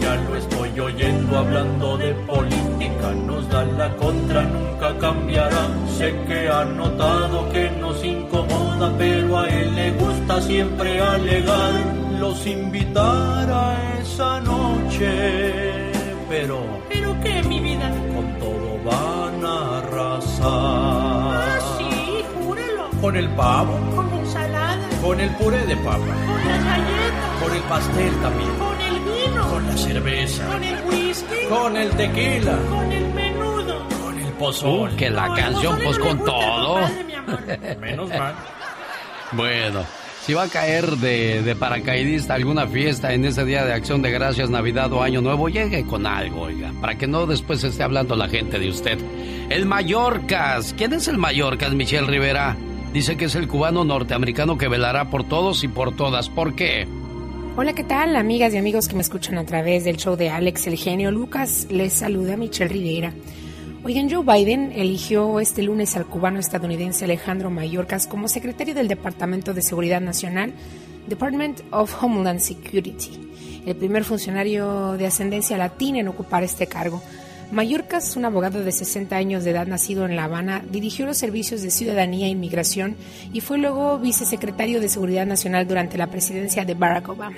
[0.00, 5.68] Ya lo estoy oyendo hablando de política, nos da la contra, nunca cambiará.
[5.96, 11.72] Sé que ha notado que nos incomoda, pero a él le gusta siempre alegar.
[12.18, 15.92] Los invitara esa noche,
[16.28, 16.60] pero...
[16.88, 17.90] ¿Pero qué, mi vida?
[18.14, 20.46] Con todo van a arrasar.
[20.46, 22.88] Ah, sí, júralo.
[23.00, 27.56] Con el pavo, Con la ensalada, con el puré de papa, con las galletas, con
[27.56, 31.11] el pastel también, con el vino, con la cerveza, con el whisky,
[31.48, 33.88] con el tequila, con el menudo.
[34.02, 34.94] con el pozole.
[34.94, 36.80] Uh, que la canción pues con todo
[37.80, 38.34] Menos mal.
[39.32, 39.84] Bueno,
[40.22, 44.10] si va a caer de, de paracaidista alguna fiesta en ese día de acción de
[44.10, 48.14] gracias, Navidad o Año Nuevo, llegue con algo, oiga, para que no después esté hablando
[48.14, 48.98] la gente de usted.
[49.50, 50.74] El Mallorcas.
[50.76, 52.56] ¿Quién es el Mallorcas, Michelle Rivera?
[52.92, 56.28] Dice que es el cubano norteamericano que velará por todos y por todas.
[56.28, 56.86] ¿Por qué?
[57.54, 60.66] Hola, ¿qué tal, amigas y amigos que me escuchan a través del show de Alex
[60.68, 61.66] el genio Lucas?
[61.68, 63.12] Les saluda Michelle Rivera.
[63.84, 69.52] Oigan, Joe Biden eligió este lunes al cubano estadounidense Alejandro Mayorkas como secretario del Departamento
[69.52, 70.54] de Seguridad Nacional
[71.06, 73.10] Department of Homeland Security,
[73.66, 77.02] el primer funcionario de ascendencia latina en ocupar este cargo.
[77.52, 81.60] Mallorcas, un abogado de 60 años de edad nacido en La Habana, dirigió los servicios
[81.60, 82.96] de ciudadanía e inmigración
[83.30, 87.36] y fue luego vicesecretario de Seguridad Nacional durante la presidencia de Barack Obama.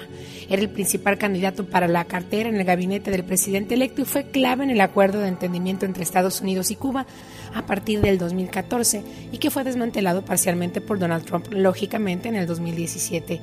[0.48, 4.30] Era el principal candidato para la cartera en el gabinete del presidente electo y fue
[4.30, 7.06] clave en el acuerdo de entendimiento entre Estados Unidos y Cuba
[7.52, 12.46] a partir del 2014 y que fue desmantelado parcialmente por Donald Trump, lógicamente, en el
[12.46, 13.40] 2017.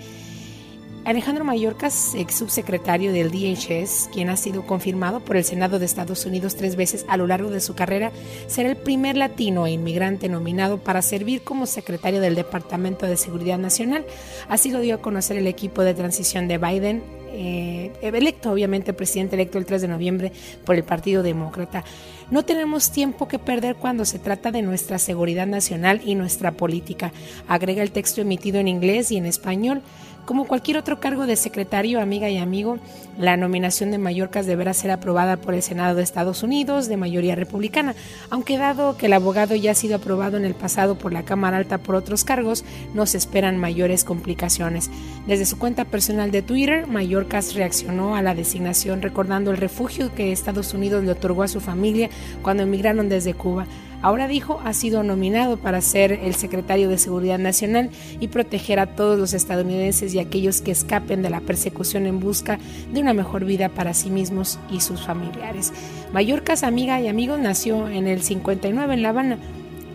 [1.03, 6.27] Alejandro Mayorkas, ex subsecretario del DHS, quien ha sido confirmado por el Senado de Estados
[6.27, 8.11] Unidos tres veces a lo largo de su carrera,
[8.45, 13.57] será el primer latino e inmigrante nominado para servir como secretario del Departamento de Seguridad
[13.57, 14.05] Nacional.
[14.47, 17.03] Así lo dio a conocer el equipo de transición de Biden,
[17.33, 20.31] eh, electo, obviamente, presidente electo el 3 de noviembre
[20.65, 21.83] por el Partido Demócrata.
[22.29, 27.11] No tenemos tiempo que perder cuando se trata de nuestra seguridad nacional y nuestra política,
[27.47, 29.81] agrega el texto emitido en inglés y en español.
[30.25, 32.77] Como cualquier otro cargo de secretario, amiga y amigo,
[33.17, 37.35] la nominación de Mallorcas deberá ser aprobada por el Senado de Estados Unidos de mayoría
[37.35, 37.95] republicana,
[38.29, 41.57] aunque dado que el abogado ya ha sido aprobado en el pasado por la Cámara
[41.57, 44.91] Alta por otros cargos, no se esperan mayores complicaciones.
[45.25, 50.31] Desde su cuenta personal de Twitter, Mallorcas reaccionó a la designación recordando el refugio que
[50.31, 52.09] Estados Unidos le otorgó a su familia
[52.43, 53.65] cuando emigraron desde Cuba.
[54.01, 58.95] Ahora dijo, ha sido nominado para ser el secretario de Seguridad Nacional y proteger a
[58.95, 62.59] todos los estadounidenses y aquellos que escapen de la persecución en busca
[62.91, 65.71] de una mejor vida para sí mismos y sus familiares.
[66.13, 69.37] Mallorcas, amiga y amigo, nació en el 59 en La Habana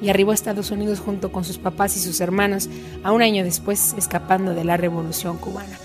[0.00, 2.68] y arribó a Estados Unidos junto con sus papás y sus hermanos,
[3.02, 5.78] a un año después escapando de la Revolución cubana.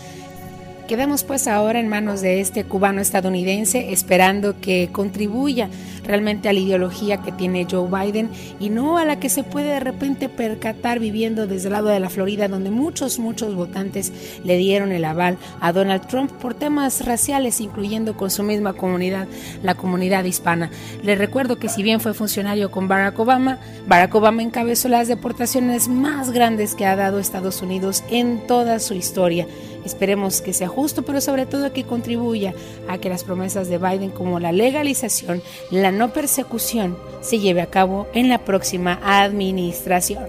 [0.91, 5.69] Quedamos pues ahora en manos de este cubano estadounidense esperando que contribuya
[6.03, 9.69] realmente a la ideología que tiene Joe Biden y no a la que se puede
[9.69, 14.11] de repente percatar viviendo desde el lado de la Florida donde muchos, muchos votantes
[14.43, 19.29] le dieron el aval a Donald Trump por temas raciales incluyendo con su misma comunidad,
[19.63, 20.71] la comunidad hispana.
[21.03, 25.87] Les recuerdo que si bien fue funcionario con Barack Obama, Barack Obama encabezó las deportaciones
[25.87, 29.47] más grandes que ha dado Estados Unidos en toda su historia.
[29.85, 32.53] Esperemos que sea justo, pero sobre todo que contribuya
[32.87, 37.69] a que las promesas de Biden como la legalización, la no persecución, se lleve a
[37.69, 40.25] cabo en la próxima administración.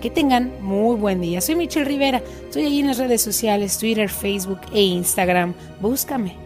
[0.00, 1.40] Que tengan muy buen día.
[1.40, 2.22] Soy Michelle Rivera.
[2.44, 5.54] Estoy allí en las redes sociales, Twitter, Facebook e Instagram.
[5.80, 6.36] Búscame.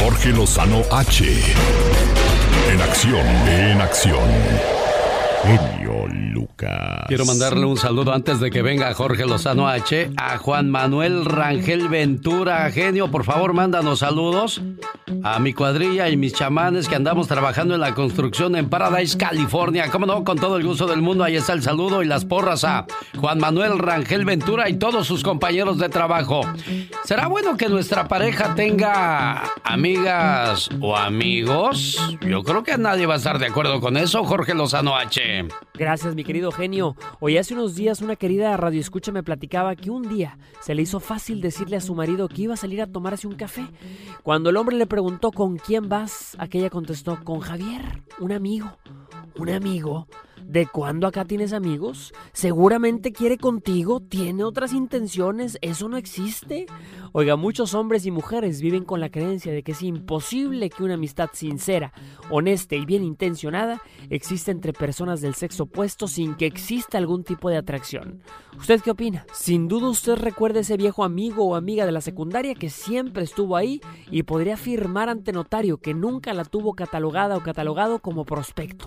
[0.00, 1.24] Jorge Lozano H.
[2.72, 4.79] En acción, en acción.
[5.42, 7.06] Genio Lucas.
[7.08, 11.88] Quiero mandarle un saludo antes de que venga Jorge Lozano H a Juan Manuel Rangel
[11.88, 12.70] Ventura.
[12.70, 14.60] Genio, por favor, mándanos saludos
[15.24, 19.88] a mi cuadrilla y mis chamanes que andamos trabajando en la construcción en Paradise, California.
[19.90, 21.24] Cómo no, con todo el gusto del mundo.
[21.24, 22.86] Ahí está el saludo y las porras a
[23.18, 26.42] Juan Manuel Rangel Ventura y todos sus compañeros de trabajo.
[27.04, 31.98] ¿Será bueno que nuestra pareja tenga amigas o amigos?
[32.20, 35.29] Yo creo que nadie va a estar de acuerdo con eso, Jorge Lozano H.
[35.74, 36.96] Gracias, mi querido genio.
[37.20, 41.00] Hoy hace unos días una querida radioescucha me platicaba que un día se le hizo
[41.00, 43.66] fácil decirle a su marido que iba a salir a tomarse un café.
[44.22, 48.76] Cuando el hombre le preguntó con quién vas, aquella contestó con Javier, un amigo.
[49.36, 50.06] ¿Un amigo?
[50.50, 52.12] ¿De cuándo acá tienes amigos?
[52.32, 56.66] Seguramente quiere contigo, tiene otras intenciones, eso no existe.
[57.12, 60.94] Oiga, muchos hombres y mujeres viven con la creencia de que es imposible que una
[60.94, 61.92] amistad sincera,
[62.30, 67.48] honesta y bien intencionada exista entre personas del sexo opuesto sin que exista algún tipo
[67.48, 68.20] de atracción.
[68.58, 69.26] ¿Usted qué opina?
[69.32, 73.54] Sin duda usted recuerda ese viejo amigo o amiga de la secundaria que siempre estuvo
[73.54, 78.86] ahí y podría afirmar ante notario que nunca la tuvo catalogada o catalogado como prospecto.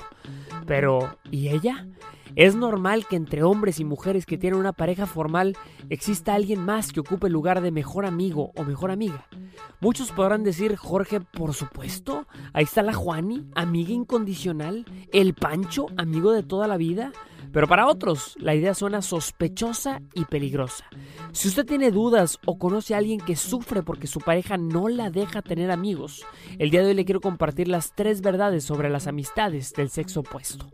[0.66, 1.88] Pero, ¿y ella?
[2.36, 5.56] Es normal que entre hombres y mujeres que tienen una pareja formal
[5.90, 9.28] exista alguien más que ocupe el lugar de mejor amigo o mejor amiga.
[9.82, 16.32] Muchos podrán decir, Jorge, por supuesto, ahí está la Juani, amiga incondicional, el Pancho, amigo
[16.32, 17.12] de toda la vida.
[17.54, 20.86] Pero para otros, la idea suena sospechosa y peligrosa.
[21.34, 25.12] Si usted tiene dudas o conoce a alguien que sufre porque su pareja no la
[25.12, 26.26] deja tener amigos,
[26.58, 30.22] el día de hoy le quiero compartir las tres verdades sobre las amistades del sexo
[30.22, 30.66] opuesto.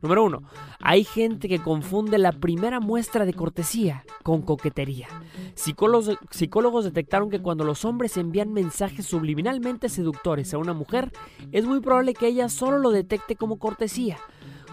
[0.00, 0.42] Número uno,
[0.80, 5.08] hay gente que confunde la primera muestra de cortesía con coquetería.
[5.54, 11.12] Psicólogos, psicólogos detectaron que cuando los hombres envían mensajes subliminalmente seductores a una mujer,
[11.52, 14.16] es muy probable que ella solo lo detecte como cortesía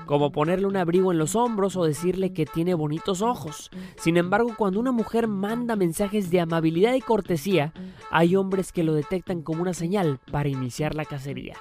[0.09, 3.69] como ponerle un abrigo en los hombros o decirle que tiene bonitos ojos.
[3.95, 7.73] Sin embargo, cuando una mujer manda mensajes de amabilidad y cortesía,
[8.09, 11.57] hay hombres que lo detectan como una señal para iniciar la cacería.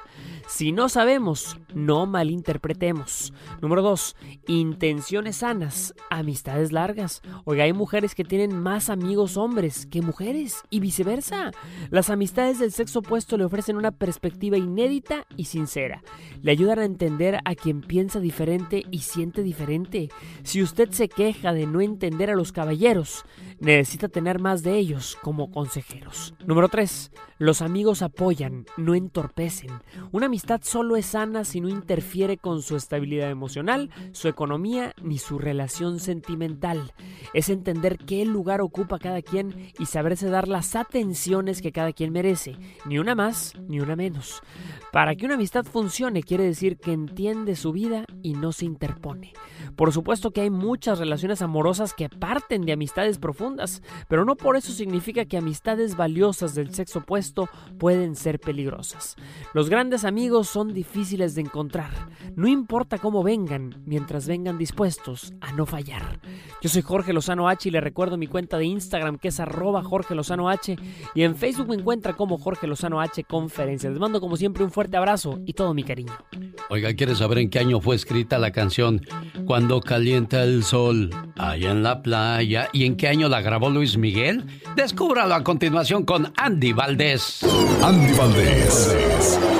[0.46, 3.34] Si no sabemos, no malinterpretemos.
[3.60, 4.16] Número 2.
[4.46, 7.20] Intenciones sanas, amistades largas.
[7.44, 11.50] Oiga, hay mujeres que tienen más amigos hombres que mujeres y viceversa.
[11.90, 16.02] Las amistades del sexo opuesto le ofrecen una perspectiva inédita y sincera.
[16.40, 18.37] Le ayudan a entender a quien piensa diferente
[18.90, 20.10] y siente diferente.
[20.44, 23.24] Si usted se queja de no entender a los caballeros,
[23.58, 26.34] necesita tener más de ellos como consejeros.
[26.46, 27.10] Número 3.
[27.40, 29.70] Los amigos apoyan, no entorpecen.
[30.10, 35.18] Una amistad solo es sana si no interfiere con su estabilidad emocional, su economía ni
[35.18, 36.92] su relación sentimental.
[37.34, 42.12] Es entender qué lugar ocupa cada quien y saberse dar las atenciones que cada quien
[42.12, 42.56] merece,
[42.86, 44.42] ni una más ni una menos.
[44.92, 49.32] Para que una amistad funcione quiere decir que entiende su vida y no se interpone.
[49.76, 54.56] Por supuesto que hay muchas relaciones amorosas que parten de amistades profundas, pero no por
[54.56, 57.27] eso significa que amistades valiosas del sexo opuesto
[57.78, 59.16] pueden ser peligrosas.
[59.54, 61.90] Los grandes amigos son difíciles de encontrar,
[62.36, 66.20] no importa cómo vengan, mientras vengan dispuestos a no fallar.
[66.60, 69.82] Yo soy Jorge Lozano H y le recuerdo mi cuenta de Instagram que es arroba
[69.82, 70.76] Jorge Lozano H
[71.14, 73.92] y en Facebook me encuentra como Jorge Lozano H Conferencias.
[73.92, 76.12] Les mando como siempre un fuerte abrazo y todo mi cariño.
[76.70, 79.00] Oiga, ¿quieres saber en qué año fue escrita la canción
[79.46, 82.68] Cuando calienta el sol allá en la playa?
[82.72, 84.44] ¿Y en qué año la grabó Luis Miguel?
[84.76, 87.17] Descúbralo a continuación con Andy Valdés.
[87.82, 88.90] Andy Valdés,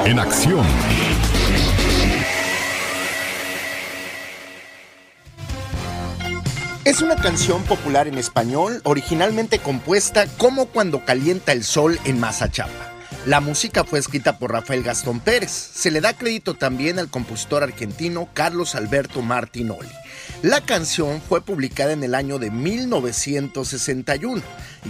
[0.05, 0.65] en acción.
[6.85, 12.93] Es una canción popular en español, originalmente compuesta como Cuando calienta el sol en Mazachapa.
[13.27, 15.51] La música fue escrita por Rafael Gastón Pérez.
[15.51, 19.89] Se le da crédito también al compositor argentino Carlos Alberto Martinoli.
[20.43, 24.41] La canción fue publicada en el año de 1961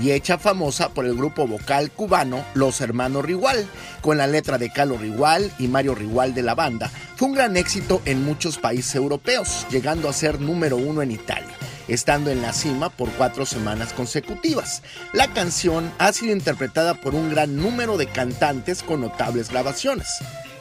[0.03, 3.67] y hecha famosa por el grupo vocal cubano Los Hermanos Rigual,
[4.03, 6.91] con la letra de Carlos Rigual y Mario Rigual de la banda.
[7.17, 11.55] Fue un gran éxito en muchos países europeos, llegando a ser número uno en Italia
[11.89, 14.83] estando en la cima por cuatro semanas consecutivas.
[15.15, 20.07] La canción ha sido interpretada por un gran número de cantantes con notables grabaciones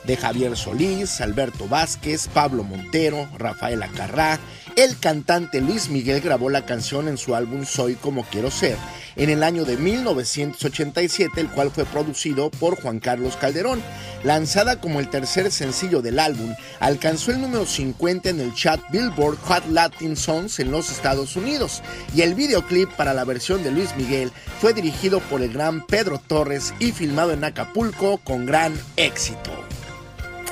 [0.08, 4.40] de Javier Solís, Alberto Vázquez, Pablo Montero, Rafael Acarrá.
[4.78, 8.78] El cantante Luis Miguel grabó la canción en su álbum Soy como quiero ser
[9.16, 13.82] en el año de 1987, el cual fue producido por Juan Carlos Calderón.
[14.24, 19.40] Lanzada como el tercer sencillo del álbum, alcanzó el número 50 en el chat Billboard
[19.46, 21.82] Hot Latin Songs en los Estados Unidos
[22.14, 24.32] y el videoclip para la versión de Luis Miguel
[24.62, 29.50] fue dirigido por el gran Pedro Torres y filmado en Acapulco con gran éxito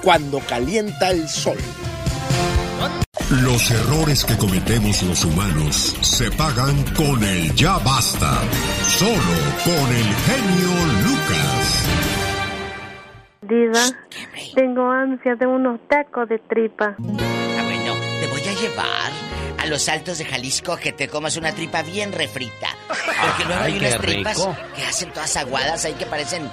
[0.02, 1.58] cuando calienta el sol.
[3.32, 8.40] Los errores que cometemos los humanos se pagan con el ya basta.
[8.88, 9.16] Solo
[9.64, 11.86] con el genio Lucas.
[13.42, 13.84] Diva,
[14.54, 16.96] tengo ansia de unos tacos de tripa.
[17.00, 19.12] Ah, bueno, te voy a llevar
[19.58, 22.70] a los altos de Jalisco que te comas una tripa bien refrita.
[22.88, 24.56] Porque luego Ay, hay unas tripas rico.
[24.76, 26.48] que hacen todas aguadas ahí que parecen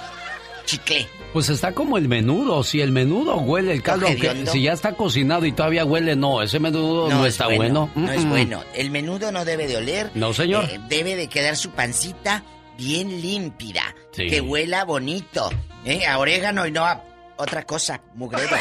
[0.65, 1.07] chicle.
[1.33, 2.63] Pues está como el menudo.
[2.63, 6.43] Si el menudo huele el caldo, aunque si ya está cocinado y todavía huele, no,
[6.43, 7.91] ese menudo no, es está bueno.
[7.95, 8.63] No es bueno.
[8.75, 10.11] El menudo no debe de oler.
[10.15, 10.65] No, señor.
[10.65, 12.45] Eh, debe de quedar su pancita
[12.77, 13.95] bien límpida.
[14.13, 14.29] Sí.
[14.29, 15.51] Que huela bonito.
[15.85, 16.07] ¿eh?
[16.07, 17.03] A orégano y no a
[17.43, 18.57] otra cosa, mugrero.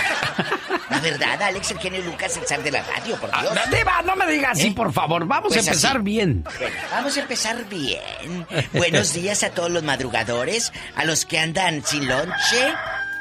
[0.90, 3.53] La verdad, Alex, el genio Lucas, el zar de la radio, por Dios.
[3.58, 4.74] Ah, Diva, no me diga así, ¿Eh?
[4.76, 5.26] por favor.
[5.26, 6.03] Vamos Pues a empezar así.
[6.03, 6.44] bien.
[6.60, 8.48] Bueno, vamos a empezar bien.
[8.74, 12.74] Buenos días a todos los madrugadores, a los que andan sin lonche,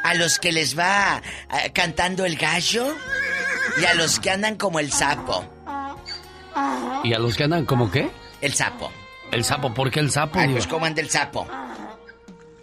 [0.04, 1.22] a los que les va
[1.52, 2.94] eh, cantando el gallo
[3.80, 5.44] y a los que andan como el sapo.
[7.04, 8.10] ¿Y a los que andan como qué?
[8.40, 8.90] El sapo.
[9.30, 10.38] El sapo, ¿por qué el sapo?
[10.40, 11.46] Ay, pues cómo anda el sapo.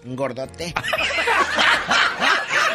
[0.04, 0.74] Un gordote.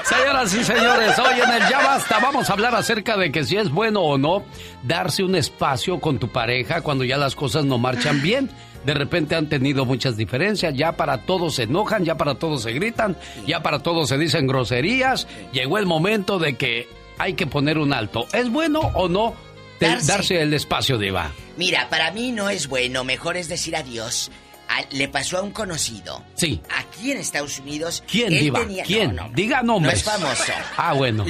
[0.04, 3.56] Señoras y señores, hoy en el Ya Basta vamos a hablar acerca de que si
[3.56, 4.44] es bueno o no
[4.82, 8.50] darse un espacio con tu pareja cuando ya las cosas no marchan bien.
[8.84, 12.72] De repente han tenido muchas diferencias, ya para todos se enojan, ya para todos se
[12.72, 13.16] gritan,
[13.46, 15.28] ya para todos se dicen groserías.
[15.52, 16.88] Llegó el momento de que
[17.18, 18.26] hay que poner un alto.
[18.32, 19.34] ¿Es bueno o no
[19.78, 20.06] Darse.
[20.12, 21.30] darse el espacio, Diva?
[21.56, 24.32] Mira, para mí no es bueno, mejor es decir adiós.
[24.74, 26.24] A- le pasó a un conocido.
[26.34, 26.60] Sí.
[26.76, 28.02] Aquí en Estados Unidos.
[28.10, 28.60] ¿Quién, él Diva?
[28.60, 29.14] tenía- ¿Quién?
[29.14, 29.94] No, no, Diga no nombres.
[29.98, 30.52] es famoso.
[30.76, 31.26] Ah, bueno.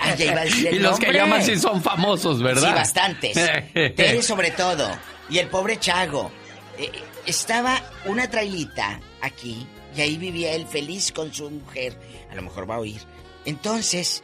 [0.00, 2.68] Ah, ya iba a decir el Y los que llaman sí son famosos, ¿verdad?
[2.70, 3.34] Sí, bastantes.
[3.72, 4.90] Tere sobre todo.
[5.30, 6.32] Y el pobre Chago.
[6.78, 6.90] Eh,
[7.26, 9.66] estaba una trailita aquí
[9.96, 11.96] y ahí vivía él feliz con su mujer.
[12.30, 13.00] A lo mejor va a oír.
[13.44, 14.22] Entonces,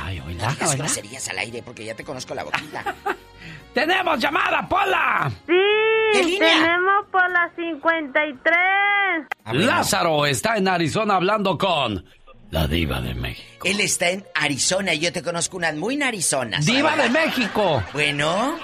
[0.05, 0.85] Ay, No oíla, digas oíla.
[0.85, 2.95] groserías al aire porque ya te conozco la boquita.
[3.75, 5.31] ¡Tenemos llamada, Pola!
[5.47, 9.27] Sí, tenemos por la 53.
[9.67, 12.05] Lázaro está en Arizona hablando con
[12.51, 13.67] la diva de México.
[13.67, 16.67] Él está en Arizona y yo te conozco unas muy narizonas.
[16.67, 17.83] ¡Diva de México!
[17.95, 18.59] Bueno.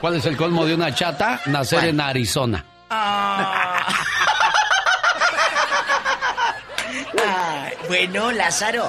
[0.00, 1.40] ¿Cuál es el colmo de una chata?
[1.46, 1.88] Nacer ¿Cuál?
[1.90, 2.64] en Arizona.
[2.90, 3.86] Ah.
[7.88, 8.84] Bueno, Lázaro.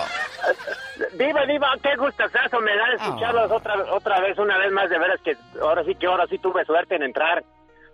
[1.13, 5.19] Diva, Diva, qué gustazo me da escucharlos otra, otra vez, una vez más, de veras
[5.23, 7.43] que ahora sí que ahora sí tuve suerte en entrar.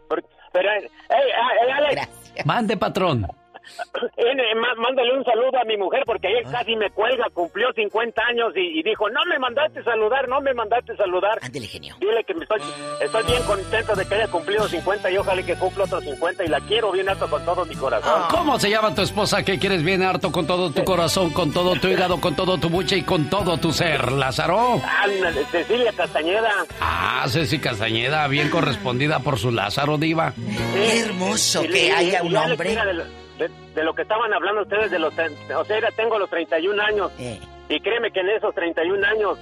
[0.08, 2.10] Porque- pero, hey, hey, Alex,
[2.46, 3.28] Mande, patrón.
[4.56, 8.54] Má- mándale un saludo a mi mujer porque ayer casi me cuelga, cumplió 50 años
[8.56, 11.40] y, y dijo, no me mandaste saludar, no me mandaste saludar.
[11.42, 11.96] Ándele, genio.
[12.00, 12.62] Dile que me estoy,
[13.02, 16.48] estoy bien contento de que haya cumplido 50 y ojalá que cumpla otros 50 y
[16.48, 18.24] la quiero bien alto con todo mi corazón.
[18.30, 21.76] ¿Cómo se llama tu esposa que quieres bien harto con todo tu corazón, con todo
[21.76, 24.82] tu hígado, con todo tu buche y con todo tu ser, Lázaro?
[25.04, 26.52] Ándale, Cecilia Castañeda.
[26.82, 30.34] Ah, Ceci Castañeda, bien correspondida por su Lázaro Diva.
[30.74, 32.76] Qué hermoso que haya un hombre.
[33.38, 35.14] De, lo- de- lo que estaban hablando ustedes de los...
[35.14, 37.12] O sea, ya tengo los 31 años.
[37.20, 37.40] Eh.
[37.70, 39.38] Y créeme que en esos 31 años...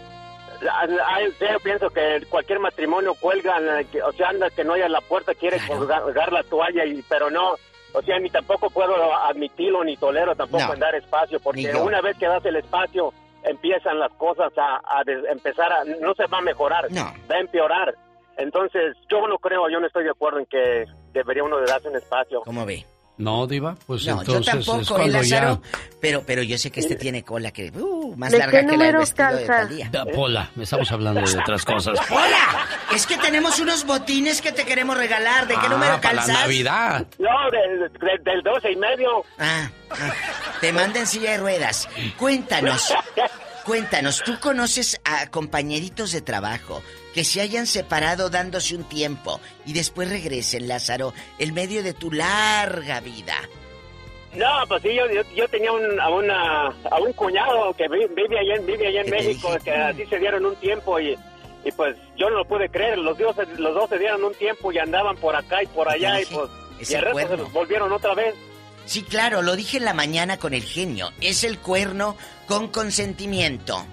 [0.61, 3.59] Yo pienso que cualquier matrimonio cuelga,
[4.05, 7.29] o sea, anda que no haya la puerta, quiere colgar, colgar la toalla, y pero
[7.29, 7.55] no,
[7.93, 10.73] o sea, ni tampoco puedo admitirlo, ni tolero tampoco No.
[10.73, 13.13] en dar espacio, porque una vez que das el espacio,
[13.43, 15.83] empiezan las cosas a, a des- empezar a...
[15.83, 17.11] No se va a mejorar, No.
[17.29, 17.93] va a empeorar.
[18.37, 21.89] Entonces, yo no creo, yo no estoy de acuerdo en que debería uno de darse
[21.89, 22.41] un espacio.
[22.41, 22.85] ¿Cómo ve?
[23.15, 25.61] No, Diva, pues No, entonces yo es tampoco, ¿eh, cuando Lázaro?
[25.63, 25.79] ya...
[26.01, 28.85] Pero, pero yo sé que este tiene cola que uh, más ¿De larga que la
[28.85, 29.67] del vestido de calza?
[29.67, 29.89] Talía.
[29.91, 31.99] Da, Pola, estamos hablando de otras cosas.
[32.09, 32.65] ¡Hola!
[32.95, 35.47] Es que tenemos unos botines que te queremos regalar.
[35.47, 36.39] ¿De qué Ah, número para la calzas?
[36.41, 37.05] Navidad.
[37.19, 39.23] No, del, del, del 12 y medio.
[39.37, 40.11] Ah, ah,
[40.59, 41.87] te manden silla de ruedas.
[42.17, 42.93] Cuéntanos,
[43.63, 46.81] cuéntanos, ¿tú conoces a compañeritos de trabajo
[47.13, 52.11] que se hayan separado dándose un tiempo y después regresen, Lázaro, en medio de tu
[52.11, 53.35] larga vida?
[54.35, 58.07] No, pues sí, yo, yo, yo tenía un, a, una, a un cuñado que vi-
[58.15, 60.99] vive allá en, vive allá en ¿Qué te México, que así se dieron un tiempo
[60.99, 61.15] y,
[61.63, 62.97] y pues yo no lo pude creer.
[62.97, 65.99] Los se- los dos se dieron un tiempo y andaban por acá y por ¿Qué
[65.99, 66.49] te allá y pues
[66.79, 68.33] Es y el se los volvieron otra vez.
[68.85, 71.11] Sí, claro, lo dije en la mañana con el genio.
[71.21, 72.17] Es el cuerno
[72.47, 73.85] con consentimiento.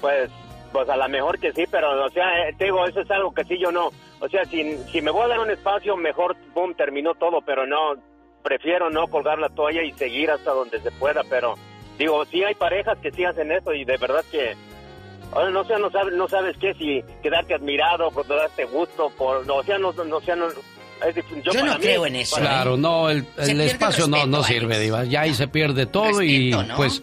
[0.00, 0.30] Pues,
[0.74, 3.32] pues a lo mejor que sí, pero o sea, eh, te digo, eso es algo
[3.32, 3.90] que sí yo no.
[4.18, 7.64] O sea, si, si me voy a dar un espacio, mejor, boom, terminó todo, pero
[7.64, 7.94] no,
[8.42, 11.54] prefiero no colgar la toalla y seguir hasta donde se pueda, pero
[11.96, 14.56] digo, sí hay parejas que sí hacen eso y de verdad que,
[15.32, 19.46] ahora no sé, no sabes, no sabes qué, si quedarte admirado, por darte gusto, por,
[19.46, 21.14] no, o sea, no, no, o sea, no, es
[21.44, 22.36] Yo para no mí- creo en eso.
[22.36, 24.78] Claro, no, el, el espacio no, respeto, no sirve.
[24.80, 25.04] Diva.
[25.04, 27.02] Ya ahí se pierde todo y pues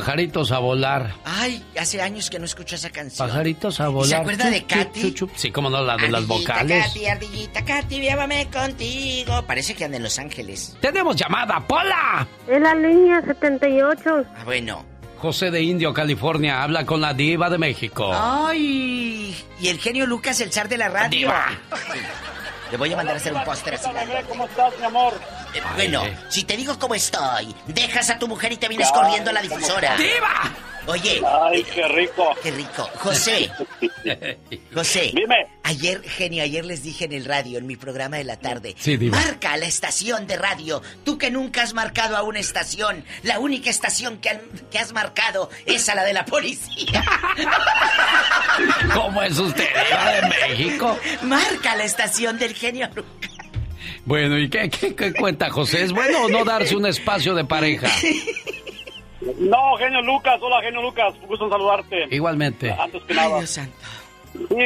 [0.00, 1.14] pajaritos a volar.
[1.24, 3.26] Ay, hace años que no escucho esa canción.
[3.28, 4.08] Pajaritos a ¿Y volar.
[4.08, 5.00] se acuerda de Katy?
[5.00, 5.30] chup, chup.
[5.36, 6.86] Sí, como no, la de las vocales.
[6.86, 9.42] Katy, ardillita, Katy, llévame contigo.
[9.46, 10.76] Parece que anda en Los Ángeles.
[10.80, 12.26] ¡Tenemos llamada, Pola!
[12.46, 14.24] En la línea 78.
[14.36, 14.84] Ah, bueno.
[15.18, 16.62] José de Indio, California.
[16.62, 18.10] Habla con la diva de México.
[18.12, 19.34] ¡Ay!
[19.58, 21.08] Y el genio Lucas, el zar de la radio.
[21.18, 21.46] Diva.
[22.70, 23.88] Le voy a mandar a hacer un póster así.
[24.28, 25.14] ¿Cómo estás, mi amor?
[25.54, 29.30] Eh, bueno, si te digo cómo estoy, dejas a tu mujer y te vienes corriendo
[29.30, 29.96] a la difusora.
[29.96, 30.52] ¡Diva!
[30.88, 31.20] Oye.
[31.50, 32.30] Ay, qué rico.
[32.42, 32.88] Qué rico.
[32.98, 33.50] José.
[34.74, 35.10] José.
[35.14, 35.46] Dime.
[35.64, 38.74] Ayer, genio, ayer les dije en el radio, en mi programa de la tarde.
[38.78, 39.18] Sí, diva.
[39.18, 40.80] Marca la estación de radio.
[41.04, 43.04] Tú que nunca has marcado a una estación.
[43.24, 47.04] La única estación que, han- que has marcado es a la de la policía.
[48.94, 50.98] ¿Cómo es usted, diva de México?
[51.22, 53.30] Marca la estación del genio Lucas.
[54.04, 55.82] Bueno, ¿y qué, qué- qué cuenta, José?
[55.82, 57.88] ¿Es bueno o no darse un espacio de pareja?
[59.38, 60.38] No, genio Lucas.
[60.40, 61.14] Hola, genio Lucas.
[61.26, 62.06] Gusto en saludarte.
[62.10, 62.72] Igualmente.
[62.72, 63.46] Antes que nada.
[63.46, 63.64] Sí,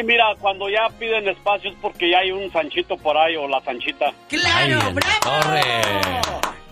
[0.05, 3.61] mira, cuando ya piden espacio es porque ya hay un Sanchito por ahí o la
[3.63, 4.13] Sanchita.
[4.29, 5.21] ¡Claro, Ay, bravo!
[5.23, 5.61] torre.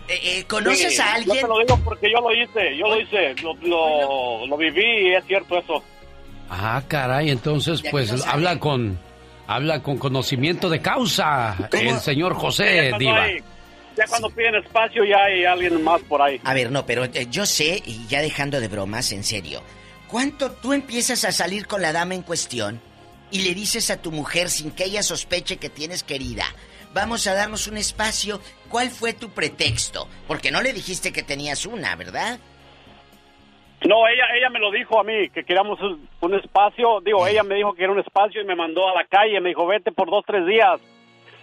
[0.09, 1.36] Eh, eh, ¿Conoces Sí, a alguien?
[1.36, 5.09] Yo te lo digo porque yo lo hice, yo lo hice, lo, lo, lo viví
[5.10, 5.85] y es cierto eso.
[6.51, 8.98] Ah, caray, entonces pues no habla con
[9.47, 13.27] habla con conocimiento de causa el señor José Diva.
[13.98, 16.40] Ya cuando piden espacio ya hay alguien más por ahí.
[16.44, 19.60] A ver, no, pero eh, yo sé, y ya dejando de bromas, en serio,
[20.08, 22.80] ¿cuánto tú empiezas a salir con la dama en cuestión
[23.30, 26.44] y le dices a tu mujer sin que ella sospeche que tienes querida?
[26.94, 28.40] Vamos a darnos un espacio.
[28.68, 30.08] ¿Cuál fue tu pretexto?
[30.26, 32.38] Porque no le dijiste que tenías una, ¿verdad?
[33.86, 37.00] No, ella ella me lo dijo a mí, que queríamos un, un espacio.
[37.04, 39.40] Digo, ella me dijo que era un espacio y me mandó a la calle.
[39.40, 40.80] Me dijo, vete por dos, tres días.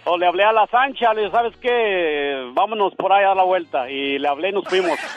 [0.06, 2.50] O le hablé a la Sancha, le dije, ¿sabes qué?
[2.54, 3.90] Vámonos por ahí a dar la vuelta.
[3.90, 4.98] Y le hablé y nos fuimos.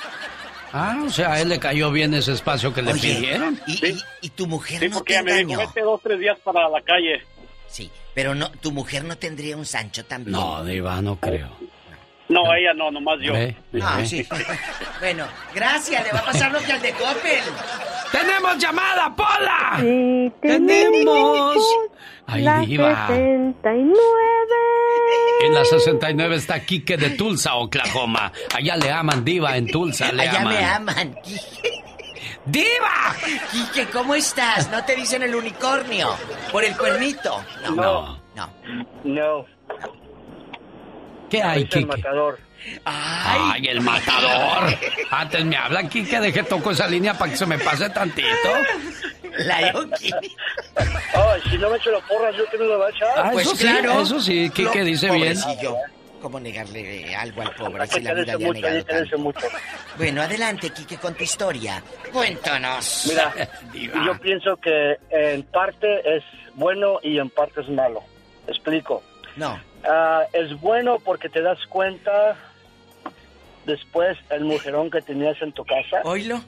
[0.71, 3.59] Ah, o sea, a él le cayó bien ese espacio que le Oye, pidieron.
[3.65, 5.67] ¿Y, y, y tu mujer Sí, no porque te me dijo, engañó?
[5.67, 7.23] vete dos, tres días para la calle.
[7.65, 10.33] Sí, pero no, tu mujer no tendría un Sancho también.
[10.33, 11.49] No, Diva, no creo.
[12.27, 13.33] No, ella no, nomás yo.
[13.33, 13.81] Ve, ve.
[13.83, 14.23] Ah, sí.
[14.99, 15.25] bueno,
[15.55, 17.41] gracias, le va a pasar lo que al de Coppel.
[18.11, 19.77] ¡Tenemos llamada, Pola!
[19.79, 21.55] Sí, ¡Tenemos!
[22.31, 23.07] ¡Ay, la Diva!
[23.07, 23.95] 69.
[25.41, 28.31] En la 69 está Quique de Tulsa, Oklahoma.
[28.55, 30.53] Allá le aman, Diva, en Tulsa le Allá aman.
[30.53, 31.15] me aman.
[32.45, 33.15] ¡Diva!
[33.51, 34.69] Quique, ¿cómo estás?
[34.71, 36.09] ¿No te dicen el unicornio?
[36.51, 37.43] ¿Por el cuernito?
[37.63, 37.75] No.
[37.75, 38.19] No.
[38.35, 38.49] No.
[39.03, 39.45] No.
[41.29, 41.85] ¿Qué hay, Es el Quique?
[41.85, 42.39] matador.
[42.85, 44.75] ¡Ay, el matador!
[45.11, 48.27] Antes me hablan, Quique, deje toco esa línea para que se me pase tantito.
[49.37, 50.11] La Yoki.
[51.13, 53.09] Ay, si no me echo la porra, ¿yo qué me lo va a echar?
[53.15, 54.01] Ah, Pues eso sí, claro.
[54.01, 55.19] eso sí, Quique Lo- dice bien.
[55.39, 55.75] pobrecillo.
[56.21, 59.17] ¿Cómo negarle algo al pobre si que la vida le ha negado que tanto?
[59.19, 59.47] mucho.
[59.97, 61.81] Bueno, adelante, Quique, con tu historia.
[62.11, 63.05] Cuéntanos.
[63.07, 63.33] Mira,
[63.71, 64.03] Diva.
[64.05, 66.23] yo pienso que en parte es
[66.55, 68.01] bueno y en parte es malo.
[68.47, 69.01] Explico.
[69.37, 69.57] No.
[69.85, 72.35] Ah, es bueno porque te das cuenta
[73.65, 76.01] después el mujerón que tenías en tu casa.
[76.03, 76.41] ¿Oílo?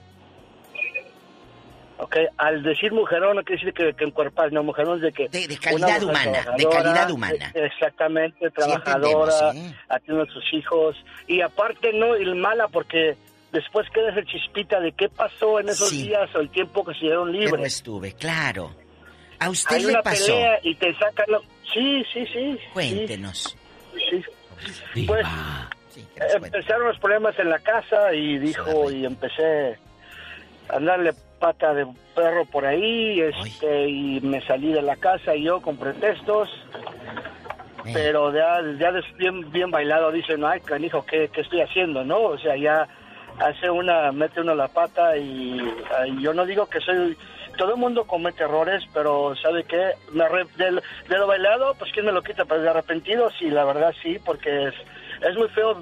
[2.04, 5.30] Ok, al decir mujerón no quiere decir que, que encuerpas, no, mujerón es de que...
[5.30, 7.52] De- de calidad humana, de calidad humana.
[7.54, 9.76] eh, Exactamente, entendemos, trabajadora, sí.
[9.88, 10.96] atiende a sus hijos.
[11.28, 13.16] Y aparte no, y mala porque
[13.52, 16.08] después queda esa chispita de qué pasó en esos Sí.
[16.08, 17.66] días o el tiempo que se dieron libres.
[17.76, 18.72] estuve, claro.
[19.40, 20.26] ¿A usted Hay le una pasó?
[20.26, 21.26] pelea y te sacan...
[21.28, 22.58] lo- Sí, sí, sí.
[22.74, 23.56] Cuéntenos.
[24.10, 24.24] Sí,
[24.94, 25.06] sí.
[25.06, 25.26] Pues
[25.90, 29.78] Sí, empezaron los problemas en la casa y dijo, y empecé
[30.70, 31.12] a darle
[31.42, 35.76] pata de perro por ahí, este, y me salí de la casa y yo con
[35.76, 36.48] pretextos,
[37.94, 42.04] pero ya, ya bien, bien bailado dicen, ay, canijo, ¿qué, ¿qué estoy haciendo?
[42.06, 42.20] ¿No?
[42.22, 42.88] O sea, ya
[43.40, 45.60] hace una, mete uno la pata y,
[46.08, 47.18] y yo no digo que soy...
[47.58, 49.92] Todo el mundo comete errores, pero ¿sabe qué?
[50.14, 52.46] Me arre- de, lo- de lo bailado, pues ¿quién me lo quita?
[52.46, 54.74] Pues de arrepentido, sí, la verdad sí, porque es,
[55.22, 55.76] es muy feo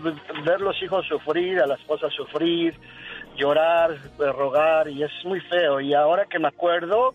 [0.45, 2.73] ver los hijos sufrir, a la esposa sufrir,
[3.37, 5.79] llorar, eh, rogar, y es muy feo.
[5.79, 7.13] Y ahora que me acuerdo,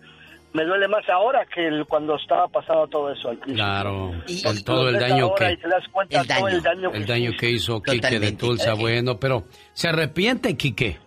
[0.53, 3.65] me duele más ahora que el- cuando estaba pasando todo eso al principio.
[3.65, 6.91] Claro, Y- y todo el daño que y te das cuenta El todo el daño
[6.93, 8.33] que el daño que hizo Quique de.
[8.33, 10.99] Tulsa, bueno, pero ¿se arrepiente Quique?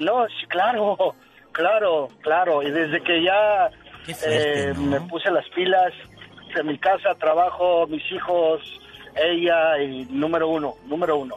[0.00, 1.14] No, sí, claro,
[1.52, 2.62] claro, claro.
[2.62, 3.70] Y desde que ya
[4.04, 4.82] fuerte, eh, ¿no?
[4.82, 5.92] me puse las pilas
[6.54, 8.60] de mi casa, trabajo, mis hijos,
[9.16, 11.36] ella y número uno, número uno.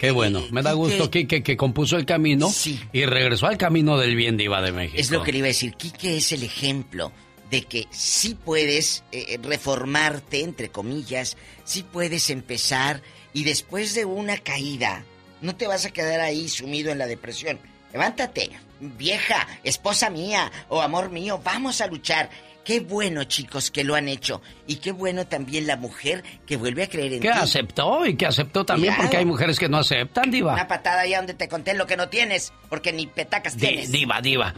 [0.00, 2.80] Qué bueno, me da Quique- gusto Quique que compuso el camino Sí.
[2.92, 4.98] y regresó al camino del bien diva de México.
[4.98, 5.74] Es lo que le iba a decir.
[5.74, 7.12] Quique es el ejemplo
[7.50, 13.02] de que sí puedes eh, reformarte, entre comillas, sí puedes empezar
[13.34, 15.04] y después de una caída,
[15.42, 17.58] no te vas a quedar ahí sumido en la depresión.
[17.92, 18.50] Levántate,
[18.80, 22.30] vieja, esposa mía o amor mío, vamos a luchar.
[22.64, 24.42] Qué bueno, chicos, que lo han hecho.
[24.66, 27.38] Y qué bueno también la mujer que vuelve a creer en Que ti.
[27.38, 29.02] aceptó y que aceptó también Claro.
[29.04, 30.52] porque hay mujeres que no aceptan, diva.
[30.54, 33.90] Una patada allá donde te conté lo que no tienes, porque ni petacas Di- tienes.
[33.90, 34.54] diva, diva.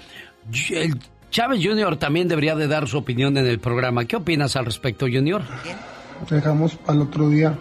[0.71, 0.99] El
[1.31, 1.97] Chávez Jr.
[1.97, 4.05] también debería de dar su opinión en el programa.
[4.05, 5.43] ¿Qué opinas al respecto, Junior?
[6.29, 7.59] dejamos al otro día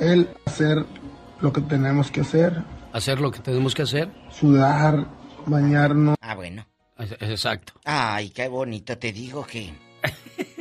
[0.00, 0.84] el hacer
[1.40, 2.62] lo que tenemos que hacer,
[2.92, 4.08] Hacer lo que tenemos que hacer.
[4.30, 5.06] sudar,
[5.46, 6.16] bañarnos.
[6.20, 6.66] Ah, bueno.
[6.98, 7.72] Es- Exacto.
[7.84, 9.72] Ay, qué bonito, te digo que...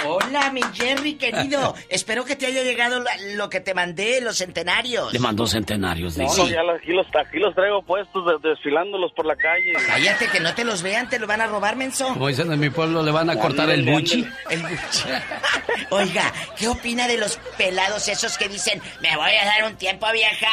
[0.06, 1.76] Hola, mi Jerry querido.
[1.90, 5.12] Espero que te haya llegado la- lo que te mandé, los centenarios.
[5.14, 6.42] Le mandó centenarios, No, dice.
[6.44, 9.74] no, ya los- aquí, los, aquí los traigo puestos, de- desfilándolos por la calle.
[9.88, 12.08] Cállate, que no te los vean, te lo van a robar, menso.
[12.10, 14.26] Como dicen en mi pueblo, le van a cortar el buchi.
[14.50, 15.04] El buchi.
[15.92, 20.08] Oiga, ¿qué opina de los pelados esos que dicen, me voy a dar un tiempo,
[20.14, 20.48] vieja?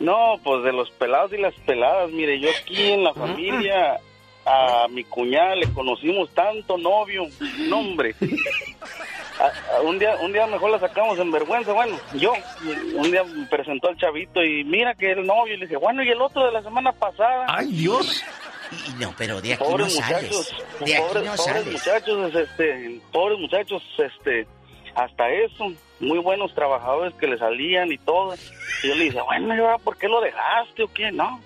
[0.00, 2.10] No, pues de los pelados y las peladas.
[2.10, 4.00] Mire, yo aquí en la familia,
[4.44, 7.26] a mi cuñada le conocimos tanto novio.
[7.68, 8.14] No, hombre.
[9.40, 11.72] A- a- un día un día mejor la sacamos en vergüenza.
[11.72, 12.34] Bueno, yo
[12.94, 15.54] un día me presentó al chavito y mira que el novio.
[15.54, 17.46] Y le dije, bueno, y el otro de la semana pasada.
[17.48, 18.22] ¡Ay, Dios!
[18.88, 20.22] Y no, pero de aquí pobres no sales.
[20.30, 21.66] muchachos, De aquí pobres, no pobres sales.
[21.72, 24.46] muchachos, este, pobres muchachos, este,
[24.94, 28.34] hasta eso, muy buenos trabajadores que le salían y todo.
[28.84, 31.10] Y yo le dije, bueno, ¿y ahora por qué lo dejaste o qué?
[31.10, 31.40] No,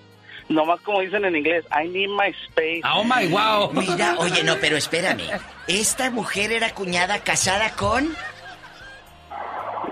[0.49, 2.81] nomás como dicen en inglés, I need my space.
[2.95, 3.71] Oh my wow.
[3.73, 5.23] Mira, oye, no, pero espérame.
[5.67, 8.15] ¿Esta mujer era cuñada casada con?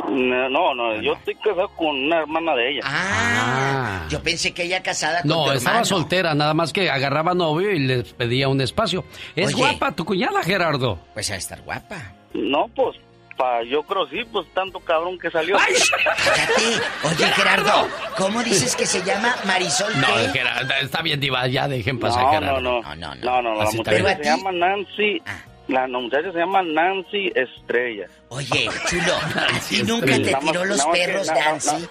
[0.07, 2.81] No, no, no, yo estoy casado con una hermana de ella.
[2.85, 5.85] Ah, yo pensé que ella casada con No, tu estaba hermano.
[5.85, 9.03] soltera, nada más que agarraba novio y les pedía un espacio.
[9.35, 9.55] Es Oye.
[9.55, 10.99] guapa tu cuñada, Gerardo.
[11.13, 12.13] Pues a estar guapa.
[12.33, 12.95] No, pues,
[13.37, 15.57] pa, yo creo sí, pues tanto cabrón que salió.
[15.57, 16.81] Cállate.
[17.03, 17.87] Oye, Gerardo,
[18.17, 20.39] ¿cómo dices que se llama Marisol No, qué?
[20.39, 22.61] Gerardo, está bien, diva, ya dejen pasar, No, Gerardo.
[22.61, 25.21] no, no, no, no, no, la Así está muchacha se llama Nancy,
[25.67, 28.07] la muchacha se llama Nancy Estrella.
[28.29, 31.87] Oye, chulo, ¿a ti nunca te tiró los perros, Nancy?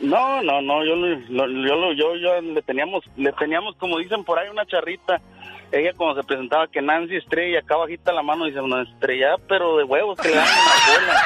[0.00, 0.96] No, no, no, yo,
[1.28, 1.46] yo,
[1.76, 5.20] lo- yo, yo le teníamos, le teníamos, como dicen por ahí, una charrita.
[5.72, 9.78] Ella cuando se presentaba que Nancy Estrella, acá bajita la mano, dice, una estrella, pero
[9.78, 11.22] de huevos, que le dan en la cola.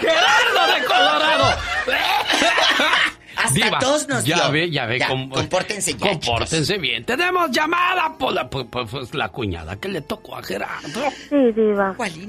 [0.00, 1.44] ¡Gerardo de Colorado!
[3.36, 4.52] Hasta Diva, nos ya dio.
[4.52, 4.98] ve, ya ve.
[4.98, 7.04] Ya, com- compórtense ya, Compórtense bien.
[7.04, 11.02] Tenemos llamada por la, por- por- pues, la cuñada que le tocó a Gerardo.
[11.28, 11.94] Sí, Diva.
[11.98, 12.24] Aquí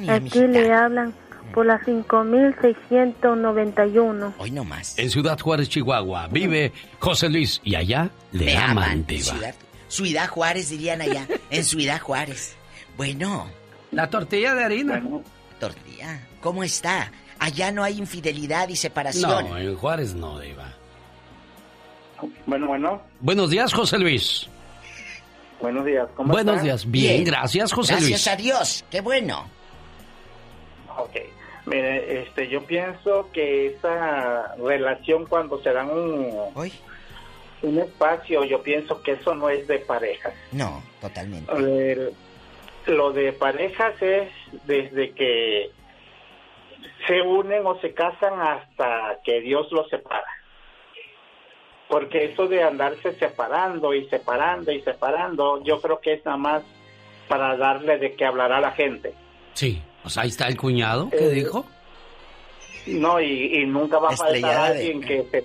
[0.48, 1.14] le hablan
[1.54, 4.34] por la 5691.
[4.38, 5.00] Hoy no más.
[5.00, 9.06] En Ciudad Juárez, Chihuahua, vive José Luis y allá le Me aman, aman.
[9.08, 9.24] diva.
[9.24, 9.56] Ciudad,
[9.88, 11.28] Ciudad Juárez, dirían allá.
[11.50, 12.56] En Ciudad Juárez.
[12.96, 13.50] Bueno.
[13.92, 15.02] La tortilla de harina.
[15.60, 16.20] Tortilla.
[16.42, 17.12] ¿Cómo está?
[17.40, 19.50] Allá no hay infidelidad y separación.
[19.50, 20.74] No, en Juárez no, diva.
[22.46, 23.02] Bueno, bueno.
[23.20, 24.48] Buenos días, José Luis.
[25.62, 26.08] Buenos días.
[26.16, 26.64] ¿Cómo Buenos está?
[26.66, 26.90] días.
[26.90, 28.28] Bien, gracias, José Gracias Luis.
[28.28, 28.86] a Dios.
[28.90, 29.48] Qué bueno.
[30.98, 31.16] Ok.
[31.66, 36.32] Mire, este, yo pienso que esa relación cuando se dan un,
[37.62, 40.34] un espacio, yo pienso que eso no es de parejas.
[40.52, 41.52] No, totalmente.
[41.54, 42.14] El-
[42.88, 44.30] lo de parejas es
[44.66, 45.72] desde que
[47.08, 50.26] se unen o se casan hasta que Dios los separa.
[51.90, 56.64] Porque eso de andarse separando y separando y separando, yo creo que es nada más
[57.28, 59.14] para darle de qué hablar a la gente.
[59.54, 61.66] Sí, pues ahí está el cuñado que Eh, dijo.
[62.88, 64.34] No, y, y nunca va a faltar
[64.74, 65.44] de- alguien que se,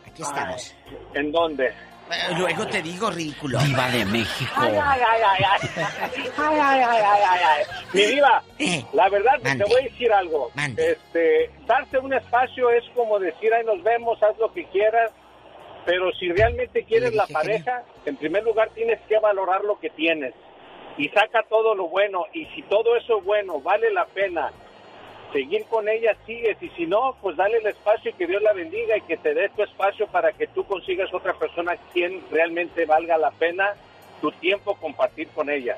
[0.08, 0.76] aquí estamos.
[1.14, 1.68] ¿En dónde?
[1.68, 3.58] Eh, Luego te digo, ridículo.
[3.60, 4.52] Diva de México.
[4.56, 5.70] Ay, ay, ay, ay, ay.
[6.38, 7.64] Ay, ay, ay, ay, ay, ay.
[7.94, 8.44] Mi diva,
[8.94, 10.52] la verdad te voy a decir algo.
[10.78, 15.12] Este, darte un espacio es como decir, ahí nos vemos, haz lo que quieras.
[15.86, 20.34] Pero si realmente quieres la pareja, en primer lugar tienes que valorar lo que tienes.
[20.98, 22.26] Y saca todo lo bueno.
[22.34, 24.52] Y si todo eso bueno vale la pena
[25.34, 26.62] seguir con ella, sigues.
[26.62, 29.34] Y si no, pues dale el espacio y que Dios la bendiga y que te
[29.34, 33.74] dé tu espacio para que tú consigas otra persona quien realmente valga la pena
[34.22, 35.78] tu tiempo compartir con ella.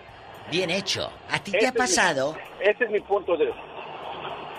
[0.52, 1.10] Bien hecho.
[1.31, 2.35] ¿A ti Ese te ha es mi- pasado?
[2.60, 3.52] ese es mi punto de...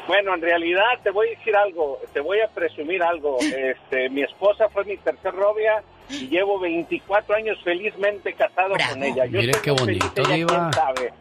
[0.06, 3.38] Bueno, en realidad te voy a decir algo, te voy a presumir algo.
[3.54, 9.26] Este, mi esposa fue mi tercer novia y llevo 24 años felizmente casado con ella.
[9.26, 10.70] Yo Mire qué bonito, Diva.
[10.70, 11.12] quién sabe.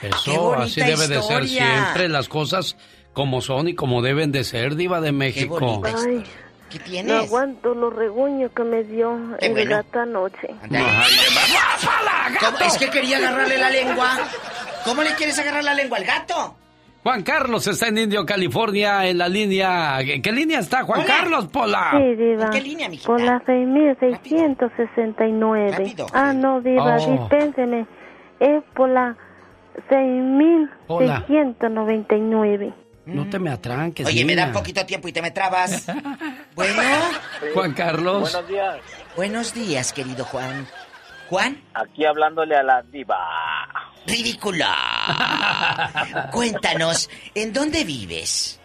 [0.00, 1.66] ¡Qué Eso, así debe de ser historia!
[1.66, 2.76] siempre, las cosas
[3.12, 5.58] como son y como deben de ser, Diva de México.
[6.70, 7.12] ¿Qué no tienes?
[7.24, 9.70] aguanto los reguños que me dio Qué el bueno.
[9.70, 10.48] gato anoche.
[12.40, 12.58] ¿Cómo?
[12.64, 14.18] Es que quería agarrarle la lengua.
[14.84, 16.56] ¿Cómo le quieres agarrar la lengua al gato?
[17.02, 20.00] Juan Carlos está en Indio, California, en la línea.
[20.00, 21.92] ¿En qué línea está Juan Carlos, Pola?
[21.96, 22.50] Sí, Diva.
[22.50, 23.06] qué línea, mijita?
[23.06, 25.70] Por la 6669.
[25.72, 26.06] Rápido.
[26.12, 27.10] Ah, no, Diva, Oh.
[27.12, 27.86] dispénseme.
[28.40, 29.16] Es por la
[29.88, 32.74] 6699.
[33.06, 35.86] No te me atranques, Oye, me da poquito tiempo y te me trabas.
[36.54, 36.82] Bueno.
[37.54, 38.32] Juan Carlos.
[38.32, 38.76] Buenos días.
[39.16, 40.66] Buenos días, querido Juan.
[41.30, 41.62] ¿Juan?
[41.72, 43.16] Aquí hablándole a la diva.
[44.08, 46.28] ¡Ridícula!
[46.32, 48.60] Cuéntanos, ¿en dónde vives?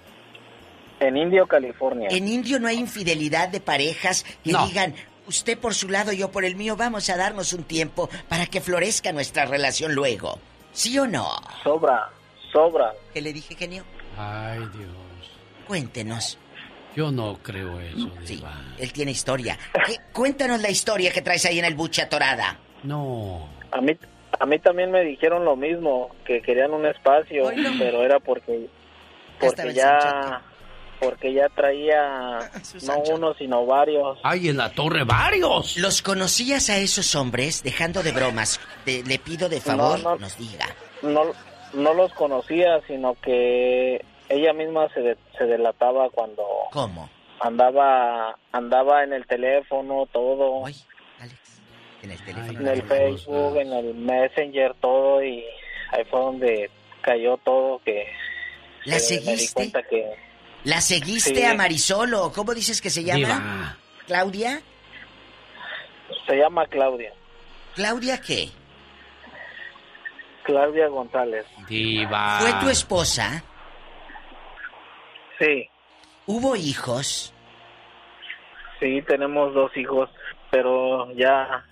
[1.00, 2.08] En Indio, California.
[2.12, 4.66] En Indio no hay infidelidad de parejas que No.
[4.68, 4.96] digan,
[5.28, 8.62] usted por su lado, yo por el mío, vamos a darnos un tiempo para que
[8.62, 10.40] florezca nuestra relación luego.
[10.72, 11.30] ¿Sí o no?
[11.64, 12.10] Sobra,
[12.52, 12.94] sobra.
[13.14, 13.84] ¿Qué le dije, genio?
[14.18, 15.32] Ay, Dios.
[15.68, 16.38] Cuéntenos.
[16.96, 18.62] Yo no creo eso, Sí, Diva.
[18.78, 19.58] él tiene historia.
[19.86, 19.98] ¿Qué?
[20.14, 22.60] Cuéntanos la historia que traes ahí en el buche atorada.
[22.84, 23.50] No.
[23.72, 23.94] A mí,
[24.40, 28.68] a mí también me dijeron lo mismo, que querían un espacio, Ay, pero era porque,
[29.40, 30.42] porque ya,
[31.00, 32.40] porque ya traía
[32.86, 34.20] no uno sino varios.
[34.24, 35.78] Ay, en la torre varios.
[35.78, 37.64] ¿Los conocías a esos hombres?
[37.64, 40.16] Dejando de bromas, de- le pido de favor, No, no.
[40.18, 40.66] nos diga.
[41.02, 41.24] No,
[41.74, 47.10] no los conocía, sino que ella misma se, de- se delataba cuando ¿Cómo?
[47.40, 50.64] andaba andaba en el teléfono, todo,
[52.04, 52.60] En el teléfono.
[52.60, 55.44] en el Facebook, en el Messenger, todo, y
[55.92, 56.70] ahí fue donde
[57.02, 58.06] cayó todo, que
[58.84, 59.54] ¿La se- me di seguiste?
[59.56, 60.12] cuenta que
[60.66, 61.44] ¿La seguiste Sí.
[61.44, 63.18] a Marisol o cómo dices que se llama?
[63.18, 63.78] Diva.
[64.08, 64.62] ¿Claudia?
[66.28, 67.12] se llama Claudia,
[67.76, 68.50] ¿Claudia qué?
[70.44, 71.46] Claudia González.
[71.68, 72.40] Diva.
[72.42, 73.44] ¿Fue tu esposa?
[75.40, 75.70] Sí,
[76.26, 77.34] ¿Hubo hijos?
[78.80, 80.10] sí, tenemos dos hijos,
[80.54, 81.66] pero ya,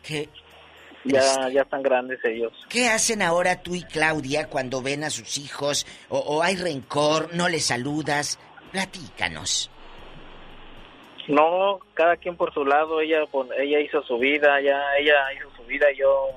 [1.04, 2.52] ya, ya están grandes ellos.
[2.68, 5.86] ¿Qué hacen ahora tú y Claudia cuando ven a sus hijos?
[6.10, 7.30] ¿O, o hay rencor?
[7.36, 8.40] ¿No les saludas?
[8.72, 9.70] Platícanos.
[11.28, 15.56] No, cada quien por su lado, ella pon- ella hizo su vida, ya ella hizo
[15.56, 16.30] su vida, yo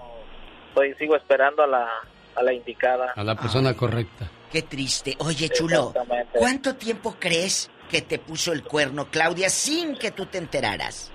[0.69, 1.89] estoy, sigo esperando a la,
[2.37, 3.15] a la indicada.
[3.17, 4.31] A la persona correcta.
[4.53, 5.17] Qué triste.
[5.21, 5.95] Oye, chulo.
[6.33, 11.11] ¿cuánto tiempo crees que te puso el cuerno Claudia sin que tú te enteraras?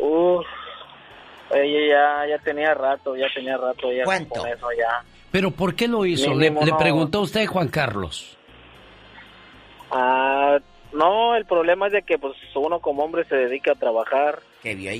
[0.00, 0.46] Uf,
[1.52, 4.40] ella ya, ya tenía rato, ya tenía rato, ya ¿Cuánto?
[4.40, 5.04] con eso ya.
[5.30, 6.34] ¿Pero por qué lo hizo?
[6.34, 8.36] Le, preguntó a usted, Juan Carlos.
[9.90, 10.58] Ah,
[10.92, 14.40] no, el problema es de que pues uno como hombre se dedica a trabajar,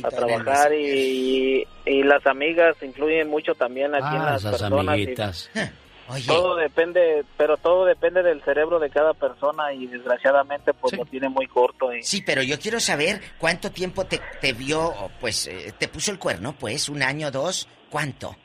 [0.04, 4.98] a trabajar y, y las amigas influyen mucho también aquí en Ah, las esas personas.
[4.98, 5.06] y
[6.26, 11.28] Todo depende, pero todo depende del cerebro de cada persona y desgraciadamente pues lo tiene
[11.28, 11.94] muy corto.
[11.94, 16.10] Y, Sí, pero yo quiero saber cuánto tiempo te, te vio, pues, eh, te puso
[16.10, 18.36] el cuerno, pues, un año, dos, ¿cuánto?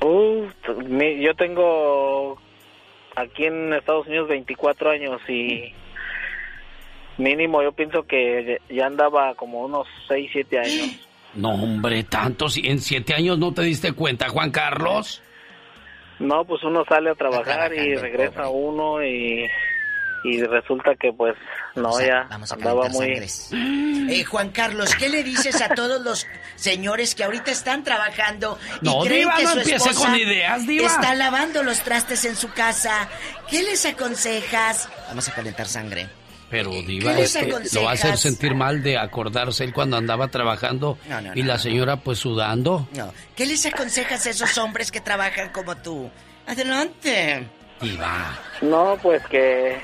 [0.00, 0.52] Uf,
[0.86, 2.38] mi- yo tengo
[3.16, 5.72] aquí en Estados Unidos 24 años y
[7.16, 10.90] mínimo yo pienso que ya andaba como unos 6, 7 años.
[11.34, 12.56] No, hombre, tantos.
[12.62, 15.20] ¿En siete años no te diste cuenta, Juan Carlos?
[16.18, 19.48] No, pues uno sale a trabajar y regresa uno y
[20.24, 21.36] y resulta que pues
[21.74, 23.22] no, ya andaba muy...
[23.52, 26.26] Eh, Juan Carlos, ¿qué le dices a todos los
[26.56, 30.86] señores que ahorita están trabajando y no, creen que no su esposa con ideas, diva.
[30.86, 33.08] está lavando los trastes en su casa?
[33.50, 34.88] ¿Qué les aconsejas?
[35.08, 36.08] Vamos a calentar sangre.
[36.50, 37.14] Pero Diva,
[37.72, 40.98] lo va a hacer sentir mal de acordarse él cuando andaba trabajando
[41.34, 42.88] y la señora pues sudando.
[42.94, 43.12] No.
[43.34, 46.10] ¿Qué les aconsejas a esos hombres que trabajan como tú?
[46.46, 47.48] Adelante.
[47.80, 48.38] Diva.
[48.62, 49.78] No, pues que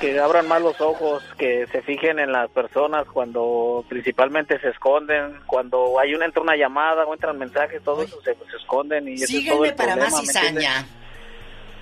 [0.00, 5.40] que abran más los ojos, que se fijen en las personas cuando principalmente se esconden,
[5.46, 9.38] cuando hay una entra una llamada o entran mensajes, todo eso se, esconden y eso
[9.38, 10.86] es todo el para más cizaña.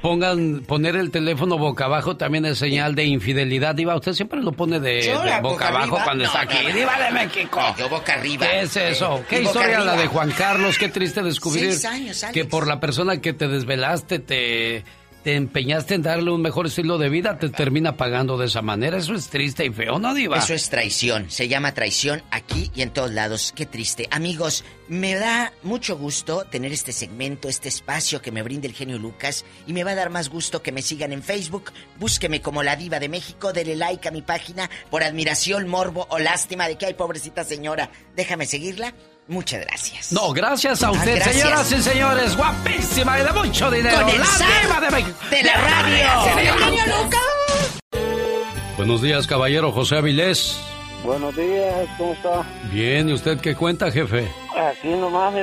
[0.02, 3.76] Pongan, poner el teléfono boca abajo también es señal de infidelidad.
[3.76, 6.58] Diva, usted siempre lo pone de, boca, abajo cuando está aquí.
[6.72, 7.60] Diva de México.
[7.78, 8.44] yo boca arriba.
[8.44, 9.24] ¿Qué es eso?
[9.28, 10.76] ¿Qué historia la de Juan Carlos?
[10.76, 11.78] Qué triste descubrir
[12.32, 14.84] que por la persona que te desvelaste te
[15.22, 18.98] te empeñaste en darle un mejor estilo de vida, te termina pagando de esa manera.
[18.98, 20.38] Eso es triste y feo, ¿no, Diva?
[20.38, 21.30] Eso es traición.
[21.30, 23.52] Se llama traición aquí y en todos lados.
[23.54, 24.08] Qué triste.
[24.10, 28.98] Amigos, me da mucho gusto tener este segmento, este espacio que me brinda el genio
[28.98, 29.44] Lucas.
[29.66, 31.72] Y me va a dar más gusto que me sigan en Facebook.
[31.98, 33.52] Búsqueme como la Diva de México.
[33.52, 37.90] Dele like a mi página por admiración, morbo o lástima de que hay pobrecita señora.
[38.16, 38.92] Déjame seguirla
[39.28, 40.12] Muchas gracias.
[40.12, 42.36] No, gracias a usted, señoras y señores.
[42.36, 44.00] Guapísima y de mucho dinero.
[44.00, 46.08] Con el la de, de la radio.
[48.76, 50.60] Buenos días, caballero José Avilés.
[51.04, 52.44] Buenos días, ¿cómo está?
[52.72, 54.28] Bien, ¿y usted qué cuenta, jefe?
[54.56, 55.34] Aquí nomás,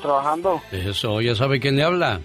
[0.00, 0.60] trabajando.
[0.72, 2.20] Eso, ¿ya sabe quién le habla?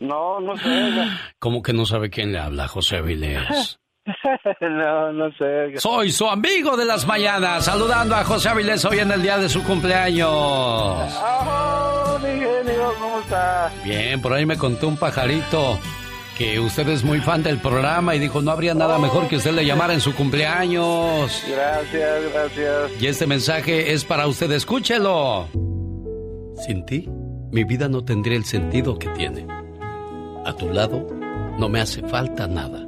[0.00, 1.08] No, no sé.
[1.38, 3.78] ¿Cómo que no sabe quién le habla, José Avilés?
[4.60, 5.78] no, no sé.
[5.78, 9.48] Soy su amigo de las mañanas, saludando a José Avilés hoy en el día de
[9.48, 10.28] su cumpleaños.
[10.30, 13.70] Oh, mi genio, ¿cómo está?
[13.84, 15.78] Bien, por ahí me contó un pajarito
[16.36, 19.52] que usted es muy fan del programa y dijo no habría nada mejor que usted
[19.52, 21.42] le llamara en su cumpleaños.
[21.48, 23.02] Gracias, gracias.
[23.02, 25.48] Y este mensaje es para usted, escúchelo.
[26.66, 27.08] Sin ti,
[27.50, 29.46] mi vida no tendría el sentido que tiene.
[30.44, 31.06] A tu lado,
[31.58, 32.87] no me hace falta nada.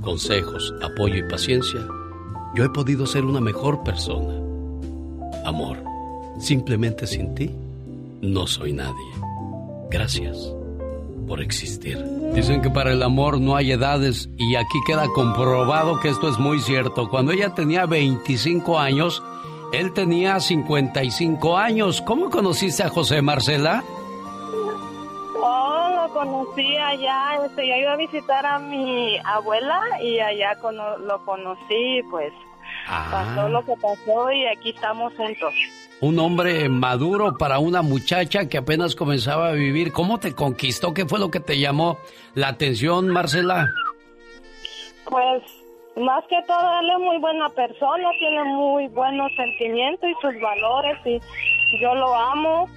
[0.00, 1.80] consejos, apoyo y paciencia,
[2.54, 4.34] yo he podido ser una mejor persona.
[5.44, 5.78] Amor,
[6.38, 7.50] simplemente sin ti,
[8.20, 8.94] no soy nadie.
[9.90, 10.52] Gracias
[11.26, 11.98] por existir.
[12.34, 16.38] Dicen que para el amor no hay edades y aquí queda comprobado que esto es
[16.38, 17.08] muy cierto.
[17.08, 19.22] Cuando ella tenía 25 años,
[19.72, 22.02] él tenía 55 años.
[22.02, 23.84] ¿Cómo conociste a José Marcela?
[26.24, 32.32] Conocí allá, este, yo iba a visitar a mi abuela y allá lo conocí, pues
[32.88, 33.08] ah.
[33.10, 35.54] pasó lo que pasó y aquí estamos juntos.
[36.00, 39.92] Un hombre maduro para una muchacha que apenas comenzaba a vivir.
[39.92, 40.94] ¿Cómo te conquistó?
[40.94, 41.98] ¿Qué fue lo que te llamó
[42.34, 43.68] la atención, Marcela?
[45.04, 45.42] Pues
[45.96, 50.96] más que todo, él es muy buena persona, tiene muy buenos sentimientos y sus valores
[51.04, 51.20] y
[51.80, 52.68] yo lo amo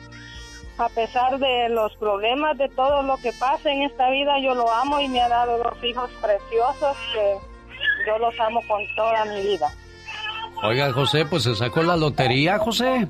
[0.77, 4.71] a pesar de los problemas, de todo lo que pasa en esta vida, yo lo
[4.71, 7.35] amo y me ha dado dos hijos preciosos que
[8.07, 9.71] yo los amo con toda mi vida.
[10.63, 13.07] Oiga, José, pues se sacó la lotería, José.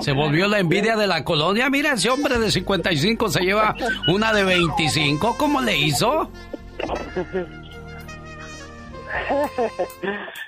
[0.00, 1.70] Se volvió la envidia de la colonia.
[1.70, 3.74] Mira, ese hombre de 55 se lleva
[4.08, 5.36] una de 25.
[5.38, 6.30] ¿Cómo le hizo?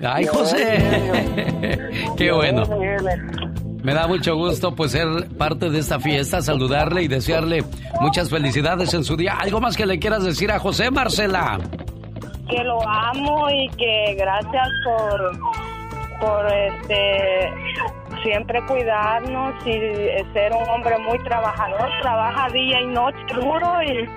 [0.01, 1.78] Ay, José.
[2.16, 2.64] Qué bueno.
[3.82, 7.64] Me da mucho gusto pues ser parte de esta fiesta, saludarle y desearle
[8.00, 9.36] muchas felicidades en su día.
[9.40, 11.59] ¿Algo más que le quieras decir a José Marcela?
[12.48, 15.32] Que lo amo y que gracias por
[16.20, 17.52] por este
[18.22, 19.72] siempre cuidarnos y
[20.32, 24.09] ser un hombre muy trabajador, trabaja día y noche duro y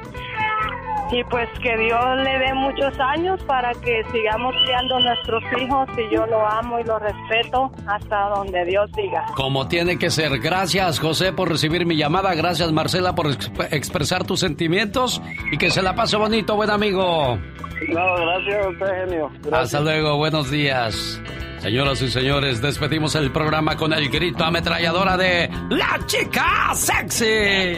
[1.12, 6.16] y pues que Dios le dé muchos años para que sigamos criando nuestros hijos y
[6.16, 9.26] yo lo amo y lo respeto hasta donde Dios diga.
[9.36, 10.40] Como tiene que ser.
[10.40, 12.34] Gracias José por recibir mi llamada.
[12.34, 13.28] Gracias Marcela por
[13.72, 15.22] expresar tus sentimientos
[15.52, 17.38] y que se la pase bonito, buen amigo.
[17.90, 19.32] No, gracias a usted, genio.
[19.52, 21.22] Hasta luego, buenos días.
[21.60, 27.78] Señoras y señores, despedimos el programa con el grito ametralladora de La Chica Sexy.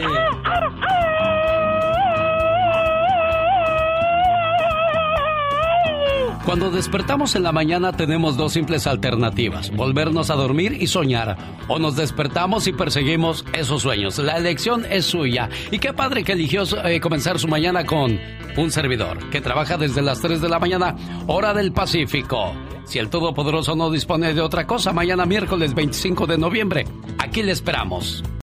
[6.48, 11.36] Cuando despertamos en la mañana tenemos dos simples alternativas, volvernos a dormir y soñar,
[11.68, 14.16] o nos despertamos y perseguimos esos sueños.
[14.16, 15.50] La elección es suya.
[15.70, 18.18] Y qué padre que eligió eh, comenzar su mañana con
[18.56, 20.96] un servidor que trabaja desde las 3 de la mañana,
[21.26, 22.54] hora del Pacífico.
[22.86, 26.86] Si el Todopoderoso no dispone de otra cosa, mañana miércoles 25 de noviembre,
[27.18, 28.24] aquí le esperamos.